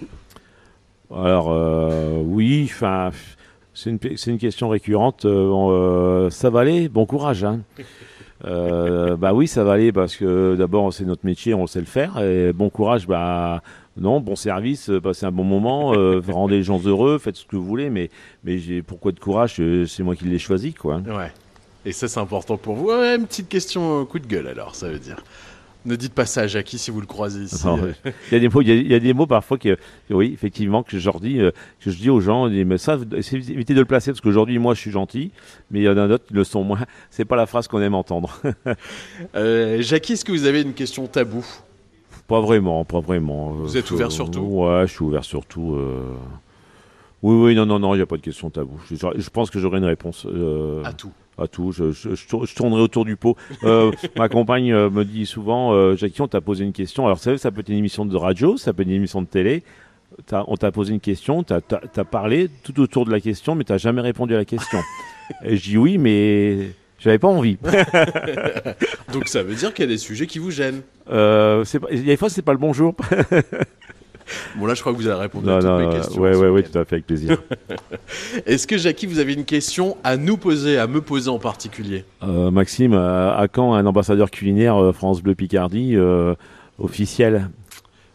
Alors 1.12 1.50
euh, 1.50 2.22
oui, 2.24 2.70
enfin, 2.72 3.10
c'est 3.74 3.90
une, 3.90 4.38
question 4.38 4.68
récurrente. 4.68 5.24
Euh, 5.24 6.30
ça 6.30 6.48
va 6.48 6.60
aller, 6.60 6.88
bon 6.88 7.06
courage. 7.06 7.42
Hein. 7.42 7.62
Euh, 8.44 9.16
bah 9.16 9.32
oui, 9.32 9.48
ça 9.48 9.64
va 9.64 9.72
aller 9.72 9.92
parce 9.92 10.16
que 10.16 10.54
d'abord 10.56 10.92
c'est 10.92 11.04
notre 11.04 11.24
métier, 11.24 11.54
on 11.54 11.66
sait 11.66 11.80
le 11.80 11.86
faire. 11.86 12.20
Bon 12.54 12.70
courage, 12.70 13.06
bah 13.06 13.62
non, 13.96 14.20
bon 14.20 14.34
service, 14.34 14.90
euh, 14.90 15.00
passez 15.00 15.24
un 15.24 15.30
bon 15.30 15.44
moment, 15.44 15.94
euh, 15.94 16.20
rendez 16.28 16.56
les 16.56 16.62
gens 16.64 16.80
heureux, 16.84 17.18
faites 17.18 17.36
ce 17.36 17.46
que 17.46 17.56
vous 17.56 17.64
voulez. 17.64 17.90
Mais 17.90 18.10
j'ai 18.44 18.82
pourquoi 18.82 19.12
de 19.12 19.20
courage 19.20 19.60
C'est 19.86 20.02
moi 20.02 20.16
qui 20.16 20.24
l'ai 20.24 20.38
choisi, 20.38 20.74
quoi. 20.74 20.96
Ouais. 20.96 21.32
Et 21.86 21.92
ça, 21.92 22.08
c'est 22.08 22.20
important 22.20 22.56
pour 22.56 22.74
vous. 22.74 22.90
Une 22.90 23.26
petite 23.26 23.48
question 23.48 24.04
coup 24.06 24.18
de 24.18 24.26
gueule, 24.26 24.48
alors, 24.48 24.74
ça 24.74 24.88
veut 24.88 24.98
dire. 24.98 25.22
Ne 25.86 25.96
dites 25.96 26.14
pas 26.14 26.24
ça 26.24 26.42
à 26.42 26.46
Jackie 26.46 26.78
si 26.78 26.90
vous 26.90 27.00
le 27.00 27.06
croisez 27.06 27.42
ici. 27.42 27.66
Non, 27.66 27.78
Il 28.30 28.32
y 28.32 28.36
a 28.36 28.38
des 28.40 28.48
mots, 28.48 28.62
il 28.62 28.68
y 28.68 28.72
a, 28.72 28.74
il 28.74 28.86
y 28.90 28.94
a 28.94 28.98
des 29.00 29.12
mots 29.12 29.26
parfois 29.26 29.58
que, 29.58 29.76
oui, 30.08 30.30
effectivement, 30.32 30.82
que 30.82 30.98
je 30.98 31.10
dis, 31.20 31.40
euh, 31.40 31.50
que 31.80 31.90
je 31.90 31.96
dis 31.98 32.08
aux 32.08 32.20
gens, 32.20 32.48
mais 32.48 32.78
ça, 32.78 32.98
évitez 33.32 33.74
de 33.74 33.80
le 33.80 33.84
placer 33.84 34.10
parce 34.12 34.22
qu'aujourd'hui, 34.22 34.58
moi, 34.58 34.72
je 34.74 34.80
suis 34.80 34.90
gentil, 34.90 35.30
mais 35.70 35.80
il 35.80 35.84
y 35.84 35.88
en 35.88 35.96
a 35.98 36.08
d'autres 36.08 36.24
qui 36.26 36.32
le 36.34 36.44
sont 36.44 36.64
moins. 36.64 36.80
C'est 37.10 37.26
pas 37.26 37.36
la 37.36 37.44
phrase 37.46 37.68
qu'on 37.68 37.82
aime 37.82 37.94
entendre. 37.94 38.40
euh, 39.36 39.82
Jackie, 39.82 40.14
est-ce 40.14 40.24
que 40.24 40.32
vous 40.32 40.46
avez 40.46 40.62
une 40.62 40.72
question 40.74 41.06
tabou? 41.06 41.44
Pas 42.26 42.40
vraiment, 42.40 42.84
pas 42.86 43.00
vraiment. 43.00 43.50
Vous 43.50 43.76
êtes 43.76 43.90
ouvert 43.90 44.10
sur 44.10 44.30
tout? 44.30 44.40
Ouais, 44.40 44.86
je 44.86 44.92
suis 44.92 45.04
ouvert 45.04 45.24
sur 45.24 45.44
tout. 45.44 45.74
euh. 45.74 46.02
Oui, 47.22 47.36
oui, 47.36 47.54
non, 47.54 47.66
non, 47.66 47.78
non, 47.78 47.94
il 47.94 47.98
n'y 47.98 48.02
a 48.02 48.06
pas 48.06 48.16
de 48.16 48.22
question 48.22 48.48
tabou. 48.50 48.78
Je, 48.90 48.96
je 48.96 49.30
pense 49.30 49.50
que 49.50 49.58
j'aurai 49.58 49.78
une 49.78 49.84
réponse. 49.84 50.26
euh, 50.26 50.82
À 50.84 50.92
tout. 50.92 51.12
À 51.36 51.48
tout. 51.48 51.72
Je, 51.72 51.90
je- 51.90 52.14
je 52.14 52.26
tour- 52.28 52.46
je 52.46 52.54
tournerai 52.54 52.80
autour 52.82 53.04
du 53.04 53.16
pot. 53.16 53.36
Euh, 53.64 53.90
ma 54.16 54.28
compagne 54.28 54.72
euh, 54.72 54.88
me 54.90 55.04
dit 55.04 55.26
souvent, 55.26 55.72
euh, 55.74 55.96
Jackie, 55.96 56.20
on 56.22 56.28
t'a 56.28 56.40
posé 56.40 56.64
une 56.64 56.72
question. 56.72 57.06
Alors, 57.06 57.18
ça 57.18 57.32
peut 57.50 57.60
être 57.60 57.68
une 57.68 57.78
émission 57.78 58.06
de 58.06 58.16
radio, 58.16 58.56
ça 58.56 58.72
peut 58.72 58.82
être 58.82 58.88
une 58.88 58.94
émission 58.94 59.20
de 59.22 59.26
télé. 59.26 59.62
T'as- 60.26 60.44
on 60.46 60.56
t'a 60.56 60.70
posé 60.70 60.92
une 60.94 61.00
question, 61.00 61.42
tu 61.42 61.52
as, 61.52 62.04
parlé 62.04 62.48
tout 62.62 62.78
autour 62.80 63.04
de 63.04 63.10
la 63.10 63.18
question, 63.20 63.56
mais 63.56 63.64
tu 63.64 63.76
jamais 63.78 64.00
répondu 64.00 64.34
à 64.34 64.38
la 64.38 64.44
question. 64.44 64.78
Et 65.44 65.56
je 65.56 65.62
dis 65.70 65.76
oui, 65.76 65.98
mais 65.98 66.68
j'avais 67.00 67.18
pas 67.18 67.26
envie. 67.28 67.56
Donc 69.12 69.26
ça 69.28 69.42
veut 69.42 69.54
dire 69.56 69.74
qu'il 69.74 69.84
y 69.84 69.88
a 69.88 69.90
des 69.90 69.98
sujets 69.98 70.26
qui 70.28 70.38
vous 70.38 70.52
gênent. 70.52 70.82
Euh, 71.10 71.64
pas- 71.64 71.88
il 71.90 71.98
y 71.98 72.02
a 72.02 72.04
des 72.04 72.16
fois, 72.16 72.30
c'est 72.30 72.42
pas 72.42 72.52
le 72.52 72.58
bonjour. 72.58 72.94
Bon, 74.56 74.66
là, 74.66 74.74
je 74.74 74.80
crois 74.80 74.92
que 74.92 74.98
vous 74.98 75.06
avez 75.06 75.20
répondu 75.20 75.46
Non, 75.46 75.56
à 75.56 75.60
toutes 75.60 75.68
non, 75.68 75.78
mes 75.90 75.94
questions. 75.96 76.20
ouais, 76.22 76.34
ouais, 76.36 76.48
week-end. 76.48 76.68
tout 76.72 76.78
à 76.78 76.84
fait, 76.84 76.94
avec 76.96 77.06
plaisir. 77.06 77.42
Est-ce 78.46 78.66
que, 78.66 78.76
Jackie, 78.78 79.06
vous 79.06 79.18
avez 79.18 79.34
une 79.34 79.44
question 79.44 79.96
à 80.04 80.16
nous 80.16 80.36
poser, 80.36 80.78
à 80.78 80.86
me 80.86 81.00
poser 81.00 81.28
en 81.30 81.38
particulier? 81.38 82.04
Euh, 82.22 82.50
Maxime, 82.50 82.94
à, 82.94 83.34
à 83.36 83.48
quand 83.48 83.74
un 83.74 83.84
ambassadeur 83.86 84.30
culinaire 84.30 84.76
euh, 84.82 84.92
France 84.92 85.22
Bleu 85.22 85.34
Picardie 85.34 85.94
euh, 85.96 86.34
officiel? 86.78 87.48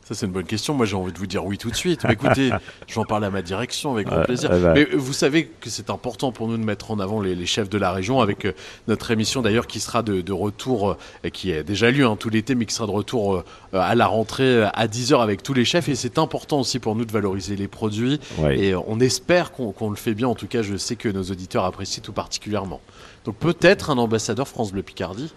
Ça, 0.10 0.16
c'est 0.16 0.26
une 0.26 0.32
bonne 0.32 0.46
question. 0.46 0.74
Moi, 0.74 0.88
j'ai 0.88 0.96
envie 0.96 1.14
de 1.14 1.20
vous 1.20 1.28
dire 1.28 1.46
oui 1.46 1.60
tout 1.60 1.70
de 1.70 1.76
suite. 1.76 2.04
Mais 2.04 2.14
écoutez, 2.14 2.50
je 2.88 2.96
vais 2.96 3.00
en 3.00 3.06
parler 3.06 3.28
à 3.28 3.30
ma 3.30 3.44
direction 3.44 3.94
avec 3.94 4.08
grand 4.08 4.18
Euh, 4.18 4.24
plaisir. 4.24 4.50
euh, 4.52 4.60
bah. 4.60 4.74
Mais 4.74 4.86
vous 4.86 5.14
savez 5.14 5.46
que 5.62 5.70
c'est 5.70 5.92
important 5.92 6.32
pour 6.32 6.48
nous 6.48 6.58
de 6.58 6.64
mettre 6.64 6.90
en 6.90 7.00
avant 7.00 7.22
les, 7.22 7.36
les 7.36 7.46
chefs 7.46 7.70
de 7.70 7.78
la 7.78 7.92
région 7.92 8.20
avec 8.20 8.46
euh, 8.46 8.54
notre 8.88 9.12
émission 9.12 9.44
d'ailleurs 9.44 9.68
qui 9.68 9.80
sera 9.80 10.02
de, 10.02 10.22
de 10.22 10.34
retour, 10.34 10.90
euh, 10.90 10.98
et 11.24 11.30
qui 11.30 11.54
a 11.54 11.62
déjà 11.62 11.92
lieu 11.92 12.08
hein, 12.08 12.16
tout 12.20 12.30
l'été, 12.32 12.56
mais 12.56 12.66
qui 12.66 12.74
sera 12.74 12.88
de 12.88 12.92
retour 12.92 13.36
euh, 13.36 13.44
à 13.74 13.94
la 13.94 14.08
rentrée 14.08 14.44
euh, 14.64 14.68
à 14.74 14.88
10h 14.88 15.22
avec 15.22 15.44
tous 15.44 15.54
les 15.54 15.64
chefs. 15.64 15.88
Et 15.90 15.96
c'est 15.96 16.18
important 16.18 16.60
aussi 16.62 16.80
pour 16.80 16.96
nous 16.96 17.06
de 17.06 17.12
valoriser 17.12 17.56
les 17.56 17.68
produits. 17.68 18.20
Ouais. 18.40 18.58
Et 18.60 18.74
euh, 18.74 18.80
on 18.88 19.00
espère 19.00 19.52
qu'on 19.52 19.72
qu'on 19.72 19.92
le 19.92 19.96
fait 19.96 20.16
bien. 20.16 20.28
En 20.28 20.34
tout 20.34 20.48
cas, 20.48 20.64
je 20.64 20.76
sais 20.76 20.96
que 20.96 21.08
nos 21.10 21.22
auditeurs 21.26 21.66
apprécient 21.66 22.02
tout 22.02 22.14
particulièrement. 22.14 22.82
Donc 23.26 23.36
peut-être 23.36 23.92
un 23.92 23.98
ambassadeur 24.00 24.48
France 24.48 24.72
Bleu 24.72 24.82
Picardie. 24.82 25.32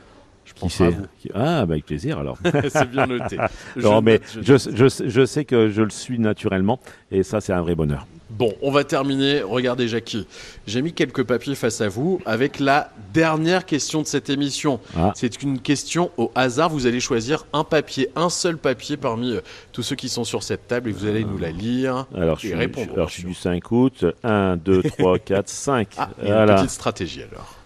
Je 0.44 0.52
pense 0.54 0.80
à 0.80 0.90
vous. 0.90 1.06
Ah, 1.34 1.64
bah 1.66 1.74
avec 1.74 1.86
plaisir 1.86 2.18
alors. 2.18 2.38
C'est 2.68 2.90
bien 2.90 3.06
noté. 3.06 3.38
Je 3.76 3.82
non, 3.82 4.02
mais 4.02 4.14
note, 4.14 4.44
je 4.44 4.56
je, 4.58 4.88
je, 4.88 5.08
je 5.08 5.24
sais 5.26 5.44
que 5.44 5.70
je 5.70 5.82
le 5.82 5.90
suis 5.90 6.18
naturellement 6.18 6.80
et 7.10 7.22
ça, 7.22 7.40
c'est 7.40 7.52
un 7.52 7.62
vrai 7.62 7.74
bonheur. 7.74 8.06
Bon, 8.30 8.54
on 8.62 8.70
va 8.70 8.82
terminer. 8.82 9.42
Regardez, 9.42 9.88
Jackie. 9.88 10.26
J'ai 10.66 10.80
mis 10.80 10.94
quelques 10.94 11.22
papiers 11.22 11.54
face 11.54 11.82
à 11.82 11.88
vous 11.88 12.20
avec 12.24 12.60
la 12.60 12.90
dernière 13.12 13.66
question 13.66 14.00
de 14.00 14.06
cette 14.06 14.30
émission. 14.30 14.80
Ah. 14.96 15.12
C'est 15.14 15.42
une 15.42 15.60
question 15.60 16.10
au 16.16 16.32
hasard. 16.34 16.70
Vous 16.70 16.86
allez 16.86 17.00
choisir 17.00 17.44
un 17.52 17.62
papier, 17.62 18.08
un 18.16 18.30
seul 18.30 18.56
papier 18.56 18.96
parmi 18.96 19.32
euh, 19.32 19.40
tous 19.72 19.82
ceux 19.82 19.96
qui 19.96 20.08
sont 20.08 20.24
sur 20.24 20.42
cette 20.42 20.66
table 20.66 20.88
et 20.88 20.92
vous 20.92 21.06
allez 21.06 21.24
nous 21.24 21.36
la 21.36 21.50
lire 21.50 22.06
Alors, 22.14 22.38
je 22.38 22.46
et 22.46 22.50
suis, 22.50 22.58
répondre. 22.58 22.92
alors, 22.94 23.08
je 23.08 23.14
suis 23.14 23.24
du 23.24 23.34
5 23.34 23.70
août. 23.70 24.06
1, 24.24 24.56
2, 24.56 24.82
3, 24.82 25.18
4, 25.18 25.48
5. 25.48 25.88
Ah, 25.98 26.08
a 26.24 26.44
une 26.44 26.54
petite 26.54 26.70
stratégie 26.70 27.22
alors. 27.22 27.56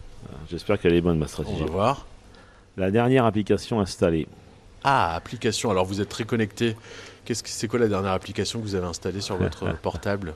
J'espère 0.51 0.81
qu'elle 0.81 0.95
est 0.95 1.01
bonne, 1.01 1.19
ma 1.19 1.29
stratégie. 1.29 1.57
On 1.61 1.65
va 1.67 1.71
voir. 1.71 2.07
La 2.77 2.91
dernière 2.91 3.25
application 3.25 3.81
installée. 3.81 4.27
Ah, 4.85 5.15
application. 5.17 5.71
Alors, 5.71 5.85
vous 5.87 6.01
êtes 6.01 6.09
très 6.09 6.25
connecté. 6.25 6.77
Qu'est-ce 7.25 7.43
que 7.43 7.49
c'est 7.49 7.67
quoi 7.69 7.79
la 7.81 7.89
dernière 7.89 8.13
application 8.13 8.61
que 8.61 8.65
vous 8.65 8.75
avez 8.75 8.87
installée 8.87 9.21
sur 9.21 9.37
votre 9.37 9.73
portable? 9.83 10.35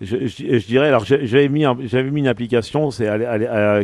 Je, 0.00 0.26
je- 0.26 0.58
je 0.58 0.66
dirais, 0.66 0.88
alors 0.88 1.04
j'avais 1.04 1.48
mis, 1.48 1.64
un- 1.64 1.76
j'avais 1.84 2.10
mis 2.10 2.20
une 2.20 2.26
application 2.26 2.90
c'est 2.90 3.06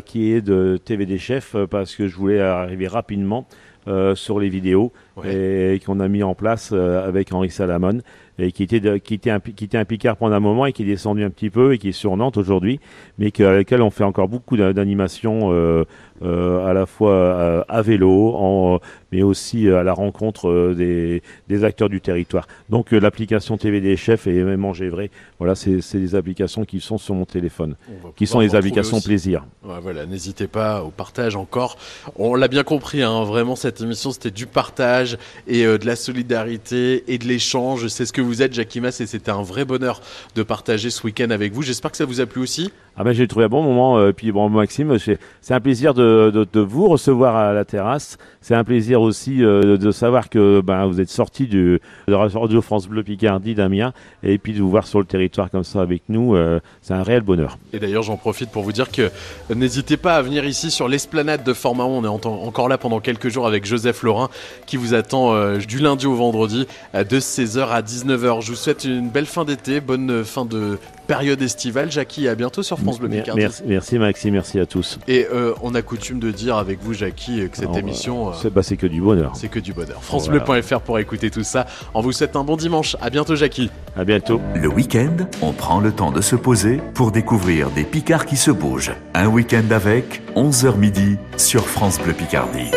qui 0.04 0.32
est 0.32 0.40
de 0.40 0.76
TVD 0.84 1.18
Chef 1.18 1.54
euh, 1.54 1.66
parce 1.68 1.94
que 1.94 2.08
je 2.08 2.16
voulais 2.16 2.40
arriver 2.40 2.88
rapidement 2.88 3.46
euh, 3.86 4.16
sur 4.16 4.40
les 4.40 4.48
vidéos 4.48 4.92
et 5.24 5.80
qu'on 5.86 6.00
a 6.00 6.08
mis 6.08 6.22
en 6.24 6.34
place 6.34 6.70
euh, 6.72 7.06
avec 7.06 7.32
Henri 7.32 7.48
Salamon 7.50 8.00
et 8.40 8.50
qui 8.50 8.64
était, 8.64 8.80
de- 8.80 8.96
qui, 8.96 9.14
était 9.14 9.30
un, 9.30 9.38
qui 9.38 9.64
était 9.64 9.78
un 9.78 9.84
Picard 9.84 10.16
pendant 10.16 10.34
un 10.34 10.40
moment 10.40 10.66
et 10.66 10.72
qui 10.72 10.82
est 10.82 10.86
descendu 10.86 11.22
un 11.22 11.30
petit 11.30 11.48
peu 11.50 11.74
et 11.74 11.78
qui 11.78 11.90
est 11.90 11.92
sur 11.92 12.16
Nantes 12.16 12.36
aujourd'hui, 12.38 12.80
mais 13.18 13.30
que, 13.30 13.44
avec 13.44 13.68
lequel 13.70 13.82
on 13.82 13.90
fait 13.90 14.02
encore 14.04 14.28
beaucoup 14.28 14.56
d'a- 14.56 14.72
d'animations 14.72 15.52
euh, 15.52 15.84
à 16.22 16.72
la 16.72 16.86
fois 16.86 17.12
euh, 17.12 17.62
à 17.68 17.82
vélo, 17.82 18.34
en, 18.36 18.80
mais 19.12 19.22
aussi 19.22 19.66
euh, 19.68 19.80
à 19.80 19.82
la 19.82 19.92
rencontre 19.92 20.48
euh, 20.48 20.74
des, 20.74 21.22
des 21.48 21.64
acteurs 21.64 21.88
du 21.88 22.00
territoire. 22.00 22.46
Donc 22.68 22.92
euh, 22.92 22.98
l'application 22.98 23.56
TVD 23.56 23.96
Chef 23.96 24.26
et 24.26 24.42
même 24.44 24.60
Manger 24.60 24.88
Vrai, 24.88 25.10
voilà, 25.38 25.54
c'est 25.54 25.80
des 25.94 26.14
applications 26.14 26.64
qui 26.64 26.80
sont 26.80 26.98
sur 26.98 27.14
mon 27.14 27.24
téléphone, 27.24 27.76
qui 28.16 28.26
sont 28.26 28.40
des 28.40 28.46
retrouver 28.46 28.58
applications 28.58 28.98
aussi. 28.98 29.06
plaisir. 29.06 29.44
Ouais, 29.64 29.78
voilà, 29.82 30.06
n'hésitez 30.06 30.46
pas 30.46 30.82
au 30.82 30.90
partage 30.90 31.36
encore. 31.36 31.76
On 32.16 32.34
l'a 32.34 32.48
bien 32.48 32.62
compris, 32.62 33.02
hein, 33.02 33.24
vraiment 33.24 33.56
cette 33.56 33.80
émission 33.80 34.10
c'était 34.12 34.30
du 34.30 34.46
partage 34.46 35.18
et 35.46 35.64
euh, 35.64 35.78
de 35.78 35.86
la 35.86 35.96
solidarité 35.96 37.04
et 37.12 37.18
de 37.18 37.24
l'échange. 37.26 37.88
C'est 37.88 38.06
ce 38.06 38.12
que 38.12 38.20
vous 38.20 38.42
êtes, 38.42 38.52
Jackie 38.52 38.80
Mass, 38.80 39.00
et 39.00 39.06
c'était 39.06 39.30
un 39.30 39.42
vrai 39.42 39.64
bonheur 39.64 40.00
de 40.34 40.42
partager 40.42 40.90
ce 40.90 41.04
week-end 41.04 41.30
avec 41.30 41.52
vous. 41.52 41.62
J'espère 41.62 41.90
que 41.90 41.96
ça 41.96 42.04
vous 42.04 42.20
a 42.20 42.26
plu 42.26 42.42
aussi. 42.42 42.70
Ah 43.00 43.04
ben 43.04 43.12
j'ai 43.14 43.26
trouvé 43.26 43.46
un 43.46 43.48
bon 43.48 43.62
moment. 43.62 43.96
euh, 43.96 44.12
puis 44.12 44.30
bon 44.30 44.50
Maxime, 44.50 44.98
c'est 44.98 45.18
un 45.54 45.60
plaisir 45.60 45.94
de, 45.94 46.30
de, 46.34 46.46
de 46.52 46.60
vous 46.60 46.86
recevoir 46.86 47.34
à 47.34 47.54
la 47.54 47.64
terrasse. 47.64 48.18
C'est 48.42 48.54
un 48.54 48.62
plaisir 48.62 49.00
aussi 49.00 49.42
euh, 49.42 49.62
de, 49.62 49.76
de 49.78 49.90
savoir 49.90 50.28
que 50.28 50.60
ben, 50.60 50.84
vous 50.84 51.00
êtes 51.00 51.08
sorti 51.08 51.46
du 51.46 51.80
de 52.08 52.12
Radio 52.12 52.60
France 52.60 52.86
Bleu 52.88 53.02
Picardie 53.02 53.54
d'Amiens 53.54 53.94
et 54.22 54.36
puis 54.36 54.52
de 54.52 54.60
vous 54.60 54.68
voir 54.68 54.86
sur 54.86 54.98
le 54.98 55.06
territoire 55.06 55.50
comme 55.50 55.64
ça 55.64 55.80
avec 55.80 56.02
nous. 56.10 56.34
euh, 56.36 56.60
c'est 56.82 56.92
un 56.92 57.02
réel 57.02 57.22
bonheur. 57.22 57.56
Et 57.72 57.78
d'ailleurs, 57.78 58.02
j'en 58.02 58.18
profite 58.18 58.50
pour 58.50 58.64
vous 58.64 58.72
dire 58.72 58.90
que 58.92 59.10
n'hésitez 59.54 59.96
pas 59.96 60.16
à 60.16 60.20
venir 60.20 60.44
ici 60.44 60.70
sur 60.70 60.86
l'esplanade 60.86 61.42
de 61.42 61.54
Format 61.54 61.84
1. 61.84 61.86
On 61.86 62.04
est 62.04 62.06
en- 62.26 62.42
encore 62.42 62.68
là 62.68 62.76
pendant 62.76 63.00
quelques 63.00 63.30
jours 63.30 63.46
avec 63.46 63.64
Joseph 63.64 64.02
Laurin 64.02 64.28
qui 64.66 64.76
vous 64.76 64.92
attend 64.92 65.56
du 65.56 65.78
lundi 65.78 66.06
au 66.06 66.14
vendredi 66.16 66.66
de 66.92 67.18
16h 67.18 67.66
à 67.70 67.80
19h. 67.80 68.42
Je 68.42 68.50
vous 68.50 68.56
souhaite 68.56 68.84
une 68.84 69.08
belle 69.08 69.24
fin 69.24 69.46
d'été, 69.46 69.80
bonne 69.80 70.22
fin 70.22 70.44
de 70.44 70.78
période 71.10 71.42
estivale. 71.42 71.90
Jackie, 71.90 72.28
à 72.28 72.36
bientôt 72.36 72.62
sur 72.62 72.78
France 72.78 73.00
Bleu 73.00 73.08
Picardie. 73.08 73.40
Merci, 73.40 73.62
merci 73.66 73.98
Maxime, 73.98 74.34
merci 74.34 74.60
à 74.60 74.66
tous. 74.66 74.98
Et 75.08 75.26
euh, 75.32 75.54
on 75.60 75.74
a 75.74 75.82
coutume 75.82 76.20
de 76.20 76.30
dire 76.30 76.56
avec 76.56 76.78
vous, 76.80 76.94
Jackie, 76.94 77.48
que 77.50 77.56
cette 77.56 77.64
Alors, 77.66 77.78
émission, 77.78 78.28
euh, 78.28 78.32
C'est 78.40 78.52
bah, 78.52 78.62
c'est 78.62 78.76
que 78.76 78.86
du 78.86 79.00
bonheur. 79.00 79.32
c'est 79.34 79.48
que 79.48 79.58
du 79.58 79.72
bonheur. 79.72 80.00
Voilà. 80.08 80.40
FranceBleu.fr 80.42 80.80
pour 80.82 81.00
écouter 81.00 81.30
tout 81.30 81.42
ça. 81.42 81.66
On 81.94 82.00
vous 82.00 82.12
souhaite 82.12 82.36
un 82.36 82.44
bon 82.44 82.56
dimanche. 82.56 82.96
À 83.00 83.10
bientôt, 83.10 83.34
Jackie. 83.34 83.70
À 83.96 84.04
bientôt. 84.04 84.40
Le 84.54 84.68
week-end, 84.68 85.16
on 85.42 85.52
prend 85.52 85.80
le 85.80 85.90
temps 85.90 86.12
de 86.12 86.20
se 86.20 86.36
poser 86.36 86.80
pour 86.94 87.10
découvrir 87.10 87.70
des 87.70 87.82
Picards 87.82 88.26
qui 88.26 88.36
se 88.36 88.52
bougent. 88.52 88.92
Un 89.14 89.26
week-end 89.26 89.64
avec 89.72 90.22
11h 90.36 90.76
midi 90.76 91.16
sur 91.36 91.66
France 91.66 91.98
Bleu 92.00 92.12
Picardie. 92.12 92.70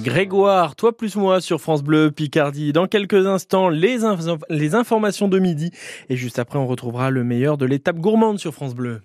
Grégoire, 0.00 0.76
toi 0.76 0.96
plus 0.96 1.16
moi 1.16 1.40
sur 1.40 1.60
France 1.60 1.82
Bleu 1.82 2.10
Picardie. 2.10 2.72
Dans 2.72 2.86
quelques 2.86 3.26
instants, 3.26 3.68
les, 3.68 4.00
inf- 4.00 4.40
les 4.48 4.74
informations 4.74 5.28
de 5.28 5.38
midi. 5.38 5.70
Et 6.08 6.16
juste 6.16 6.38
après, 6.38 6.58
on 6.58 6.66
retrouvera 6.66 7.10
le 7.10 7.24
meilleur 7.24 7.58
de 7.58 7.66
l'étape 7.66 7.96
gourmande 7.96 8.38
sur 8.38 8.54
France 8.54 8.74
Bleu. 8.74 9.02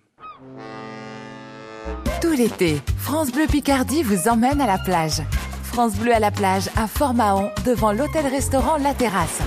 Tout 2.21 2.31
l'été, 2.31 2.81
France 2.97 3.31
Bleu 3.31 3.45
Picardie 3.49 4.03
vous 4.03 4.27
emmène 4.27 4.61
à 4.61 4.67
la 4.67 4.77
plage. 4.77 5.21
France 5.63 5.95
Bleu 5.95 6.13
à 6.13 6.19
la 6.19 6.31
plage 6.31 6.69
à 6.75 6.87
Fort-Mahon, 6.87 7.49
devant 7.65 7.91
l'hôtel-restaurant 7.91 8.77
La 8.77 8.93
Terrasse. 8.93 9.39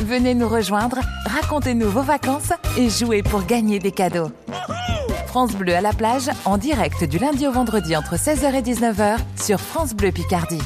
Venez 0.00 0.34
nous 0.34 0.48
rejoindre, 0.48 0.98
racontez-nous 1.26 1.88
vos 1.88 2.02
vacances 2.02 2.52
et 2.78 2.88
jouez 2.88 3.22
pour 3.22 3.44
gagner 3.44 3.78
des 3.78 3.92
cadeaux. 3.92 4.30
France 5.36 5.54
Bleu 5.54 5.74
à 5.74 5.82
la 5.82 5.92
plage, 5.92 6.30
en 6.46 6.56
direct 6.56 7.04
du 7.04 7.18
lundi 7.18 7.46
au 7.46 7.52
vendredi 7.52 7.94
entre 7.94 8.16
16h 8.16 8.54
et 8.54 8.62
19h 8.62 9.18
sur 9.38 9.60
France 9.60 9.92
Bleu 9.92 10.10
Picardie. 10.10 10.62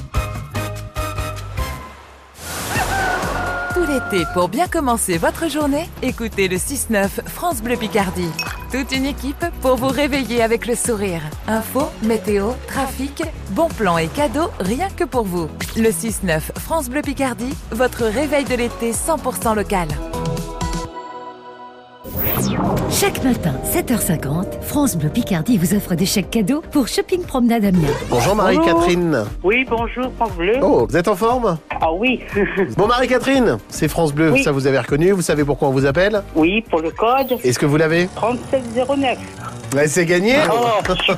Tout 3.75 3.81
l'été, 3.81 4.25
pour 4.33 4.49
bien 4.49 4.69
commencer 4.69 5.19
votre 5.19 5.51
journée, 5.51 5.89
écoutez 6.03 6.47
le 6.47 6.57
6-9 6.57 7.09
France 7.27 7.63
Bleu 7.63 7.77
Picardie. 7.77 8.31
Toute 8.71 8.93
une 8.93 9.07
équipe 9.07 9.45
pour 9.61 9.75
vous 9.75 9.89
réveiller 9.89 10.41
avec 10.41 10.69
le 10.69 10.77
sourire. 10.77 11.23
Info, 11.49 11.89
météo, 12.05 12.53
trafic, 12.69 13.25
bons 13.51 13.71
plans 13.71 13.99
et 13.99 14.07
cadeaux, 14.07 14.53
rien 14.61 14.89
que 14.97 15.03
pour 15.03 15.25
vous. 15.25 15.49
Le 15.77 15.91
6-9 15.91 16.57
France 16.61 16.89
Bleu 16.89 17.03
Picardie, 17.03 17.57
votre 17.73 18.05
réveil 18.05 18.45
de 18.45 18.55
l'été 18.55 18.93
100% 18.93 19.57
local. 19.57 19.89
Chaque 22.91 23.23
matin, 23.23 23.53
7h50, 23.73 24.63
France 24.63 24.97
Bleu 24.97 25.09
Picardie 25.09 25.57
vous 25.59 25.75
offre 25.75 25.95
des 25.95 26.07
chèques 26.07 26.31
cadeaux 26.31 26.63
pour 26.73 26.89
Shopping 26.89 27.23
Promenade 27.23 27.65
Amiens. 27.65 27.89
Bonjour 28.09 28.35
Marie-Catherine. 28.35 29.25
Oui, 29.43 29.67
bonjour, 29.69 30.11
France 30.17 30.33
Bleu. 30.37 30.55
Oh, 30.63 30.87
vous 30.89 30.97
êtes 30.97 31.09
en 31.09 31.15
forme 31.17 31.59
Ah 31.81 31.93
oui. 31.93 32.21
Bon 32.77 32.87
Marie-Catherine, 32.87 33.59
c'est 33.69 33.89
France 33.89 34.13
Bleu, 34.13 34.33
Oui. 34.33 34.43
ça 34.43 34.53
vous 34.53 34.67
avez 34.67 34.79
reconnu, 34.79 35.13
vous 35.13 35.23
savez 35.23 35.45
pourquoi 35.45 35.69
on 35.69 35.73
vous 35.73 35.87
appelle 35.87 36.23
oui, 36.35 36.63
pour 36.69 36.81
le 36.81 36.91
code 36.91 37.39
Est-ce 37.45 37.59
que 37.59 37.67
vous 37.67 37.77
l'avez 37.77 38.09
3709. 38.17 39.19
Ouais, 39.75 39.87
C'est 39.87 40.05
gagné 40.05 40.35
Oh, 40.53 40.67
je 40.89 40.95
suis 40.95 41.13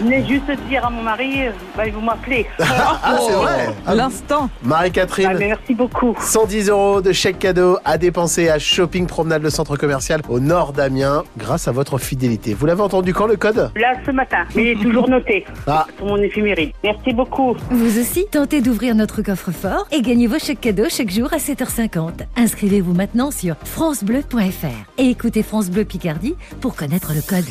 voulais 0.00 0.24
juste 0.26 0.50
dire 0.70 0.86
à 0.86 0.90
mon 0.90 1.02
mari, 1.02 1.40
bah, 1.76 1.82
vous 1.92 2.00
m'appelez. 2.00 2.46
Ah, 2.58 3.18
c'est 3.26 3.34
vrai 3.34 3.74
L'instant. 3.94 4.48
Marie-Catherine, 4.62 5.28
Ah, 5.32 5.38
merci 5.38 5.74
beaucoup. 5.74 6.16
110 6.18 6.70
euros 6.70 7.02
de 7.02 7.12
chèque 7.12 7.38
cadeau 7.38 7.76
à 7.84 7.98
dépenser 7.98 8.48
à 8.48 8.58
Shopping 8.58 9.06
Promenade, 9.06 9.42
le 9.42 9.50
centre 9.50 9.76
commercial 9.76 10.22
au 10.38 10.40
nord 10.40 10.72
d'Amiens, 10.72 11.24
grâce 11.36 11.66
à 11.66 11.72
votre 11.72 11.98
fidélité. 11.98 12.54
Vous 12.54 12.64
l'avez 12.64 12.80
entendu 12.80 13.12
quand 13.12 13.26
le 13.26 13.34
code 13.36 13.72
Là, 13.74 13.94
ce 14.06 14.12
matin, 14.12 14.44
mais 14.54 14.62
il 14.62 14.68
est 14.68 14.80
toujours 14.82 15.08
noté 15.10 15.44
Ah. 15.66 15.84
sur 15.96 16.06
mon 16.06 16.16
éphéméride. 16.18 16.70
Merci 16.84 17.12
beaucoup. 17.12 17.56
Vous 17.70 17.98
aussi, 17.98 18.24
tentez 18.30 18.60
d'ouvrir 18.60 18.94
notre 18.94 19.20
coffre-fort 19.22 19.88
et 19.90 20.00
gagnez 20.00 20.28
vos 20.28 20.38
chèques 20.38 20.60
cadeaux 20.60 20.88
chaque 20.88 21.10
jour 21.10 21.32
à 21.32 21.38
7h50. 21.38 22.20
Inscrivez-vous 22.36 22.94
maintenant 22.94 23.32
sur 23.32 23.56
francebleu.fr 23.64 24.66
et 24.98 25.10
écoutez 25.10 25.42
France 25.42 25.70
Bleu 25.70 25.84
Picardie 25.84 26.36
pour 26.60 26.76
connaître 26.76 27.12
le 27.14 27.20
code. 27.20 27.44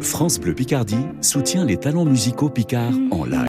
France 0.00 0.40
Bleu 0.40 0.52
Picardie 0.52 1.06
soutient 1.20 1.64
les 1.64 1.76
talents 1.76 2.04
musicaux 2.04 2.48
picards 2.50 2.92
en 3.12 3.24
live. 3.24 3.40